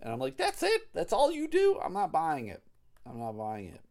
And 0.00 0.10
i'm 0.10 0.18
like 0.18 0.38
that's 0.38 0.62
it. 0.62 0.88
That's 0.94 1.12
all 1.12 1.30
you 1.30 1.46
do? 1.46 1.78
I'm 1.84 1.92
not 1.92 2.10
buying 2.10 2.48
it. 2.48 2.62
I'm 3.04 3.18
not 3.18 3.32
buying 3.32 3.66
it. 3.66 3.82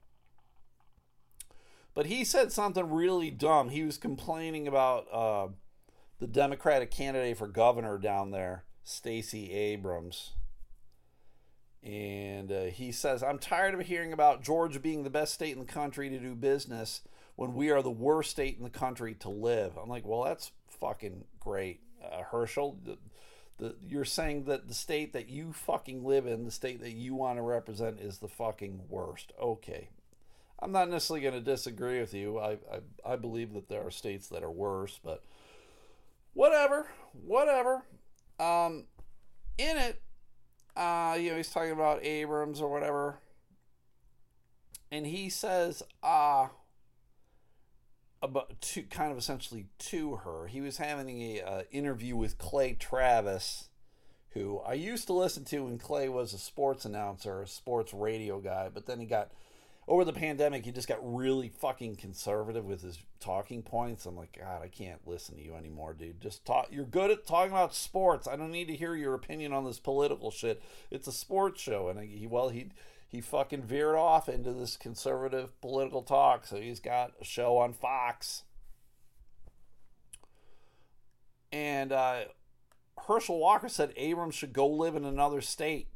But 1.94 2.08
he 2.08 2.24
said 2.24 2.52
something 2.52 2.90
really 2.90 3.30
dumb. 3.30 3.70
He 3.70 3.84
was 3.84 4.00
complaining 4.00 4.68
about 4.68 5.06
uh, 5.14 5.50
the 6.18 6.26
democratic 6.26 6.90
candidate 6.90 7.38
for 7.38 7.48
governor 7.48 8.00
down 8.00 8.32
there 8.32 8.64
stacey 8.84 9.54
abrams. 9.54 10.32
And 11.84 12.52
uh, 12.52 12.64
he 12.64 12.92
says 12.92 13.22
i'm 13.22 13.38
tired 13.38 13.76
of 13.76 13.82
hearing 13.82 14.12
about 14.12 14.42
georgia 14.42 14.80
being 14.80 15.04
the 15.04 15.12
best 15.12 15.36
state 15.36 15.54
in 15.54 15.60
the 15.60 15.72
country 15.72 16.10
to 16.10 16.18
do 16.18 16.34
business 16.34 17.02
when 17.40 17.54
we 17.54 17.70
are 17.70 17.82
the 17.82 17.90
worst 17.90 18.32
state 18.32 18.58
in 18.58 18.66
the 18.66 18.70
country 18.70 19.14
to 19.14 19.30
live. 19.30 19.78
I'm 19.78 19.88
like, 19.88 20.06
well, 20.06 20.26
that's 20.26 20.52
fucking 20.82 21.24
great, 21.40 21.80
uh, 22.04 22.24
Herschel. 22.24 22.78
The, 22.84 22.98
the, 23.58 23.76
you're 23.88 24.04
saying 24.04 24.44
that 24.44 24.68
the 24.68 24.74
state 24.74 25.14
that 25.14 25.30
you 25.30 25.54
fucking 25.54 26.04
live 26.04 26.26
in, 26.26 26.44
the 26.44 26.52
state 26.52 26.82
that 26.82 26.92
you 26.92 27.16
want 27.16 27.38
to 27.38 27.42
represent, 27.42 28.02
is 28.02 28.18
the 28.18 28.28
fucking 28.28 28.82
worst. 28.90 29.32
Okay. 29.42 29.88
I'm 30.62 30.74
not 30.74 30.90
necessarily 30.90 31.22
going 31.22 31.34
to 31.36 31.40
disagree 31.40 32.02
with 32.02 32.14
you. 32.14 32.40
I, 32.40 32.58
I, 32.74 33.14
I 33.14 33.16
believe 33.16 33.54
that 33.54 33.70
there 33.70 33.88
are 33.88 33.92
states 33.92 34.28
that 34.28 34.44
are 34.44 34.52
worse, 34.52 35.00
but 35.02 35.24
whatever, 36.34 36.90
whatever. 37.14 37.86
Um, 38.38 38.84
in 39.58 39.78
it, 39.78 40.02
uh, 40.76 41.16
you 41.18 41.32
know, 41.32 41.38
he's 41.38 41.52
talking 41.52 41.72
about 41.72 42.04
Abrams 42.04 42.60
or 42.60 42.70
whatever 42.70 43.20
and 44.92 45.06
he 45.06 45.30
says, 45.30 45.84
uh, 46.02 46.48
about 48.22 48.60
to 48.62 48.84
kind 48.84 49.12
of 49.12 49.18
essentially 49.18 49.68
to 49.78 50.18
her. 50.18 50.48
He 50.48 50.62
was 50.62 50.78
having 50.78 51.22
a 51.22 51.42
uh, 51.42 51.62
interview 51.72 52.16
with 52.16 52.38
Clay 52.38 52.74
Travis, 52.74 53.70
who 54.32 54.60
I 54.60 54.74
used 54.74 55.08
to 55.08 55.14
listen 55.14 55.46
to 55.46 55.66
when 55.66 55.78
Clay 55.78 56.10
was 56.10 56.34
a 56.34 56.38
sports 56.38 56.86
announcer, 56.86 57.42
a 57.42 57.48
sports 57.48 57.94
radio 57.94 58.40
guy, 58.40 58.70
but 58.74 58.86
then 58.86 59.00
he 59.00 59.06
got 59.06 59.32
over 59.90 60.06
the 60.06 60.14
pandemic, 60.14 60.66
he 60.66 60.72
just 60.72 60.88
got 60.88 61.00
really 61.02 61.50
fucking 61.50 61.96
conservative 61.96 62.64
with 62.64 62.84
his 62.84 63.00
talking 63.20 63.64
points. 63.64 64.06
I'm 64.06 64.16
like, 64.16 64.38
God, 64.40 64.62
I 64.62 64.68
can't 64.68 65.06
listen 65.08 65.36
to 65.36 65.44
you 65.44 65.56
anymore, 65.56 65.94
dude. 65.94 66.22
Just 66.22 66.46
talk. 66.46 66.68
You're 66.70 66.86
good 66.86 67.10
at 67.10 67.26
talking 67.26 67.52
about 67.52 67.74
sports. 67.74 68.28
I 68.28 68.36
don't 68.36 68.52
need 68.52 68.68
to 68.68 68.76
hear 68.76 68.96
your 68.96 69.16
opinion 69.16 69.52
on 69.52 69.66
this 69.66 69.80
political 69.80 70.30
shit. 70.30 70.62
It's 70.92 71.08
a 71.08 71.12
sports 71.12 71.60
show, 71.60 71.90
and 71.90 72.00
he 72.00 72.28
well 72.28 72.50
he 72.50 72.68
he 73.10 73.22
fucking 73.22 73.64
veered 73.64 73.96
off 73.96 74.30
into 74.30 74.54
this 74.54 74.78
conservative 74.78 75.60
political 75.62 76.04
talk. 76.04 76.46
So 76.46 76.58
he's 76.58 76.80
got 76.80 77.14
a 77.20 77.26
show 77.26 77.58
on 77.58 77.74
Fox. 77.74 78.44
And 81.52 81.92
uh, 81.92 82.26
Herschel 83.08 83.40
Walker 83.40 83.68
said 83.68 83.94
Abrams 83.98 84.36
should 84.36 84.54
go 84.54 84.68
live 84.68 84.96
in 84.96 85.06
another 85.06 85.42
state. 85.42 85.88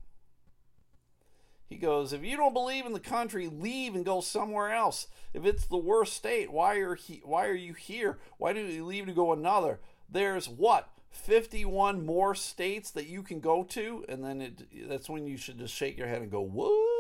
He 1.70 1.76
goes, 1.76 2.14
if 2.14 2.24
you 2.24 2.36
don't 2.36 2.54
believe 2.54 2.88
in 2.88 2.94
the 2.94 3.00
country, 3.00 3.48
leave 3.48 3.94
and 3.94 4.04
go 4.04 4.20
somewhere 4.20 4.72
else. 4.74 5.08
If 5.36 5.46
it's 5.46 5.68
the 5.68 5.78
worst 5.78 6.14
state, 6.14 6.52
why 6.52 6.78
are 6.78 6.96
he, 6.96 7.22
why 7.24 7.46
are 7.46 7.54
you 7.54 7.74
here? 7.74 8.18
Why 8.40 8.54
do 8.54 8.60
you 8.60 8.86
leave 8.86 9.06
to 9.06 9.14
go 9.14 9.34
another? 9.34 9.80
There's 10.10 10.50
what 10.50 10.90
51 11.12 12.04
more 12.04 12.34
states 12.34 12.90
that 12.92 13.06
you 13.06 13.22
can 13.22 13.40
go 13.40 13.64
to, 13.66 14.04
and 14.10 14.24
then 14.24 14.42
it, 14.42 14.90
that's 14.90 15.10
when 15.10 15.28
you 15.28 15.38
should 15.38 15.60
just 15.60 15.76
shake 15.76 15.96
your 15.96 16.08
head 16.08 16.24
and 16.24 16.32
go, 16.32 16.42
what? 16.42 16.93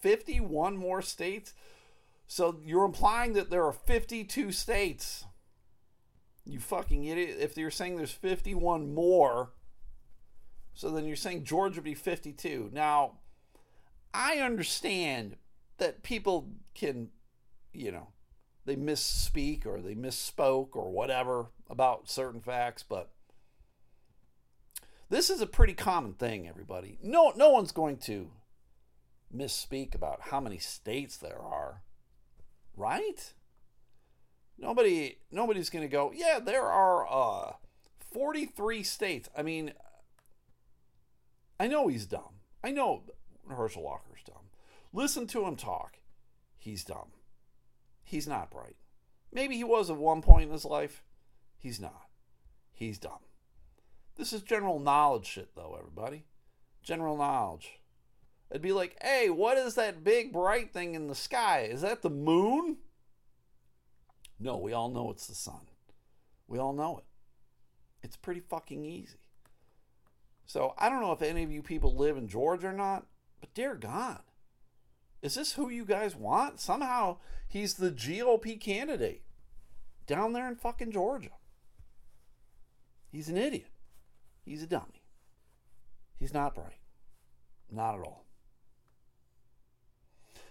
51 0.00 0.76
more 0.76 1.02
states. 1.02 1.54
So 2.26 2.60
you're 2.64 2.84
implying 2.84 3.34
that 3.34 3.50
there 3.50 3.64
are 3.64 3.72
52 3.72 4.52
states. 4.52 5.24
You 6.44 6.60
fucking 6.60 7.04
idiot. 7.04 7.36
If 7.40 7.56
you're 7.56 7.70
saying 7.70 7.96
there's 7.96 8.12
51 8.12 8.94
more, 8.94 9.50
so 10.74 10.90
then 10.90 11.06
you're 11.06 11.16
saying 11.16 11.44
Georgia 11.44 11.76
would 11.76 11.84
be 11.84 11.94
52. 11.94 12.70
Now, 12.72 13.18
I 14.12 14.38
understand 14.38 15.36
that 15.78 16.02
people 16.02 16.50
can, 16.74 17.08
you 17.72 17.92
know, 17.92 18.08
they 18.64 18.76
misspeak 18.76 19.66
or 19.66 19.80
they 19.80 19.94
misspoke 19.94 20.74
or 20.74 20.90
whatever 20.90 21.46
about 21.70 22.10
certain 22.10 22.40
facts, 22.40 22.82
but 22.82 23.10
this 25.08 25.30
is 25.30 25.40
a 25.40 25.46
pretty 25.46 25.74
common 25.74 26.14
thing, 26.14 26.48
everybody. 26.48 26.98
No, 27.02 27.32
no 27.36 27.50
one's 27.50 27.72
going 27.72 27.98
to 27.98 28.30
misspeak 29.34 29.94
about 29.94 30.20
how 30.22 30.40
many 30.40 30.58
states 30.58 31.16
there 31.16 31.40
are, 31.40 31.82
right? 32.76 33.34
Nobody, 34.58 35.18
nobody's 35.30 35.70
going 35.70 35.84
to 35.84 35.88
go. 35.88 36.12
Yeah, 36.14 36.38
there 36.38 36.64
are 36.64 37.06
uh, 37.06 37.52
43 38.12 38.82
states. 38.82 39.28
I 39.36 39.42
mean, 39.42 39.72
I 41.60 41.66
know 41.66 41.88
he's 41.88 42.06
dumb. 42.06 42.40
I 42.64 42.70
know 42.70 43.02
Herschel 43.48 43.82
Walker's 43.82 44.22
dumb. 44.26 44.50
Listen 44.92 45.26
to 45.28 45.44
him 45.44 45.56
talk. 45.56 45.98
He's 46.56 46.84
dumb. 46.84 47.10
He's 48.02 48.26
not 48.26 48.50
bright. 48.50 48.76
Maybe 49.32 49.56
he 49.56 49.64
was 49.64 49.90
at 49.90 49.96
one 49.96 50.22
point 50.22 50.44
in 50.44 50.52
his 50.52 50.64
life. 50.64 51.02
He's 51.58 51.80
not. 51.80 52.06
He's 52.72 52.98
dumb. 52.98 53.20
This 54.16 54.32
is 54.32 54.42
general 54.42 54.78
knowledge 54.78 55.26
shit, 55.26 55.50
though, 55.54 55.76
everybody. 55.78 56.24
General 56.82 57.16
knowledge. 57.16 57.80
It'd 58.50 58.62
be 58.62 58.72
like, 58.72 58.96
hey, 59.02 59.28
what 59.28 59.58
is 59.58 59.74
that 59.74 60.04
big 60.04 60.32
bright 60.32 60.72
thing 60.72 60.94
in 60.94 61.08
the 61.08 61.14
sky? 61.14 61.68
Is 61.70 61.80
that 61.80 62.02
the 62.02 62.10
moon? 62.10 62.76
No, 64.38 64.56
we 64.58 64.72
all 64.72 64.88
know 64.88 65.10
it's 65.10 65.26
the 65.26 65.34
sun. 65.34 65.62
We 66.46 66.58
all 66.58 66.72
know 66.72 66.98
it. 66.98 67.04
It's 68.02 68.16
pretty 68.16 68.40
fucking 68.40 68.84
easy. 68.84 69.18
So 70.44 70.74
I 70.78 70.88
don't 70.88 71.00
know 71.00 71.12
if 71.12 71.22
any 71.22 71.42
of 71.42 71.50
you 71.50 71.62
people 71.62 71.96
live 71.96 72.16
in 72.16 72.28
Georgia 72.28 72.68
or 72.68 72.72
not, 72.72 73.06
but 73.40 73.52
dear 73.52 73.74
God, 73.74 74.20
is 75.22 75.34
this 75.34 75.54
who 75.54 75.68
you 75.68 75.84
guys 75.84 76.14
want? 76.14 76.60
Somehow 76.60 77.16
he's 77.48 77.74
the 77.74 77.90
GOP 77.90 78.60
candidate 78.60 79.22
down 80.06 80.32
there 80.32 80.46
in 80.46 80.54
fucking 80.54 80.92
Georgia. 80.92 81.30
He's 83.10 83.28
an 83.28 83.36
idiot. 83.36 83.70
He's 84.44 84.62
a 84.62 84.66
dummy. 84.66 85.02
He's 86.20 86.34
not 86.34 86.54
bright. 86.54 86.78
Not 87.70 87.98
at 87.98 88.04
all. 88.04 88.25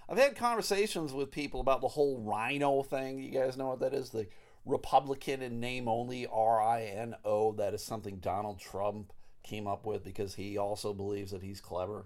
I've 0.08 0.18
had 0.18 0.36
conversations 0.36 1.14
with 1.14 1.32
people 1.32 1.60
about 1.60 1.82
the 1.82 1.88
whole 1.88 2.20
rhino 2.20 2.84
thing. 2.84 3.20
You 3.20 3.32
guys 3.32 3.58
know 3.58 3.70
what 3.70 3.80
that 3.80 3.94
is? 3.94 4.10
The 4.10 4.28
Republican 4.66 5.42
in 5.42 5.60
name 5.60 5.88
only, 5.88 6.28
R 6.28 6.62
I 6.62 6.84
N 6.84 7.16
O. 7.24 7.54
That 7.54 7.74
is 7.74 7.84
something 7.84 8.18
Donald 8.18 8.60
Trump 8.60 9.14
came 9.44 9.68
up 9.68 9.86
with 9.86 10.04
because 10.04 10.36
he 10.36 10.58
also 10.58 10.94
believes 10.94 11.32
that 11.32 11.44
he's 11.44 11.62
clever. 11.62 12.06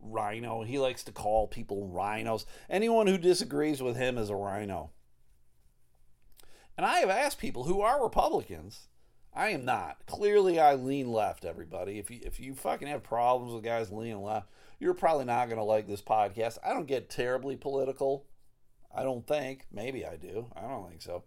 Rhino. 0.00 0.62
He 0.62 0.78
likes 0.78 1.02
to 1.04 1.12
call 1.12 1.48
people 1.48 1.88
rhinos. 1.88 2.46
Anyone 2.70 3.06
who 3.06 3.18
disagrees 3.18 3.82
with 3.82 3.96
him 3.96 4.16
is 4.16 4.30
a 4.30 4.36
rhino. 4.36 4.90
And 6.76 6.86
I 6.86 7.00
have 7.00 7.10
asked 7.10 7.38
people 7.38 7.64
who 7.64 7.80
are 7.80 8.02
Republicans. 8.02 8.86
I 9.38 9.50
am 9.50 9.64
not. 9.64 9.98
Clearly, 10.06 10.58
I 10.58 10.74
lean 10.74 11.12
left, 11.12 11.44
everybody. 11.44 12.00
If 12.00 12.10
you, 12.10 12.18
if 12.24 12.40
you 12.40 12.54
fucking 12.54 12.88
have 12.88 13.04
problems 13.04 13.54
with 13.54 13.62
guys 13.62 13.92
leaning 13.92 14.20
left, 14.20 14.48
you're 14.80 14.94
probably 14.94 15.26
not 15.26 15.46
going 15.46 15.58
to 15.60 15.64
like 15.64 15.86
this 15.86 16.02
podcast. 16.02 16.58
I 16.66 16.70
don't 16.70 16.88
get 16.88 17.08
terribly 17.08 17.54
political. 17.54 18.26
I 18.92 19.04
don't 19.04 19.24
think. 19.28 19.66
Maybe 19.70 20.04
I 20.04 20.16
do. 20.16 20.48
I 20.56 20.62
don't 20.62 20.88
think 20.88 21.02
so. 21.02 21.22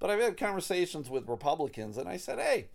But 0.00 0.10
I've 0.10 0.20
had 0.20 0.36
conversations 0.36 1.08
with 1.08 1.28
Republicans, 1.28 1.98
and 1.98 2.08
I 2.08 2.16
said, 2.16 2.40
hey, 2.40 2.70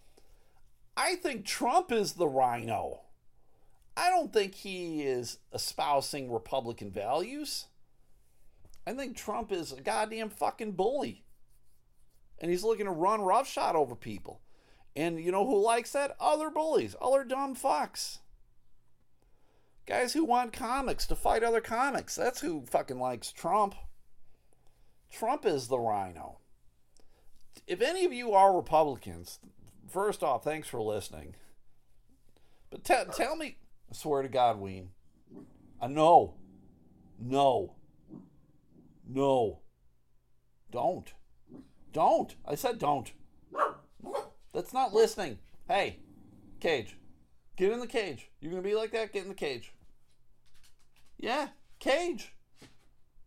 I 0.96 1.16
think 1.16 1.44
Trump 1.44 1.92
is 1.92 2.14
the 2.14 2.30
rhino. 2.30 3.02
I 3.98 4.10
don't 4.10 4.32
think 4.32 4.56
he 4.56 5.02
is 5.02 5.40
espousing 5.54 6.32
Republican 6.32 6.92
values. 6.92 7.66
I 8.88 8.94
think 8.94 9.18
Trump 9.18 9.52
is 9.52 9.74
a 9.74 9.82
goddamn 9.82 10.30
fucking 10.30 10.72
bully. 10.72 11.26
And 12.40 12.50
he's 12.50 12.64
looking 12.64 12.86
to 12.86 12.92
run 12.92 13.20
roughshod 13.20 13.76
over 13.76 13.94
people. 13.94 14.40
And 14.98 15.24
you 15.24 15.32
know 15.32 15.46
who 15.46 15.64
likes 15.64 15.92
that? 15.92 16.18
Other 16.20 16.50
bullies, 16.50 16.96
other 17.00 17.24
dumb 17.24 17.56
fucks. 17.56 18.18
Guys 19.86 20.14
who 20.14 20.26
want 20.26 20.52
comics 20.52 21.06
to 21.06 21.16
fight 21.16 21.44
other 21.44 21.62
comics. 21.62 22.16
That's 22.16 22.42
who 22.42 22.66
fucking 22.66 23.00
likes 23.00 23.32
Trump. 23.32 23.76
Trump 25.12 25.46
is 25.46 25.68
the 25.68 25.78
rhino. 25.78 26.40
If 27.68 27.80
any 27.80 28.06
of 28.06 28.12
you 28.12 28.34
are 28.34 28.56
Republicans, 28.56 29.40
first 29.88 30.24
off, 30.24 30.44
thanks 30.44 30.68
for 30.68 30.82
listening. 30.82 31.36
But 32.72 32.84
t- 32.84 32.96
tell 33.14 33.36
me, 33.36 33.58
I 33.92 33.94
swear 33.94 34.24
to 34.24 34.30
God, 34.30 34.60
Ween. 34.60 34.90
I 35.80 35.86
know. 35.88 36.34
No. 37.20 37.76
No. 39.08 39.60
Don't. 40.72 41.14
Don't. 41.94 42.36
I 42.48 42.56
said 42.56 42.80
don't. 42.80 43.12
That's 44.58 44.74
not 44.74 44.92
listening. 44.92 45.38
Hey, 45.68 45.98
cage. 46.60 46.98
Get 47.58 47.72
in 47.72 47.80
the 47.80 47.86
cage. 47.86 48.32
You're 48.42 48.50
going 48.50 48.64
to 48.64 48.68
be 48.68 48.74
like 48.74 48.90
that? 48.90 49.14
Get 49.14 49.22
in 49.22 49.30
the 49.30 49.36
cage. 49.36 49.72
Yeah, 51.20 51.50
cage. 51.78 52.34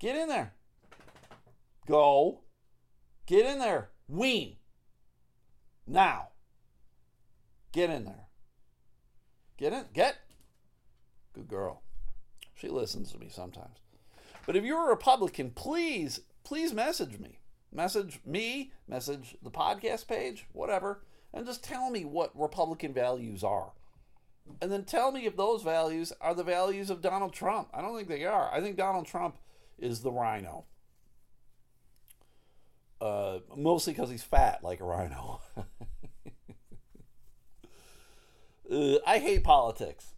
Get 0.00 0.16
in 0.16 0.26
there. 0.26 0.54
Go. 1.86 2.40
Get 3.26 3.46
in 3.46 3.60
there. 3.60 3.90
Ween. 4.08 4.56
Now. 5.86 6.30
Get 7.70 7.90
in 7.90 8.06
there. 8.06 8.26
Get 9.56 9.72
in. 9.72 9.84
Get. 9.94 10.16
Good 11.32 11.46
girl. 11.46 11.82
She 12.56 12.66
listens 12.66 13.12
to 13.12 13.18
me 13.18 13.28
sometimes. 13.30 13.78
But 14.46 14.56
if 14.56 14.64
you're 14.64 14.84
a 14.84 14.90
Republican, 14.90 15.52
please, 15.52 16.22
please 16.42 16.74
message 16.74 17.20
me. 17.20 17.38
Message 17.72 18.18
me, 18.26 18.72
message 18.88 19.36
the 19.44 19.50
podcast 19.50 20.08
page, 20.08 20.48
whatever, 20.52 21.02
and 21.32 21.46
just 21.46 21.64
tell 21.64 21.90
me 21.90 22.04
what 22.04 22.38
Republican 22.38 22.92
values 22.92 23.42
are 23.44 23.72
and 24.60 24.70
then 24.70 24.84
tell 24.84 25.12
me 25.12 25.26
if 25.26 25.36
those 25.36 25.62
values 25.62 26.12
are 26.20 26.34
the 26.34 26.44
values 26.44 26.90
of 26.90 27.00
Donald 27.00 27.32
Trump. 27.32 27.68
I 27.72 27.80
don't 27.80 27.96
think 27.96 28.08
they 28.08 28.24
are. 28.24 28.52
I 28.52 28.60
think 28.60 28.76
Donald 28.76 29.06
Trump 29.06 29.36
is 29.78 30.00
the 30.00 30.10
rhino. 30.12 30.64
Uh, 33.00 33.38
mostly 33.56 33.92
because 33.92 34.10
he's 34.10 34.22
fat 34.22 34.62
like 34.62 34.80
a 34.80 34.84
rhino. 34.84 35.40
uh, 38.70 38.98
I 39.06 39.18
hate 39.18 39.42
politics. 39.42 40.14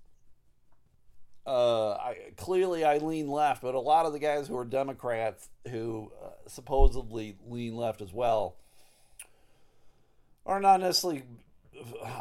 Uh, 1.46 1.92
I, 1.92 2.16
clearly, 2.36 2.84
I 2.84 2.98
lean 2.98 3.28
left, 3.28 3.62
but 3.62 3.74
a 3.74 3.80
lot 3.80 4.06
of 4.06 4.12
the 4.12 4.18
guys 4.18 4.46
who 4.46 4.56
are 4.56 4.64
Democrats 4.64 5.48
who 5.70 6.12
uh, 6.24 6.30
supposedly 6.46 7.36
lean 7.46 7.76
left 7.76 8.00
as 8.00 8.12
well 8.12 8.56
are 10.46 10.60
not 10.60 10.80
necessarily 10.80 11.24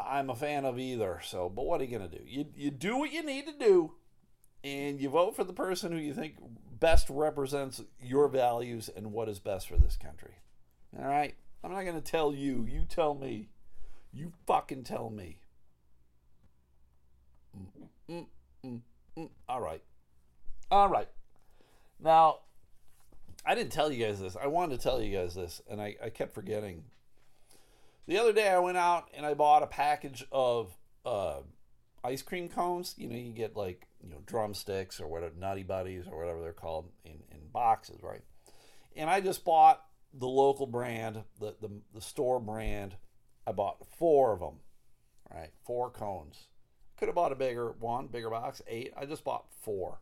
I'm 0.05 0.29
a 0.29 0.35
fan 0.35 0.65
of 0.65 0.79
either. 0.79 1.19
So, 1.23 1.49
but 1.49 1.65
what 1.65 1.81
are 1.81 1.83
you 1.83 1.97
gonna 1.97 2.09
do? 2.09 2.23
You 2.25 2.45
you 2.55 2.71
do 2.71 2.97
what 2.97 3.11
you 3.11 3.23
need 3.23 3.45
to 3.47 3.53
do, 3.53 3.93
and 4.63 4.99
you 4.99 5.09
vote 5.09 5.35
for 5.35 5.43
the 5.43 5.53
person 5.53 5.91
who 5.91 5.97
you 5.97 6.13
think 6.13 6.35
best 6.81 7.09
represents 7.09 7.81
your 8.01 8.27
values 8.27 8.89
and 8.93 9.13
what 9.13 9.29
is 9.29 9.39
best 9.39 9.69
for 9.69 9.77
this 9.77 9.95
country. 9.95 10.33
All 10.97 11.05
right? 11.05 11.35
I'm 11.63 11.71
not 11.71 11.83
going 11.83 11.95
to 11.95 12.01
tell 12.01 12.33
you. 12.33 12.67
You 12.69 12.85
tell 12.89 13.13
me. 13.13 13.49
You 14.11 14.33
fucking 14.45 14.83
tell 14.83 15.09
me. 15.09 15.37
Mm, 17.55 17.85
mm, 18.09 18.25
mm, 18.65 18.79
mm. 19.17 19.29
All 19.47 19.61
right. 19.61 19.81
All 20.69 20.89
right. 20.89 21.07
Now, 21.99 22.39
I 23.45 23.55
didn't 23.55 23.71
tell 23.71 23.91
you 23.91 24.05
guys 24.05 24.19
this. 24.19 24.35
I 24.35 24.47
wanted 24.47 24.77
to 24.77 24.83
tell 24.83 25.01
you 25.01 25.15
guys 25.15 25.35
this, 25.35 25.61
and 25.69 25.79
I, 25.79 25.95
I 26.03 26.09
kept 26.09 26.33
forgetting. 26.33 26.83
The 28.11 28.19
other 28.19 28.33
day, 28.33 28.49
I 28.49 28.59
went 28.59 28.75
out 28.75 29.09
and 29.13 29.25
I 29.25 29.33
bought 29.35 29.63
a 29.63 29.67
package 29.67 30.25
of 30.33 30.75
uh, 31.05 31.37
ice 32.03 32.21
cream 32.21 32.49
cones. 32.49 32.93
You 32.97 33.07
know, 33.07 33.15
you 33.15 33.31
get 33.31 33.55
like 33.55 33.87
you 34.03 34.09
know 34.09 34.17
drumsticks 34.25 34.99
or 34.99 35.07
whatever, 35.07 35.33
nutty 35.39 35.63
buddies 35.63 36.07
or 36.11 36.19
whatever 36.19 36.41
they're 36.41 36.51
called 36.51 36.89
in, 37.05 37.23
in 37.31 37.39
boxes, 37.53 38.03
right? 38.03 38.19
And 38.97 39.09
I 39.09 39.21
just 39.21 39.45
bought 39.45 39.85
the 40.13 40.27
local 40.27 40.67
brand, 40.67 41.23
the, 41.39 41.55
the 41.61 41.69
the 41.93 42.01
store 42.01 42.41
brand. 42.41 42.97
I 43.47 43.53
bought 43.53 43.77
four 43.97 44.33
of 44.33 44.41
them, 44.41 44.55
right? 45.33 45.51
Four 45.65 45.89
cones. 45.89 46.49
Could 46.97 47.07
have 47.07 47.15
bought 47.15 47.31
a 47.31 47.35
bigger 47.35 47.71
one, 47.79 48.07
bigger 48.07 48.29
box, 48.29 48.61
eight. 48.67 48.91
I 48.97 49.05
just 49.05 49.23
bought 49.23 49.45
four. 49.61 50.01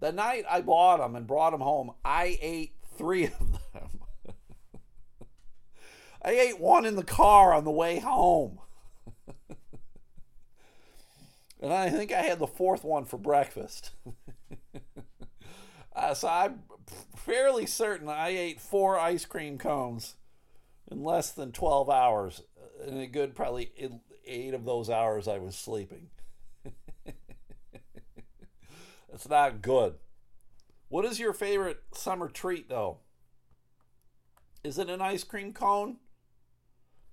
The 0.00 0.12
night 0.12 0.46
I 0.48 0.62
bought 0.62 0.96
them 0.96 1.14
and 1.14 1.26
brought 1.26 1.50
them 1.50 1.60
home, 1.60 1.92
I 2.02 2.38
ate 2.40 2.72
three 2.96 3.24
of 3.26 3.38
them. 3.74 4.00
I 6.24 6.30
ate 6.30 6.58
one 6.58 6.86
in 6.86 6.96
the 6.96 7.04
car 7.04 7.52
on 7.52 7.64
the 7.64 7.70
way 7.70 7.98
home. 7.98 8.60
and 11.60 11.72
I 11.72 11.90
think 11.90 12.12
I 12.12 12.22
had 12.22 12.38
the 12.38 12.46
fourth 12.46 12.82
one 12.84 13.04
for 13.04 13.18
breakfast. 13.18 13.90
uh, 15.94 16.14
so 16.14 16.28
I'm 16.28 16.62
fairly 17.16 17.66
certain 17.66 18.08
I 18.08 18.28
ate 18.28 18.60
four 18.60 18.98
ice 18.98 19.26
cream 19.26 19.58
cones 19.58 20.14
in 20.90 21.04
less 21.04 21.30
than 21.30 21.52
12 21.52 21.90
hours. 21.90 22.42
In 22.86 22.98
a 22.98 23.06
good, 23.06 23.34
probably 23.34 23.70
eight 24.26 24.54
of 24.54 24.64
those 24.64 24.88
hours, 24.88 25.28
I 25.28 25.38
was 25.38 25.56
sleeping. 25.56 26.08
It's 29.14 29.28
not 29.28 29.62
good. 29.62 29.94
What 30.88 31.04
is 31.04 31.20
your 31.20 31.32
favorite 31.32 31.80
summer 31.92 32.28
treat, 32.28 32.68
though? 32.68 32.98
Is 34.64 34.76
it 34.76 34.90
an 34.90 35.00
ice 35.00 35.22
cream 35.22 35.52
cone? 35.52 35.98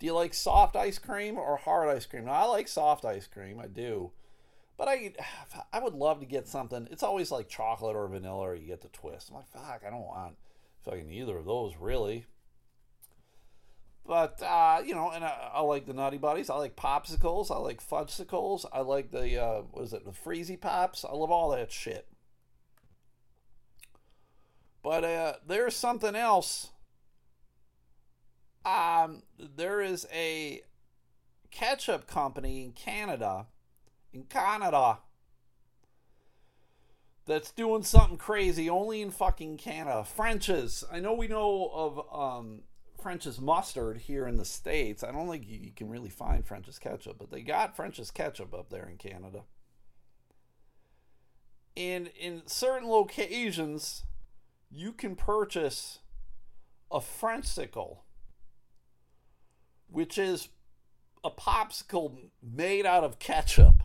Do 0.02 0.08
you 0.08 0.16
like 0.16 0.34
soft 0.34 0.76
ice 0.76 0.98
cream 0.98 1.38
or 1.38 1.58
hard 1.58 1.96
ice 1.96 2.08
cream? 2.08 2.26
Now, 2.26 2.32
I 2.32 2.46
like 2.46 2.68
soft 2.68 3.06
ice 3.06 3.28
cream. 3.28 3.60
I 3.60 3.68
do. 3.68 4.10
But 4.76 4.88
I 4.88 5.14
I 5.74 5.78
would 5.78 5.94
love 5.94 6.22
to 6.22 6.26
get 6.26 6.48
something. 6.48 6.88
It's 6.90 7.04
always 7.04 7.30
like 7.30 7.50
chocolate 7.50 7.96
or 7.96 8.08
vanilla 8.08 8.40
or 8.40 8.56
you 8.56 8.66
get 8.66 8.82
the 8.82 8.88
twist. 8.88 9.30
I'm 9.30 9.36
like, 9.36 9.52
fuck, 9.52 9.84
I 9.86 9.92
don't 9.92 10.08
want 10.08 10.38
fucking 10.84 11.12
either 11.12 11.38
of 11.38 11.46
those 11.46 11.76
really. 11.80 12.26
But 14.04 14.42
uh, 14.42 14.82
you 14.84 14.96
know, 14.96 15.12
and 15.12 15.24
I, 15.24 15.52
I, 15.54 15.62
like 15.62 15.86
the 15.86 15.94
Nutty 15.94 16.18
Buddies. 16.18 16.50
I 16.50 16.56
like 16.56 16.76
popsicles. 16.76 17.52
I 17.52 17.60
like 17.60 17.88
fudgesicles. 17.88 18.66
I 18.74 18.80
like 18.80 19.12
the 19.12 19.40
uh, 19.40 19.62
what 19.70 19.84
is 19.84 19.94
it, 19.94 20.04
the 20.04 20.10
Freezy 20.10 20.60
Pops. 20.60 21.06
I 21.06 21.12
love 21.12 21.30
all 21.30 21.52
that 21.52 21.72
shit. 21.72 22.08
But 24.82 25.04
uh, 25.04 25.34
there's 25.46 25.76
something 25.76 26.16
else 26.16 26.71
um, 28.66 29.24
there 29.38 29.82
is 29.82 30.08
a 30.14 30.62
ketchup 31.50 32.08
company 32.08 32.64
in 32.64 32.72
Canada, 32.72 33.48
in 34.14 34.24
Canada, 34.24 35.00
that's 37.26 37.52
doing 37.52 37.84
something 37.84 38.18
crazy 38.18 38.70
only 38.70 39.02
in 39.02 39.12
fucking 39.12 39.58
Canada. 39.58 40.04
French's. 40.04 40.84
I 40.92 41.00
know 41.00 41.14
we 41.14 41.28
know 41.28 41.70
of 41.74 42.00
um, 42.14 42.64
French's 43.02 43.40
mustard 43.40 43.98
here 43.98 44.28
in 44.28 44.38
the 44.38 44.46
States. 44.46 45.04
I 45.04 45.12
don't 45.12 45.30
think 45.30 45.48
you 45.48 45.72
can 45.76 45.90
really 45.90 46.10
find 46.10 46.46
French's 46.46 46.80
ketchup, 46.80 47.18
but 47.20 47.32
they 47.32 47.42
got 47.42 47.76
French's 47.76 48.12
ketchup 48.12 48.54
up 48.54 48.70
there 48.70 48.88
in 48.88 48.98
Canada. 48.98 49.44
And 51.78 52.12
in 52.20 52.44
certain 52.48 52.90
locations, 52.90 54.04
you 54.70 54.92
can 54.92 55.16
purchase 55.16 56.00
a 56.92 57.00
Frenchsicle 57.00 58.04
which 59.92 60.18
is 60.18 60.50
a 61.24 61.30
popsicle 61.30 62.18
made 62.42 62.86
out 62.86 63.04
of 63.04 63.20
ketchup. 63.20 63.84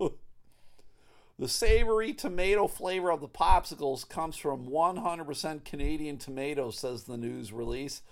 the 1.38 1.48
savory 1.48 2.12
tomato 2.12 2.66
flavor 2.66 3.10
of 3.10 3.20
the 3.20 3.28
popsicles 3.28 4.08
comes 4.08 4.36
from 4.36 4.68
100% 4.68 5.64
Canadian 5.64 6.16
tomatoes, 6.16 6.78
says 6.78 7.04
the 7.04 7.16
news 7.16 7.52
release. 7.52 8.02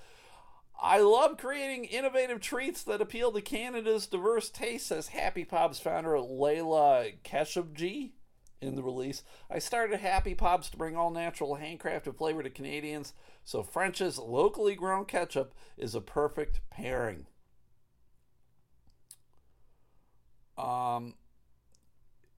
I 0.83 0.99
love 0.99 1.39
creating 1.39 1.85
innovative 1.85 2.41
treats 2.41 2.83
that 2.83 3.01
appeal 3.01 3.33
to 3.33 3.41
Canada's 3.41 4.07
diverse 4.07 4.51
tastes, 4.51 4.89
says 4.89 5.09
Happy 5.09 5.45
Pops 5.45 5.79
founder 5.79 6.11
Layla 6.11 7.15
Khashoggi 7.25 8.11
in 8.61 8.75
the 8.75 8.83
release. 8.83 9.23
I 9.51 9.59
started 9.59 10.01
Happy 10.01 10.35
Pops 10.35 10.71
to 10.71 10.77
bring 10.77 10.97
all 10.97 11.11
natural 11.11 11.57
handcrafted 11.57 12.17
flavor 12.17 12.43
to 12.43 12.51
Canadians, 12.51 13.13
so 13.45 13.63
French's 13.63 14.19
locally 14.19 14.75
grown 14.75 15.05
ketchup 15.05 15.55
is 15.77 15.95
a 15.95 16.01
perfect 16.01 16.61
pairing. 16.71 17.27
Um, 20.57 21.15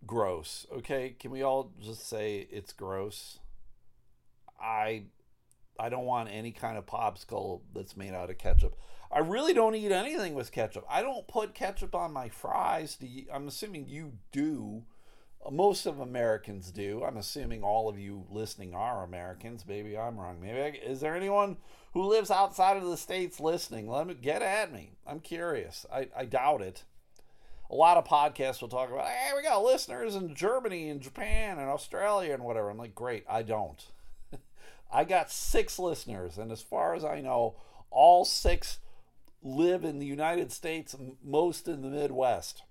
gross. 0.06 0.66
Okay, 0.72 1.16
can 1.18 1.30
we 1.30 1.42
all 1.42 1.72
just 1.80 2.08
say 2.08 2.48
it's 2.50 2.72
gross? 2.72 3.38
I 4.60 5.04
I 5.78 5.90
don't 5.90 6.06
want 6.06 6.30
any 6.32 6.52
kind 6.52 6.78
of 6.78 6.86
popsicle 6.86 7.60
that's 7.74 7.96
made 7.96 8.14
out 8.14 8.30
of 8.30 8.38
ketchup. 8.38 8.76
I 9.12 9.18
really 9.20 9.52
don't 9.52 9.74
eat 9.74 9.92
anything 9.92 10.34
with 10.34 10.52
ketchup. 10.52 10.84
I 10.88 11.02
don't 11.02 11.28
put 11.28 11.54
ketchup 11.54 11.94
on 11.94 12.12
my 12.12 12.28
fries. 12.28 12.96
Do 12.96 13.06
you, 13.06 13.26
I'm 13.32 13.46
assuming 13.46 13.88
you 13.88 14.14
do 14.32 14.84
most 15.52 15.86
of 15.86 16.00
Americans 16.00 16.70
do. 16.70 17.04
I'm 17.04 17.16
assuming 17.16 17.62
all 17.62 17.88
of 17.88 17.98
you 17.98 18.24
listening 18.30 18.74
are 18.74 19.04
Americans. 19.04 19.64
Maybe 19.66 19.96
I'm 19.96 20.18
wrong. 20.18 20.40
Maybe 20.40 20.60
I, 20.60 20.68
is 20.84 21.00
there 21.00 21.16
anyone 21.16 21.56
who 21.92 22.02
lives 22.02 22.30
outside 22.30 22.76
of 22.76 22.84
the 22.84 22.96
states 22.96 23.40
listening? 23.40 23.88
Let 23.88 24.06
me 24.06 24.14
get 24.14 24.42
at 24.42 24.72
me. 24.72 24.92
I'm 25.06 25.20
curious. 25.20 25.86
I, 25.92 26.08
I 26.16 26.24
doubt 26.24 26.62
it. 26.62 26.84
A 27.70 27.74
lot 27.74 27.96
of 27.96 28.06
podcasts 28.06 28.60
will 28.60 28.68
talk 28.68 28.90
about, 28.90 29.08
hey, 29.08 29.32
we 29.36 29.42
got 29.42 29.62
listeners 29.62 30.14
in 30.14 30.34
Germany 30.34 30.88
and 30.88 31.00
Japan 31.00 31.58
and 31.58 31.68
Australia 31.68 32.32
and 32.32 32.44
whatever. 32.44 32.70
I'm 32.70 32.78
like, 32.78 32.94
great. 32.94 33.24
I 33.28 33.42
don't. 33.42 33.84
I 34.92 35.04
got 35.04 35.32
six 35.32 35.78
listeners, 35.78 36.38
and 36.38 36.52
as 36.52 36.62
far 36.62 36.94
as 36.94 37.04
I 37.04 37.20
know, 37.20 37.56
all 37.90 38.24
six 38.24 38.78
live 39.42 39.84
in 39.84 39.98
the 39.98 40.06
United 40.06 40.52
States, 40.52 40.94
most 41.24 41.66
in 41.66 41.82
the 41.82 41.88
Midwest. 41.88 42.62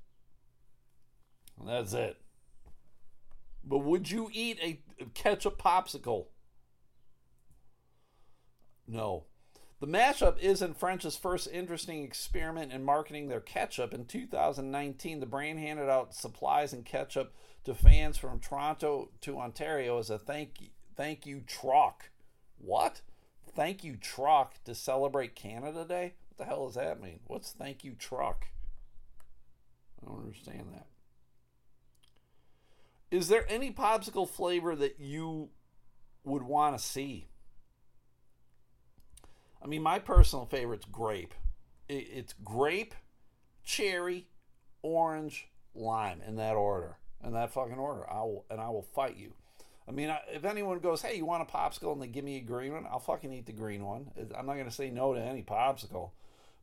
And 1.60 1.68
that's 1.68 1.94
it. 1.94 2.18
But 3.66 3.80
would 3.80 4.12
you 4.12 4.30
eat 4.32 4.60
a 4.62 4.80
ketchup 5.14 5.62
popsicle? 5.62 6.28
No. 8.88 9.26
The 9.80 9.88
mashup 9.88 10.40
isn't 10.40 10.80
French's 10.80 11.18
first 11.18 11.50
interesting 11.52 12.04
experiment 12.04 12.72
in 12.72 12.86
marketing 12.86 13.28
their 13.28 13.42
ketchup. 13.42 13.94
In 13.94 14.06
2019, 14.06 15.20
the 15.20 15.26
brand 15.26 15.60
handed 15.60 15.90
out 15.90 16.16
supplies 16.16 16.72
and 16.72 16.86
ketchup 16.86 17.34
to 17.66 17.74
fans 17.74 18.18
from 18.18 18.40
Toronto 18.40 19.10
to 19.22 19.40
Ontario 19.40 19.98
as 20.00 20.10
a 20.10 20.18
thank 20.18 20.62
you, 20.62 20.68
thank 20.96 21.26
you 21.26 21.42
truck. 21.46 22.10
What? 22.58 23.02
Thank 23.54 23.84
you 23.84 23.96
truck 23.96 24.64
to 24.64 24.76
celebrate 24.76 25.36
Canada 25.36 25.86
Day? 25.86 26.14
What 26.30 26.38
the 26.38 26.46
hell 26.46 26.68
does 26.68 26.76
that 26.76 27.02
mean? 27.02 27.20
What's 27.28 27.52
thank 27.52 27.84
you 27.84 27.94
truck? 27.94 28.48
I 30.02 30.08
don't 30.08 30.20
understand 30.20 30.68
that. 30.74 30.88
Is 33.12 33.28
there 33.28 33.46
any 33.50 33.72
popsicle 33.72 34.28
flavor 34.28 34.76
that 34.76 35.00
you 35.00 35.50
would 36.24 36.44
want 36.44 36.78
to 36.78 36.84
see? 36.84 37.28
I 39.64 39.68
mean, 39.68 39.82
my 39.82 40.00
personal 40.00 40.46
favorite's 40.46 40.86
grape. 40.86 41.34
It's 41.88 42.34
grape, 42.44 42.96
cherry, 43.64 44.28
orange, 44.82 45.48
lime 45.76 46.22
in 46.26 46.36
that 46.38 46.56
order, 46.56 46.98
in 47.24 47.34
that 47.34 47.52
fucking 47.52 47.78
order. 47.78 48.10
I 48.10 48.22
will, 48.22 48.46
and 48.50 48.60
I 48.60 48.70
will 48.70 48.82
fight 48.82 49.18
you. 49.18 49.34
I 49.88 49.92
mean, 49.92 50.12
if 50.34 50.46
anyone 50.46 50.80
goes, 50.80 51.04
"Hey, 51.04 51.16
you 51.16 51.26
want 51.26 51.48
a 51.48 51.52
popsicle?" 51.52 51.94
and 51.94 52.02
they 52.02 52.08
give 52.08 52.26
me 52.26 52.38
a 52.38 52.42
green 52.42 52.74
one, 52.74 52.88
I'll 52.88 53.00
fucking 53.00 53.32
eat 53.32 53.46
the 53.46 53.54
green 53.54 53.86
one. 53.86 54.12
I'm 54.36 54.48
not 54.48 54.58
gonna 54.58 54.72
say 54.72 54.90
no 54.90 55.14
to 55.14 55.22
any 55.22 55.44
popsicle. 55.44 56.12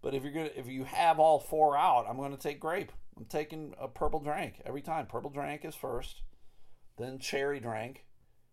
But 0.01 0.15
if 0.15 0.25
you're 0.25 0.33
gonna, 0.33 0.51
if 0.57 0.67
you 0.67 0.83
have 0.85 1.21
all 1.21 1.39
four 1.39 1.77
out, 1.77 2.07
I'm 2.09 2.17
gonna 2.17 2.37
take 2.37 2.59
grape. 2.59 2.91
I'm 3.17 3.27
taking 3.27 3.75
a 3.79 3.87
purple 3.87 4.19
drink 4.19 4.61
every 4.67 4.83
time. 4.83 5.07
Purple 5.07 5.31
drink 5.31 5.65
is 5.65 5.77
first 5.77 6.23
then 6.99 7.19
cherry 7.19 7.61
drink, 7.61 8.05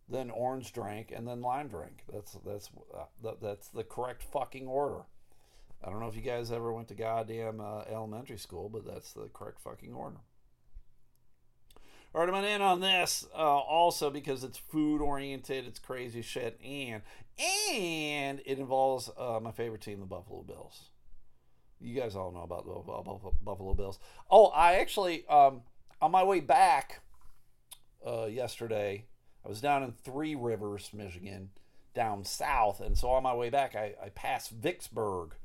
then 0.08 0.30
orange 0.30 0.74
drink, 0.74 1.12
and 1.16 1.28
then 1.28 1.42
lime 1.42 1.68
drink. 1.68 2.04
That's 2.12 2.38
that's 2.46 2.70
uh, 2.96 3.32
that's 3.42 3.70
the 3.70 3.84
correct 3.84 4.24
fucking 4.24 4.68
order. 4.68 5.04
I 5.84 5.90
don't 5.90 6.00
know 6.00 6.08
if 6.08 6.16
you 6.16 6.22
guys 6.22 6.52
ever 6.52 6.74
went 6.74 6.90
to 6.90 6.96
goddamn 6.96 7.62
uh, 7.62 7.84
elementary 7.90 8.38
school, 8.38 8.70
but 8.70 8.86
that's 8.86 9.14
the 9.14 9.30
correct 9.34 9.60
fucking 9.62 9.94
order. 9.94 10.18
All 12.14 12.22
right, 12.22 12.28
I'm 12.28 12.34
gonna 12.34 12.48
end 12.48 12.64
on 12.64 12.82
this 12.82 13.28
uh, 13.36 13.38
also 13.38 14.10
because 14.10 14.44
it's 14.44 14.58
food 14.58 15.00
oriented, 15.00 15.68
it's 15.68 15.78
crazy 15.78 16.24
shit, 16.24 16.60
and 16.66 17.04
and 17.38 18.42
it 18.46 18.58
involves 18.58 19.12
uh, 19.18 19.40
my 19.40 19.52
favorite 19.52 19.82
team, 19.82 20.00
the 20.00 20.08
Buffalo 20.08 20.42
Bills. 20.42 20.90
You 21.80 21.98
guys 21.98 22.16
all 22.16 22.32
know 22.32 22.42
about 22.42 22.66
the 22.66 23.32
Buffalo 23.44 23.74
Bills. 23.74 24.00
Oh, 24.30 24.48
I 24.48 24.76
actually 24.78 25.26
um, 25.28 25.62
on 26.02 26.12
my 26.12 26.24
way 26.24 26.40
back 26.40 27.02
uh, 28.06 28.26
yesterday, 28.26 29.06
I 29.46 29.50
was 29.50 29.62
down 29.62 29.84
in 29.84 29.92
Three 29.92 30.36
Rivers, 30.36 30.90
Michigan, 30.94 31.50
down 31.94 32.24
south, 32.26 32.82
and 32.82 32.98
so 32.98 33.10
on 33.10 33.24
my 33.24 33.34
way 33.34 33.50
back, 33.50 33.76
I, 33.76 33.96
I 34.04 34.10
passed 34.10 34.52
Vicksburg 34.52 35.36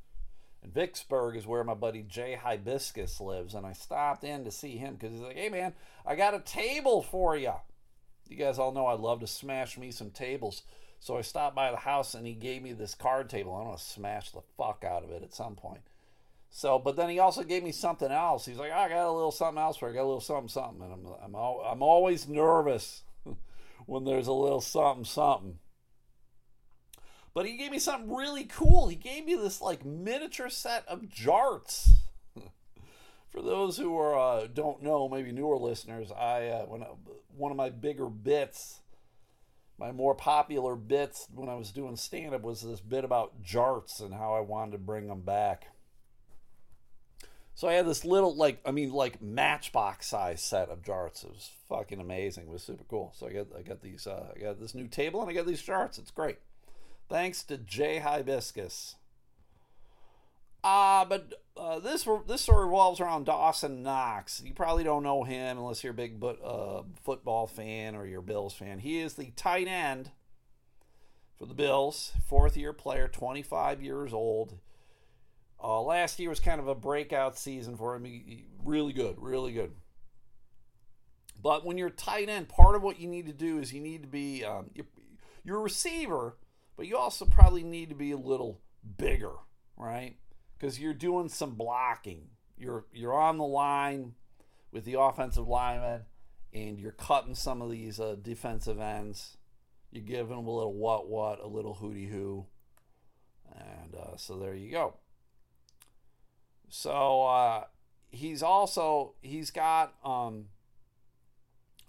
and 0.65 0.73
Vicksburg 0.73 1.37
is 1.37 1.47
where 1.47 1.63
my 1.63 1.75
buddy 1.75 2.03
Jay 2.03 2.39
Hibiscus 2.43 3.21
lives. 3.21 3.55
And 3.55 3.67
I 3.67 3.75
stopped 3.75 4.25
in 4.25 4.45
to 4.45 4.51
see 4.51 4.79
him 4.79 4.95
because 4.95 5.13
he's 5.13 5.21
like, 5.21 5.37
hey, 5.37 5.51
man, 5.51 5.75
I 6.07 6.17
got 6.17 6.35
a 6.35 6.41
table 6.41 7.03
for 7.03 7.37
you. 7.37 7.53
You 8.27 8.37
guys 8.37 8.59
all 8.59 8.73
know 8.73 8.87
I 8.87 8.95
love 8.95 9.21
to 9.21 9.27
smash 9.27 9.77
me 9.77 9.91
some 9.91 10.11
tables. 10.11 10.63
So 11.01 11.19
I 11.19 11.21
stopped 11.21 11.55
by 11.55 11.71
the 11.71 11.77
house 11.77 12.15
and 12.15 12.27
he 12.27 12.33
gave 12.33 12.63
me 12.63 12.73
this 12.73 12.95
card 12.95 13.29
table. 13.29 13.55
I'm 13.55 13.77
to 13.77 13.83
smash 13.83 14.31
the 14.31 14.41
fuck 14.57 14.85
out 14.89 15.05
of 15.05 15.11
it 15.11 15.23
at 15.23 15.35
some 15.35 15.55
point. 15.55 15.83
So, 16.57 16.79
but 16.79 16.95
then 16.95 17.11
he 17.11 17.19
also 17.19 17.43
gave 17.43 17.65
me 17.65 17.73
something 17.73 18.13
else. 18.13 18.47
He's 18.47 18.59
like, 18.59 18.71
I 18.71 18.89
got 18.89 19.09
a 19.09 19.11
little 19.11 19.33
something 19.33 19.61
else 19.61 19.77
for 19.77 19.89
you. 19.89 19.93
I 19.93 19.97
got 19.97 20.05
a 20.05 20.07
little 20.07 20.21
something, 20.21 20.49
something. 20.49 20.85
And 20.85 20.93
I'm, 20.93 21.35
I'm, 21.35 21.35
I'm 21.35 21.83
always 21.83 22.29
nervous 22.29 23.03
when 23.87 24.05
there's 24.05 24.29
a 24.29 24.33
little 24.33 24.61
something, 24.61 25.05
something. 25.05 25.59
But 27.35 27.47
he 27.47 27.57
gave 27.57 27.73
me 27.73 27.81
something 27.81 28.15
really 28.15 28.45
cool. 28.45 28.87
He 28.87 28.95
gave 28.95 29.25
me 29.25 29.35
this 29.35 29.61
like 29.61 29.85
miniature 29.85 30.49
set 30.49 30.87
of 30.87 31.03
jarts. 31.03 31.91
For 33.31 33.43
those 33.43 33.77
who 33.77 33.99
are 33.99 34.17
uh, 34.17 34.47
don't 34.47 34.81
know, 34.81 35.09
maybe 35.09 35.33
newer 35.33 35.57
listeners, 35.57 36.13
I 36.13 36.47
uh, 36.47 36.67
when 36.67 36.85
I, 36.85 36.91
one 37.37 37.51
of 37.51 37.57
my 37.57 37.71
bigger 37.71 38.09
bits, 38.09 38.79
my 39.77 39.91
more 39.91 40.15
popular 40.15 40.77
bits 40.77 41.27
when 41.35 41.49
I 41.49 41.57
was 41.57 41.73
doing 41.73 41.97
stand 41.97 42.33
up 42.33 42.43
was 42.43 42.63
this 42.63 42.81
bit 42.81 43.05
about 43.05 43.43
jarts 43.43 44.01
and 44.01 44.15
how 44.15 44.35
I 44.35 44.41
wanted 44.41 44.71
to 44.71 44.79
bring 44.79 45.09
them 45.09 45.23
back. 45.23 45.74
So 47.55 47.69
I 47.69 47.75
had 47.75 47.87
this 47.87 48.05
little 48.05 48.35
like 48.35 48.61
I 48.65 48.73
mean 48.73 48.91
like 48.91 49.23
matchbox 49.23 50.09
size 50.09 50.43
set 50.43 50.69
of 50.71 50.83
jarts. 50.83 51.25
It 51.25 51.31
was 51.31 51.51
fucking 51.69 52.01
amazing. 52.01 52.45
It 52.45 52.51
was 52.51 52.63
super 52.63 52.85
cool. 52.89 53.13
So 53.17 53.29
I 53.29 53.33
got 53.33 53.47
I 53.57 53.63
got 53.63 53.81
these 53.81 54.07
uh, 54.07 54.33
I 54.35 54.41
got 54.41 54.61
this 54.61 54.75
new 54.75 54.89
table 54.89 55.21
and 55.21 55.31
I 55.31 55.35
got 55.35 55.47
these 55.47 55.63
jarts. 55.63 55.99
It's 55.99 56.11
great. 56.11 56.39
Thanks 57.09 57.43
to 57.45 57.57
Jay 57.57 57.99
Hibiscus. 57.99 58.97
Uh, 60.65 61.05
but 61.05 61.35
uh, 61.57 61.79
this 61.79 62.09
this 62.27 62.41
story 62.41 62.65
revolves 62.65 62.99
around 62.99 63.27
Dawson 63.27 63.83
Knox. 63.83 64.43
You 64.45 64.55
probably 64.55 64.83
don't 64.83 65.03
know 65.03 65.23
him 65.23 65.59
unless 65.59 65.85
you're 65.85 65.93
a 65.93 65.95
big 65.95 66.19
but, 66.19 66.43
uh, 66.43 66.83
football 67.05 67.47
fan 67.47 67.95
or 67.95 68.07
you're 68.07 68.23
Bills 68.23 68.55
fan. 68.55 68.79
He 68.79 68.99
is 68.99 69.15
the 69.15 69.31
tight 69.37 69.69
end 69.69 70.11
for 71.39 71.47
the 71.47 71.55
Bills, 71.55 72.13
fourth 72.27 72.57
year 72.57 72.73
player, 72.73 73.09
25 73.09 73.83
years 73.83 74.15
old. 74.15 74.59
Uh, 75.63 75.81
last 75.81 76.19
year 76.19 76.29
was 76.29 76.41
kind 76.41 76.61
of 76.61 76.69
a 76.69 76.75
breakout 76.75 77.39
season 77.39 77.77
for 77.77 77.95
him. 77.97 78.05
He, 78.05 78.23
he, 78.27 78.45
really 78.63 78.93
good, 78.93 79.17
really 79.19 79.53
good. 79.53 79.73
But 81.41 81.65
when 81.65 81.79
you're 81.79 81.91
tight 81.91 82.29
end, 82.29 82.49
part 82.49 82.77
of 82.77 82.83
what 82.83 83.01
you 83.01 83.09
need 83.09 83.27
to 83.27 83.33
do 83.33 83.59
is 83.59 83.73
you 83.73 83.81
need 83.81 84.03
to 84.03 84.09
be 84.09 84.45
um, 84.45 84.71
your, 84.75 84.87
your 85.45 85.61
receiver 85.61 86.37
but 86.77 86.87
you 86.87 86.97
also 86.97 87.25
probably 87.25 87.63
need 87.63 87.91
to 87.91 87.95
be 87.95 88.13
a 88.13 88.17
little 88.17 88.61
bigger, 88.97 89.33
right? 89.77 90.17
Because 90.59 90.79
you're 90.79 90.95
doing 90.95 91.29
some 91.29 91.55
blocking. 91.55 92.29
You're 92.57 92.87
you're 92.93 93.15
on 93.15 93.39
the 93.39 93.45
line 93.45 94.15
with 94.73 94.85
the 94.85 94.99
offensive 94.99 95.47
lineman, 95.47 96.03
and 96.53 96.79
you're 96.79 96.93
cutting 96.93 97.35
some 97.35 97.63
of 97.63 97.71
these 97.71 98.01
uh, 98.01 98.17
defensive 98.21 98.81
ends. 98.81 99.37
You're 99.91 100.05
giving 100.05 100.37
them 100.37 100.47
a 100.47 100.55
little 100.55 100.75
what 100.75 101.09
what, 101.09 101.41
a 101.41 101.47
little 101.47 101.75
hooty 101.75 102.07
hoo, 102.07 102.47
and 103.55 103.95
uh, 103.95 104.17
so 104.17 104.39
there 104.39 104.55
you 104.55 104.71
go. 104.71 104.95
So 106.69 107.25
uh, 107.27 107.65
he's 108.11 108.43
also 108.43 109.15
he's 109.23 109.51
got 109.51 109.95
um, 110.05 110.47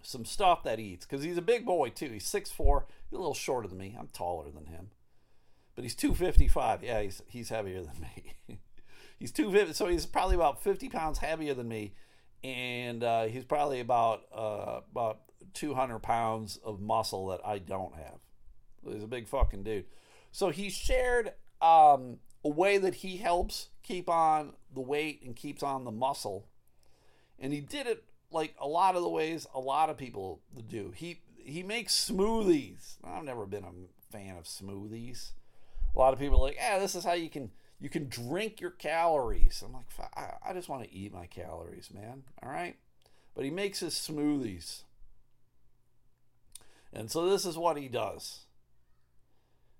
some 0.02 0.24
stuff 0.24 0.62
that 0.64 0.78
eats 0.78 1.06
because 1.06 1.24
he's 1.24 1.38
a 1.38 1.42
big 1.42 1.64
boy 1.64 1.90
too. 1.90 2.10
He's 2.10 2.26
6'4", 2.26 2.84
he's 3.08 3.16
a 3.16 3.18
little 3.18 3.34
shorter 3.34 3.68
than 3.68 3.78
me. 3.78 3.96
I'm 3.98 4.08
taller 4.08 4.50
than 4.50 4.66
him, 4.66 4.90
but 5.74 5.84
he's 5.84 5.94
two 5.94 6.14
fifty 6.14 6.48
five. 6.48 6.82
Yeah, 6.82 7.02
he's 7.02 7.22
he's 7.28 7.48
heavier 7.48 7.82
than 7.82 8.00
me. 8.00 8.58
he's 9.18 9.32
two 9.32 9.50
fifty, 9.50 9.72
so 9.72 9.86
he's 9.86 10.06
probably 10.06 10.36
about 10.36 10.62
fifty 10.62 10.88
pounds 10.88 11.18
heavier 11.18 11.54
than 11.54 11.68
me, 11.68 11.94
and 12.44 13.02
uh, 13.02 13.24
he's 13.24 13.44
probably 13.44 13.80
about 13.80 14.22
uh, 14.34 14.80
about 14.90 15.20
two 15.54 15.74
hundred 15.74 16.00
pounds 16.00 16.58
of 16.64 16.80
muscle 16.80 17.28
that 17.28 17.40
I 17.44 17.58
don't 17.58 17.94
have. 17.94 18.18
He's 18.84 19.02
a 19.02 19.08
big 19.08 19.26
fucking 19.26 19.64
dude. 19.64 19.86
So 20.30 20.50
he 20.50 20.70
shared 20.70 21.32
um, 21.60 22.18
a 22.46 22.48
way 22.48 22.78
that 22.78 22.94
he 22.94 23.16
helps 23.16 23.70
keep 23.82 24.08
on 24.08 24.52
the 24.72 24.80
weight 24.80 25.20
and 25.24 25.34
keeps 25.34 25.64
on 25.64 25.84
the 25.84 25.90
muscle, 25.90 26.46
and 27.40 27.52
he 27.52 27.60
did 27.60 27.88
it 27.88 28.04
like 28.30 28.54
a 28.60 28.68
lot 28.68 28.94
of 28.94 29.02
the 29.02 29.08
ways 29.08 29.48
a 29.52 29.58
lot 29.58 29.90
of 29.90 29.96
people 29.96 30.40
do. 30.68 30.92
He 30.94 31.22
he 31.36 31.64
makes 31.64 32.08
smoothies. 32.08 32.98
I've 33.02 33.24
never 33.24 33.46
been 33.46 33.64
a 33.64 34.12
fan 34.12 34.36
of 34.36 34.44
smoothies. 34.44 35.32
A 35.92 35.98
lot 35.98 36.12
of 36.12 36.20
people 36.20 36.38
are 36.38 36.42
like, 36.42 36.54
yeah, 36.54 36.78
this 36.78 36.94
is 36.94 37.02
how 37.02 37.14
you 37.14 37.28
can 37.28 37.50
you 37.80 37.90
can 37.90 38.08
drink 38.08 38.60
your 38.60 38.70
calories. 38.70 39.60
I'm 39.66 39.72
like, 39.72 39.86
I, 40.16 40.50
I 40.50 40.52
just 40.52 40.68
want 40.68 40.84
to 40.84 40.94
eat 40.94 41.12
my 41.12 41.26
calories, 41.26 41.90
man. 41.92 42.22
All 42.44 42.48
right, 42.48 42.76
but 43.34 43.44
he 43.44 43.50
makes 43.50 43.80
his 43.80 43.94
smoothies, 43.94 44.84
and 46.92 47.10
so 47.10 47.28
this 47.28 47.44
is 47.44 47.58
what 47.58 47.76
he 47.76 47.88
does. 47.88 48.42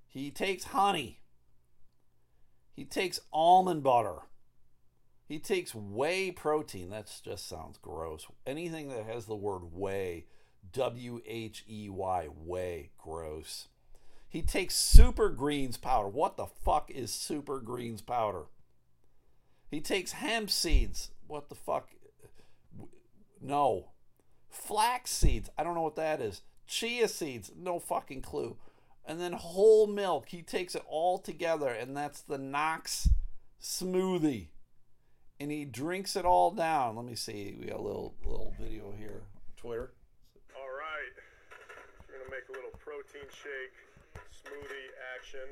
He 0.08 0.32
takes 0.32 0.64
honey. 0.64 1.20
He 2.76 2.84
takes 2.84 3.20
almond 3.32 3.82
butter. 3.82 4.18
He 5.26 5.38
takes 5.38 5.74
whey 5.74 6.30
protein. 6.30 6.90
That 6.90 7.10
just 7.24 7.48
sounds 7.48 7.78
gross. 7.78 8.26
Anything 8.46 8.90
that 8.90 9.06
has 9.06 9.24
the 9.24 9.34
word 9.34 9.72
whey, 9.72 10.26
W 10.72 11.22
H 11.26 11.64
E 11.68 11.88
Y, 11.88 12.26
whey, 12.26 12.90
gross. 12.98 13.68
He 14.28 14.42
takes 14.42 14.76
super 14.76 15.30
greens 15.30 15.78
powder. 15.78 16.08
What 16.08 16.36
the 16.36 16.46
fuck 16.46 16.90
is 16.90 17.10
super 17.10 17.60
greens 17.60 18.02
powder? 18.02 18.44
He 19.70 19.80
takes 19.80 20.12
hemp 20.12 20.50
seeds. 20.50 21.10
What 21.26 21.48
the 21.48 21.54
fuck? 21.54 21.88
No. 23.40 23.92
Flax 24.50 25.10
seeds. 25.10 25.48
I 25.56 25.64
don't 25.64 25.74
know 25.74 25.82
what 25.82 25.96
that 25.96 26.20
is. 26.20 26.42
Chia 26.66 27.08
seeds. 27.08 27.50
No 27.56 27.78
fucking 27.78 28.20
clue. 28.20 28.58
And 29.06 29.20
then 29.20 29.32
whole 29.32 29.86
milk. 29.86 30.28
He 30.28 30.42
takes 30.42 30.74
it 30.74 30.82
all 30.88 31.18
together, 31.18 31.68
and 31.68 31.96
that's 31.96 32.20
the 32.22 32.38
Knox 32.38 33.08
smoothie 33.62 34.48
and 35.40 35.50
he 35.50 35.64
drinks 35.64 36.16
it 36.16 36.24
all 36.24 36.50
down. 36.50 36.96
Let 36.96 37.04
me 37.04 37.14
see. 37.14 37.56
We 37.58 37.66
got 37.66 37.78
a 37.78 37.82
little 37.82 38.14
little 38.24 38.54
video 38.58 38.92
here. 38.96 39.22
Twitter. 39.56 39.92
All 40.56 40.72
right. 40.72 41.12
We're 42.08 42.18
gonna 42.18 42.30
make 42.30 42.48
a 42.48 42.52
little 42.52 42.72
protein 42.78 43.28
shake 43.28 43.76
smoothie 44.32 44.88
action. 45.16 45.44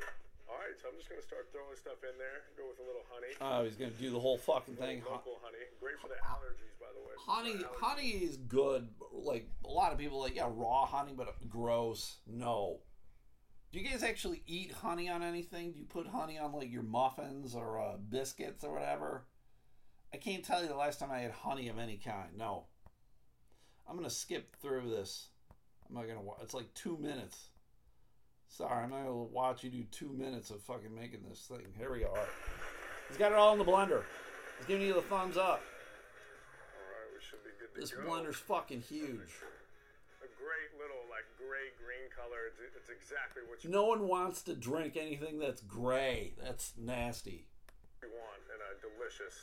All 0.49 0.61
right, 0.61 0.77
so 0.81 0.89
I'm 0.89 0.97
just 0.97 1.09
gonna 1.09 1.25
start 1.25 1.49
throwing 1.53 1.77
stuff 1.77 2.01
in 2.05 2.17
there. 2.19 2.45
Go 2.57 2.69
with 2.69 2.79
a 2.81 2.87
little 2.87 3.05
honey. 3.11 3.33
Oh, 3.41 3.65
he's 3.65 3.77
gonna 3.77 3.97
do 3.97 4.11
the 4.11 4.21
whole 4.21 4.39
fucking 4.39 4.77
thing. 4.77 5.03
Local 5.05 5.41
honey, 5.43 5.65
great 5.81 5.99
for 6.01 6.09
the 6.09 6.21
allergies, 6.25 6.77
by 6.81 6.89
the 6.93 7.01
way. 7.01 7.15
Honey, 7.19 7.65
honey 7.81 8.25
is 8.25 8.37
good. 8.37 8.89
Like 9.13 9.49
a 9.65 9.71
lot 9.71 9.93
of 9.93 9.99
people, 9.99 10.21
like 10.21 10.37
yeah, 10.37 10.49
raw 10.49 10.87
honey, 10.87 11.13
but 11.17 11.29
gross. 11.49 12.19
No. 12.27 12.81
Do 13.75 13.81
you 13.81 13.91
guys 13.91 14.05
actually 14.05 14.41
eat 14.47 14.71
honey 14.71 15.09
on 15.09 15.25
anything? 15.25 15.73
Do 15.73 15.81
you 15.81 15.85
put 15.85 16.07
honey 16.07 16.39
on 16.39 16.53
like 16.53 16.71
your 16.71 16.85
muffins 16.85 17.57
or 17.57 17.81
uh, 17.81 17.97
biscuits 18.09 18.63
or 18.63 18.73
whatever? 18.73 19.25
I 20.13 20.17
can't 20.17 20.45
tell 20.45 20.63
you 20.63 20.69
the 20.69 20.77
last 20.77 21.01
time 21.01 21.11
I 21.11 21.19
had 21.19 21.33
honey 21.33 21.67
of 21.67 21.81
any 21.81 21.97
kind. 21.97 22.29
No. 22.39 22.67
I'm 23.91 23.97
gonna 23.97 24.11
skip 24.11 24.55
through 24.63 24.91
this. 24.91 25.27
I'm 25.89 25.97
not 25.97 26.07
gonna. 26.07 26.21
It's 26.41 26.55
like 26.55 26.73
two 26.75 26.97
minutes. 26.99 27.49
Sorry, 28.47 28.85
I'm 28.85 28.91
not 28.91 29.01
gonna 29.01 29.13
watch 29.13 29.65
you 29.65 29.71
do 29.71 29.83
two 29.91 30.13
minutes 30.13 30.51
of 30.51 30.63
fucking 30.63 30.95
making 30.95 31.25
this 31.29 31.41
thing. 31.41 31.67
Here 31.77 31.93
we 31.93 31.99
go. 31.99 32.15
He's 33.09 33.19
got 33.19 33.33
it 33.33 33.39
all 33.39 33.55
in 33.55 33.59
the 33.59 33.65
blender. 33.65 34.05
He's 34.59 34.69
giving 34.69 34.87
you 34.87 34.95
the 34.95 35.03
thumbs 35.03 35.37
up. 35.37 35.63
Alright, 36.79 37.11
we 37.13 37.21
should 37.21 37.43
be 37.43 37.51
good 37.59 37.75
to 37.75 37.81
this 37.81 37.91
go. 37.91 38.09
blender's 38.09 38.37
fucking 38.37 38.83
huge. 38.83 39.33
A 40.25 40.31
great 40.41 40.73
little 40.81 41.05
like 41.13 41.29
gray 41.37 41.69
green 41.77 42.09
color. 42.09 42.49
It's, 42.49 42.57
it's 42.73 42.89
exactly 42.89 43.45
what 43.45 43.61
you 43.61 43.69
No 43.69 43.85
one 43.85 44.09
wants 44.09 44.41
to 44.49 44.57
drink 44.57 44.97
anything 44.97 45.37
that's 45.39 45.61
gray. 45.61 46.33
That's 46.41 46.73
nasty. 46.81 47.45
You 48.01 48.09
want 48.09 48.41
in 48.49 48.57
a 48.57 48.73
delicious 48.81 49.37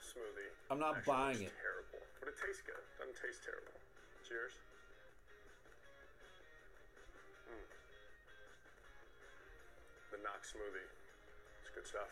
smoothie. 0.00 0.48
I'm 0.72 0.80
not 0.80 1.04
Actually, 1.04 1.12
buying 1.12 1.40
it. 1.44 1.52
Terrible, 1.60 2.00
but 2.16 2.32
it 2.32 2.36
tastes 2.40 2.64
good. 2.64 2.80
Doesn't 2.96 3.12
taste 3.20 3.44
terrible. 3.44 3.76
Cheers. 4.24 4.56
Mm. 7.44 7.68
The 10.16 10.18
Knox 10.24 10.56
smoothie. 10.56 10.88
It's 11.60 11.70
good 11.76 11.84
stuff. 11.84 12.08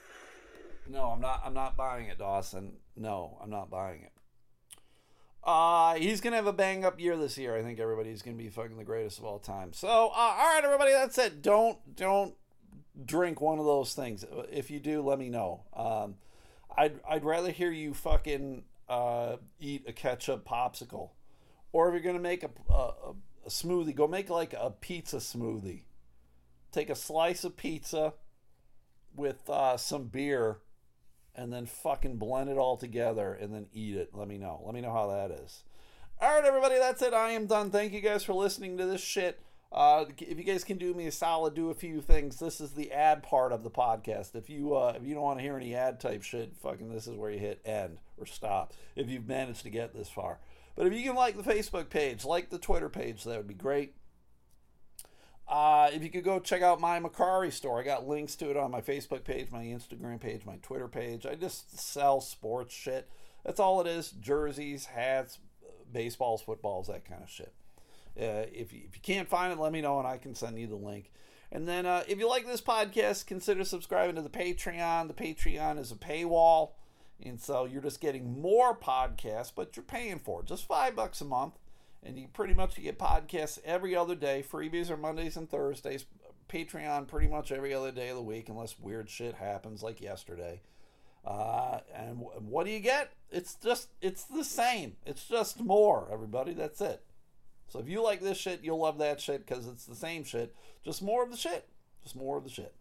No, 0.93 1.09
I'm 1.09 1.21
not. 1.21 1.41
I'm 1.41 1.55
not 1.55 1.77
buying 1.77 2.09
it, 2.09 2.19
Dawson. 2.19 2.77
No, 2.97 3.39
I'm 3.43 3.51
not 3.51 3.71
buying 3.71 4.03
it. 4.03 4.13
Uh, 5.45 5.95
he's 5.95 6.21
gonna 6.21 6.37
have 6.37 6.47
a 6.47 6.53
bang 6.53 6.85
up 6.85 7.01
year 7.01 7.17
this 7.17 7.39
year. 7.39 7.57
I 7.57 7.63
think 7.63 7.79
everybody's 7.79 8.23
gonna 8.23 8.37
be 8.37 8.49
fucking 8.49 8.77
the 8.77 8.85
greatest 8.85 9.19
of 9.19 9.25
all 9.25 9.39
time. 9.39 9.73
So, 9.73 9.89
uh, 9.89 9.91
all 9.91 10.55
right, 10.55 10.61
everybody, 10.63 10.93
that's 10.93 11.17
it. 11.19 11.43
Don't 11.43 11.79
don't 11.97 12.35
drink 13.05 13.41
one 13.41 13.59
of 13.59 13.65
those 13.65 13.95
things. 13.95 14.25
If 14.51 14.71
you 14.71 14.81
do, 14.81 15.01
let 15.03 15.19
me 15.19 15.29
know. 15.29 15.63
Um, 15.75 16.17
I'd 16.77 17.01
I'd 17.09 17.25
rather 17.25 17.51
hear 17.51 17.71
you 17.71 17.95
fucking 17.95 18.65
uh, 18.89 19.37
eat 19.59 19.85
a 19.87 19.93
ketchup 19.93 20.47
popsicle, 20.47 21.11
or 21.73 21.89
if 21.89 21.95
you're 21.95 22.13
gonna 22.13 22.23
make 22.23 22.43
a, 22.43 22.51
a, 22.71 22.93
a 23.47 23.49
smoothie, 23.49 23.95
go 23.95 24.07
make 24.07 24.29
like 24.29 24.53
a 24.53 24.71
pizza 24.71 25.17
smoothie. 25.17 25.85
Take 26.73 26.91
a 26.91 26.95
slice 26.95 27.45
of 27.45 27.57
pizza 27.57 28.15
with 29.15 29.49
uh, 29.49 29.77
some 29.77 30.05
beer 30.05 30.59
and 31.39 31.53
then 31.53 31.67
fucking 31.67 32.17
blend 32.17 32.51
it 32.51 32.59
all 32.59 32.77
together 32.77 33.33
and 33.33 33.55
then 33.55 33.67
eat 33.73 33.97
it. 33.97 34.11
Let 34.13 34.27
me 34.27 34.39
know. 34.39 34.61
Let 34.65 34.75
me 34.75 34.81
know 34.81 34.93
how 34.93 35.07
that 35.07 35.31
is. 35.31 35.63
All 36.21 36.35
right, 36.35 36.45
everybody, 36.45 36.79
that's 36.79 37.01
it. 37.01 37.15
I 37.15 37.31
am 37.31 37.47
done. 37.47 37.71
Thank 37.71 37.93
you 37.93 38.01
guys 38.01 38.25
for 38.25 38.35
listening 38.35 38.77
to 38.79 38.87
this 38.87 39.01
shit. 39.01 39.41
Uh, 39.71 40.07
if 40.19 40.37
you 40.37 40.45
guys 40.45 40.65
can 40.65 40.79
do 40.79 40.95
me 40.95 41.07
a 41.07 41.13
solid, 41.13 41.55
do 41.55 41.71
a 41.71 41.75
few 41.75 42.01
things. 42.01 42.41
This 42.41 42.61
is 42.61 42.73
the 42.73 42.91
ad 42.91 43.23
part 43.23 43.53
of 43.53 43.63
the 43.63 43.71
podcast. 43.71 44.35
If 44.35 44.51
you 44.51 44.75
uh, 44.75 44.95
if 44.97 45.07
you 45.07 45.15
don't 45.15 45.23
want 45.23 45.39
to 45.39 45.43
hear 45.43 45.57
any 45.57 45.75
ad 45.75 46.01
type 46.01 46.23
shit, 46.23 46.57
fucking 46.61 46.93
this 46.93 47.07
is 47.07 47.17
where 47.17 47.31
you 47.31 47.39
hit 47.39 47.61
end 47.65 47.99
or 48.17 48.27
stop. 48.27 48.73
If 48.97 49.09
you've 49.09 49.29
managed 49.29 49.63
to 49.63 49.71
get 49.71 49.95
this 49.95 50.09
far, 50.09 50.39
but 50.75 50.87
if 50.87 50.93
you 50.95 51.05
can 51.05 51.15
like 51.15 51.37
the 51.37 51.49
Facebook 51.49 51.91
page, 51.91 52.25
like 52.25 52.49
the 52.49 52.59
Twitter 52.59 52.89
page, 52.89 53.25
that 53.25 53.37
would 53.37 53.47
be 53.47 53.55
great. 53.55 53.95
Uh, 55.49 55.89
if 55.95 56.03
you 56.03 56.11
could 56.11 56.25
go 56.25 56.39
check 56.39 56.61
out 56.61 56.79
my 56.79 57.01
Mercari 57.01 57.51
store, 57.51 57.81
I 57.81 57.83
got 57.83 58.07
links 58.07 58.37
to 58.37 58.51
it 58.51 58.57
on 58.57 58.71
my 58.71 58.83
Facebook 58.83 59.25
page, 59.25 59.51
my 59.51 59.65
Instagram 59.65 60.21
page, 60.21 60.45
my 60.45 60.57
Twitter 60.57 60.89
page. 60.89 61.25
I 61.25 61.37
just 61.37 61.79
sell 61.79 62.21
sports 62.21 62.75
shit. 62.75 63.09
That's 63.45 63.59
all 63.59 63.81
it 63.81 63.87
is 63.87 64.11
jerseys, 64.11 64.87
hats, 64.87 65.39
baseballs, 65.91 66.43
footballs, 66.43 66.89
that 66.89 67.07
kind 67.07 67.23
of 67.23 67.31
shit. 67.31 67.53
Uh, 68.21 68.45
if, 68.53 68.75
you, 68.75 68.81
if 68.87 68.97
you 68.97 69.01
can't 69.03 69.29
find 69.29 69.51
it, 69.53 69.59
let 69.59 69.73
me 69.73 69.81
know 69.81 69.99
and 69.99 70.07
I 70.07 70.19
can 70.19 70.35
send 70.35 70.59
you 70.59 70.67
the 70.67 70.77
link. 70.77 71.11
And 71.51 71.67
then 71.67 71.87
uh, 71.87 72.03
if 72.07 72.19
you 72.19 72.29
like 72.29 72.47
this 72.47 72.61
podcast, 72.61 73.25
consider 73.25 73.65
subscribing 73.65 74.17
to 74.17 74.23
the 74.23 74.29
Patreon. 74.29 75.09
The 75.09 75.15
Patreon 75.15 75.79
is 75.79 75.91
a 75.91 75.97
paywall. 75.97 76.73
And 77.25 77.41
so 77.41 77.65
you're 77.65 77.81
just 77.81 78.03
getting 78.03 78.41
more 78.41 78.77
podcasts, 78.77 79.53
but 79.55 79.77
you're 79.77 79.83
paying 79.83 80.19
for 80.19 80.41
it. 80.41 80.47
Just 80.47 80.67
five 80.67 80.95
bucks 80.95 81.23
a 81.23 81.25
month 81.25 81.55
and 82.03 82.19
you 82.19 82.29
pretty 82.29 82.55
much 82.55 82.77
get 82.77 82.99
podcasts 82.99 83.59
every 83.65 83.95
other 83.95 84.15
day. 84.15 84.45
Freebies 84.49 84.91
are 84.91 84.97
Mondays 84.97 85.37
and 85.37 85.51
Thursdays. 85.51 86.07
Patreon 86.49 87.07
pretty 87.07 87.29
much 87.29 87.53
every 87.53 87.75
other 87.75 87.93
day 87.93 88.09
of 88.09 88.17
the 88.17 88.23
week, 88.23 88.49
unless 88.49 88.79
weird 88.79 89.11
shit 89.11 89.35
happens 89.35 89.83
like 89.83 90.01
yesterday. 90.01 90.63
Uh, 91.25 91.81
and 91.95 92.21
w- 92.21 92.41
what 92.41 92.65
do 92.65 92.73
you 92.73 92.81
get? 92.81 93.13
It's 93.31 93.55
just 93.55 93.89
it's 94.01 94.25
the 94.25 94.45
same. 94.45 94.97
It's 95.05 95.27
just 95.27 95.61
more, 95.61 96.09
everybody. 96.11 96.55
That's 96.55 96.81
it. 96.81 97.03
So 97.69 97.79
if 97.81 97.89
you 97.89 98.03
like 98.03 98.21
this 98.21 98.39
shit, 98.39 98.61
you'll 98.63 98.81
love 98.81 98.99
that 98.99 99.21
shit 99.21 99.47
because 99.47 99.67
it's 99.67 99.85
the 99.85 99.95
same 99.95 100.25
shit, 100.25 100.55
just 100.83 101.03
more 101.03 101.23
of 101.23 101.31
the 101.31 101.37
shit, 101.37 101.69
just 102.03 102.17
more 102.17 102.39
of 102.39 102.45
the 102.45 102.51
shit. 102.51 102.75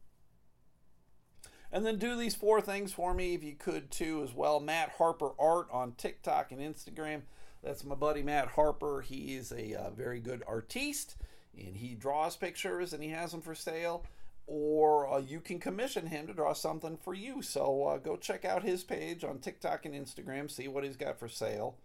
And 1.71 1.85
then 1.85 1.97
do 1.97 2.15
these 2.15 2.35
four 2.35 2.61
things 2.61 2.93
for 2.93 3.13
me 3.13 3.33
if 3.33 3.43
you 3.43 3.53
could 3.53 3.91
too 3.91 4.23
as 4.23 4.33
well. 4.33 4.61
Matt 4.61 4.93
Harper 4.97 5.31
Art 5.37 5.67
on 5.71 5.91
TikTok 5.97 6.53
and 6.53 6.61
Instagram. 6.61 7.23
That's 7.63 7.83
my 7.83 7.95
buddy 7.95 8.23
Matt 8.23 8.49
Harper. 8.49 9.01
He 9.01 9.35
is 9.35 9.51
a 9.51 9.73
uh, 9.73 9.89
very 9.91 10.19
good 10.19 10.43
artiste 10.47 11.15
and 11.57 11.75
he 11.75 11.95
draws 11.95 12.35
pictures 12.35 12.93
and 12.93 13.03
he 13.03 13.09
has 13.09 13.31
them 13.31 13.41
for 13.41 13.55
sale. 13.55 14.05
Or 14.45 15.11
uh, 15.11 15.19
you 15.19 15.41
can 15.41 15.59
commission 15.59 16.07
him 16.07 16.27
to 16.27 16.33
draw 16.33 16.53
something 16.53 16.97
for 16.97 17.13
you. 17.13 17.41
So 17.41 17.83
uh, 17.83 17.97
go 17.97 18.15
check 18.15 18.45
out 18.45 18.63
his 18.63 18.83
page 18.83 19.23
on 19.23 19.39
TikTok 19.39 19.85
and 19.85 19.93
Instagram, 19.93 20.49
see 20.49 20.67
what 20.69 20.85
he's 20.85 20.95
got 20.95 21.19
for 21.19 21.27
sale. 21.27 21.77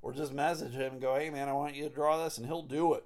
Or 0.00 0.12
just 0.12 0.32
message 0.32 0.74
him 0.74 0.92
and 0.92 1.00
go, 1.00 1.16
hey 1.16 1.30
man, 1.30 1.48
I 1.48 1.54
want 1.54 1.74
you 1.74 1.88
to 1.88 1.94
draw 1.94 2.22
this, 2.22 2.36
and 2.36 2.46
he'll 2.46 2.62
do 2.62 2.92
it. 2.92 3.04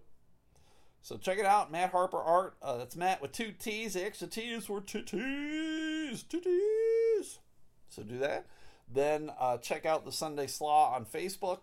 So 1.00 1.16
check 1.16 1.38
it 1.38 1.46
out, 1.46 1.70
Matt 1.70 1.92
Harper 1.92 2.20
Art. 2.20 2.56
Uh, 2.60 2.76
that's 2.78 2.96
Matt 2.96 3.22
with 3.22 3.32
two 3.32 3.52
T's. 3.52 3.94
The 3.94 4.04
extra 4.04 4.26
T 4.26 4.42
is 4.42 4.66
for 4.66 4.80
titties. 4.80 6.24
Titties. 6.24 7.38
So 7.88 8.02
do 8.02 8.18
that. 8.18 8.46
Then 8.92 9.30
uh, 9.38 9.58
check 9.58 9.86
out 9.86 10.04
the 10.04 10.12
Sunday 10.12 10.48
Slaw 10.48 10.94
on 10.94 11.04
Facebook. 11.04 11.60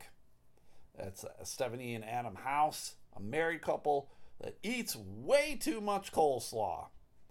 That's 0.97 1.25
Stephanie 1.43 1.95
and 1.95 2.05
Adam 2.05 2.35
House, 2.35 2.95
a 3.15 3.19
married 3.19 3.61
couple 3.61 4.09
that 4.41 4.57
eats 4.63 4.95
way 4.95 5.57
too 5.59 5.81
much 5.81 6.11
coleslaw. 6.11 6.87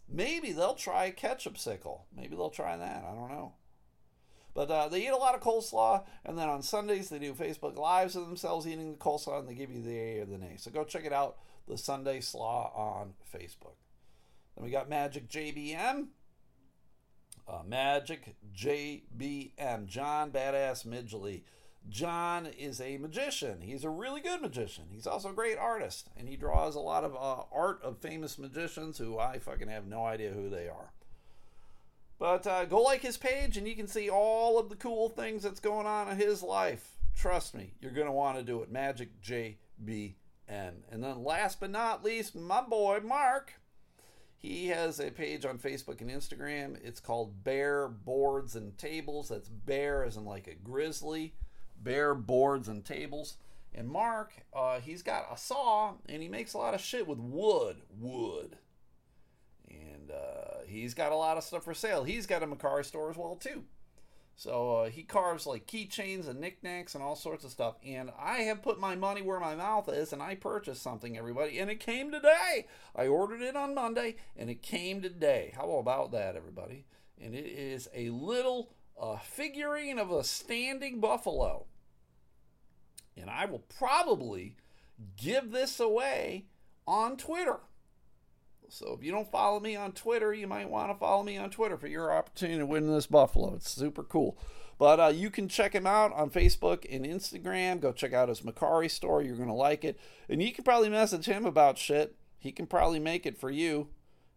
Maybe 0.08 0.52
they'll 0.52 0.74
try 0.74 1.10
ketchup 1.10 1.56
sickle. 1.56 2.06
Maybe 2.14 2.36
they'll 2.36 2.50
try 2.50 2.76
that. 2.76 3.04
I 3.08 3.14
don't 3.14 3.30
know. 3.30 3.54
But 4.54 4.70
uh, 4.70 4.88
they 4.88 5.04
eat 5.04 5.10
a 5.10 5.16
lot 5.16 5.34
of 5.34 5.40
coleslaw, 5.40 6.04
and 6.24 6.38
then 6.38 6.48
on 6.48 6.62
Sundays 6.62 7.08
they 7.08 7.18
do 7.18 7.34
Facebook 7.34 7.76
Lives 7.76 8.14
of 8.14 8.26
themselves 8.26 8.66
eating 8.66 8.92
the 8.92 8.98
coleslaw, 8.98 9.40
and 9.40 9.48
they 9.48 9.54
give 9.54 9.70
you 9.70 9.82
the 9.82 9.98
A 9.98 10.20
or 10.20 10.26
the 10.26 10.38
nay. 10.38 10.54
So 10.58 10.70
go 10.70 10.84
check 10.84 11.04
it 11.04 11.12
out, 11.12 11.38
the 11.66 11.76
Sunday 11.76 12.20
Slaw 12.20 12.72
on 12.74 13.14
Facebook. 13.34 13.76
Then 14.54 14.64
we 14.64 14.70
got 14.70 14.88
Magic 14.88 15.28
JBM. 15.28 16.06
Uh, 17.46 17.62
Magic 17.66 18.36
JBM, 18.56 19.86
John 19.86 20.30
Badass 20.30 20.86
Midgley. 20.86 21.42
John 21.88 22.46
is 22.46 22.80
a 22.80 22.96
magician. 22.96 23.60
He's 23.60 23.84
a 23.84 23.90
really 23.90 24.20
good 24.20 24.40
magician. 24.40 24.84
He's 24.90 25.06
also 25.06 25.30
a 25.30 25.34
great 25.34 25.58
artist, 25.58 26.08
and 26.16 26.28
he 26.28 26.36
draws 26.36 26.74
a 26.74 26.80
lot 26.80 27.04
of 27.04 27.14
uh, 27.14 27.44
art 27.52 27.80
of 27.82 27.98
famous 27.98 28.38
magicians 28.38 28.98
who 28.98 29.18
I 29.18 29.38
fucking 29.38 29.68
have 29.68 29.86
no 29.86 30.04
idea 30.04 30.30
who 30.32 30.48
they 30.48 30.68
are. 30.68 30.92
But 32.18 32.46
uh, 32.46 32.64
go 32.64 32.80
like 32.80 33.02
his 33.02 33.16
page, 33.16 33.56
and 33.56 33.68
you 33.68 33.74
can 33.74 33.86
see 33.86 34.08
all 34.08 34.58
of 34.58 34.70
the 34.70 34.76
cool 34.76 35.10
things 35.10 35.42
that's 35.42 35.60
going 35.60 35.86
on 35.86 36.08
in 36.08 36.16
his 36.16 36.42
life. 36.42 36.96
Trust 37.14 37.54
me, 37.54 37.74
you're 37.80 37.92
going 37.92 38.06
to 38.06 38.12
want 38.12 38.38
to 38.38 38.44
do 38.44 38.62
it. 38.62 38.72
Magic 38.72 39.20
JBM. 39.20 40.14
And 40.48 41.02
then 41.02 41.22
last 41.22 41.60
but 41.60 41.70
not 41.70 42.04
least, 42.04 42.34
my 42.34 42.62
boy 42.62 43.00
Mark. 43.04 43.54
He 44.36 44.66
has 44.68 45.00
a 45.00 45.10
page 45.10 45.46
on 45.46 45.58
Facebook 45.58 46.02
and 46.02 46.10
Instagram. 46.10 46.76
It's 46.84 47.00
called 47.00 47.44
Bear 47.44 47.88
Boards 47.88 48.56
and 48.56 48.76
Tables. 48.76 49.30
That's 49.30 49.48
bear 49.48 50.04
as 50.04 50.18
in 50.18 50.26
like 50.26 50.46
a 50.46 50.54
grizzly 50.54 51.32
bare 51.84 52.14
boards 52.14 52.68
and 52.68 52.84
tables. 52.84 53.36
And 53.74 53.88
Mark, 53.88 54.32
uh, 54.52 54.80
he's 54.80 55.02
got 55.02 55.26
a 55.32 55.36
saw 55.36 55.94
and 56.08 56.22
he 56.22 56.28
makes 56.28 56.54
a 56.54 56.58
lot 56.58 56.74
of 56.74 56.80
shit 56.80 57.06
with 57.06 57.18
wood. 57.18 57.76
Wood. 57.98 58.56
And 59.68 60.10
uh, 60.10 60.64
he's 60.66 60.94
got 60.94 61.12
a 61.12 61.16
lot 61.16 61.36
of 61.36 61.44
stuff 61.44 61.64
for 61.64 61.74
sale. 61.74 62.04
He's 62.04 62.26
got 62.26 62.42
a 62.42 62.46
Mercari 62.46 62.84
store 62.84 63.10
as 63.10 63.16
well, 63.16 63.36
too. 63.36 63.64
So 64.36 64.76
uh, 64.76 64.90
he 64.90 65.02
carves 65.02 65.46
like 65.46 65.66
keychains 65.66 66.28
and 66.28 66.40
knickknacks 66.40 66.94
and 66.94 67.04
all 67.04 67.16
sorts 67.16 67.44
of 67.44 67.50
stuff. 67.50 67.76
And 67.84 68.10
I 68.18 68.38
have 68.38 68.62
put 68.62 68.80
my 68.80 68.96
money 68.96 69.22
where 69.22 69.40
my 69.40 69.54
mouth 69.54 69.88
is 69.88 70.12
and 70.12 70.22
I 70.22 70.34
purchased 70.34 70.82
something, 70.82 71.16
everybody. 71.16 71.58
And 71.58 71.70
it 71.70 71.80
came 71.80 72.10
today. 72.10 72.66
I 72.96 73.06
ordered 73.06 73.42
it 73.42 73.56
on 73.56 73.74
Monday 73.74 74.16
and 74.36 74.50
it 74.50 74.62
came 74.62 75.02
today. 75.02 75.52
How 75.56 75.70
about 75.76 76.10
that, 76.12 76.36
everybody? 76.36 76.84
And 77.20 77.34
it 77.34 77.46
is 77.46 77.88
a 77.94 78.10
little 78.10 78.70
uh, 79.00 79.18
figurine 79.18 79.98
of 79.98 80.10
a 80.10 80.24
standing 80.24 81.00
buffalo 81.00 81.66
and 83.16 83.30
I 83.30 83.46
will 83.46 83.64
probably 83.78 84.56
give 85.16 85.50
this 85.50 85.80
away 85.80 86.46
on 86.86 87.16
Twitter. 87.16 87.60
So 88.68 88.96
if 88.98 89.04
you 89.04 89.12
don't 89.12 89.30
follow 89.30 89.60
me 89.60 89.76
on 89.76 89.92
Twitter, 89.92 90.32
you 90.32 90.46
might 90.46 90.68
want 90.68 90.90
to 90.90 90.98
follow 90.98 91.22
me 91.22 91.36
on 91.36 91.50
Twitter 91.50 91.76
for 91.76 91.86
your 91.86 92.12
opportunity 92.12 92.58
to 92.58 92.66
win 92.66 92.90
this 92.90 93.06
buffalo. 93.06 93.54
It's 93.54 93.70
super 93.70 94.02
cool. 94.02 94.38
But 94.78 95.00
uh, 95.00 95.12
you 95.14 95.30
can 95.30 95.48
check 95.48 95.72
him 95.72 95.86
out 95.86 96.12
on 96.12 96.30
Facebook 96.30 96.84
and 96.90 97.04
Instagram. 97.04 97.80
Go 97.80 97.92
check 97.92 98.12
out 98.12 98.28
his 98.28 98.40
Mercari 98.40 98.90
store. 98.90 99.22
You're 99.22 99.36
going 99.36 99.48
to 99.48 99.54
like 99.54 99.84
it. 99.84 99.98
And 100.28 100.42
you 100.42 100.52
can 100.52 100.64
probably 100.64 100.88
message 100.88 101.26
him 101.26 101.46
about 101.46 101.78
shit. 101.78 102.16
He 102.38 102.50
can 102.50 102.66
probably 102.66 102.98
make 102.98 103.26
it 103.26 103.38
for 103.38 103.50
you. 103.50 103.88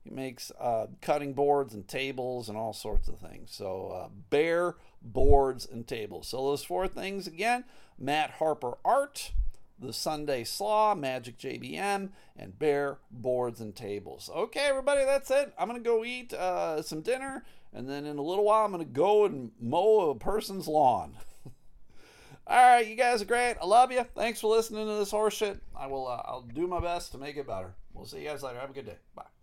He 0.03 0.11
makes 0.11 0.51
uh, 0.59 0.87
cutting 1.01 1.33
boards 1.33 1.73
and 1.73 1.87
tables 1.87 2.47
and 2.47 2.57
all 2.57 2.73
sorts 2.73 3.07
of 3.07 3.19
things. 3.19 3.53
So, 3.53 3.87
uh, 3.87 4.09
bear 4.29 4.75
boards 5.01 5.67
and 5.69 5.87
tables. 5.87 6.27
So, 6.27 6.37
those 6.37 6.63
four 6.63 6.87
things 6.87 7.27
again 7.27 7.65
Matt 7.97 8.31
Harper 8.31 8.77
Art, 8.85 9.31
the 9.79 9.93
Sunday 9.93 10.43
Slaw, 10.43 10.95
Magic 10.95 11.37
JBM, 11.37 12.09
and 12.35 12.59
Bear 12.59 12.97
Boards 13.11 13.61
and 13.61 13.75
Tables. 13.75 14.29
Okay, 14.33 14.61
everybody, 14.61 15.05
that's 15.05 15.31
it. 15.31 15.53
I'm 15.57 15.67
going 15.67 15.81
to 15.81 15.87
go 15.87 16.03
eat 16.03 16.33
uh, 16.33 16.81
some 16.81 17.01
dinner, 17.01 17.43
and 17.73 17.89
then 17.89 18.05
in 18.05 18.17
a 18.17 18.21
little 18.21 18.43
while, 18.43 18.65
I'm 18.65 18.71
going 18.71 18.85
to 18.85 18.91
go 18.91 19.25
and 19.25 19.51
mow 19.59 20.11
a 20.11 20.15
person's 20.15 20.67
lawn. 20.67 21.15
All 22.47 22.55
right, 22.55 22.87
you 22.87 22.95
guys 22.95 23.21
are 23.21 23.25
great. 23.25 23.55
I 23.61 23.65
love 23.65 23.91
you. 23.91 24.03
Thanks 24.15 24.39
for 24.39 24.47
listening 24.47 24.87
to 24.87 24.93
this 24.93 25.11
horseshit. 25.11 25.59
I 25.75 25.87
will. 25.87 26.07
Uh, 26.07 26.21
I'll 26.25 26.41
do 26.41 26.65
my 26.65 26.79
best 26.79 27.11
to 27.11 27.17
make 27.17 27.35
it 27.35 27.47
better. 27.47 27.73
We'll 27.93 28.05
see 28.05 28.19
you 28.19 28.29
guys 28.29 28.41
later. 28.41 28.59
Have 28.59 28.69
a 28.69 28.73
good 28.73 28.85
day. 28.85 28.97
Bye. 29.15 29.36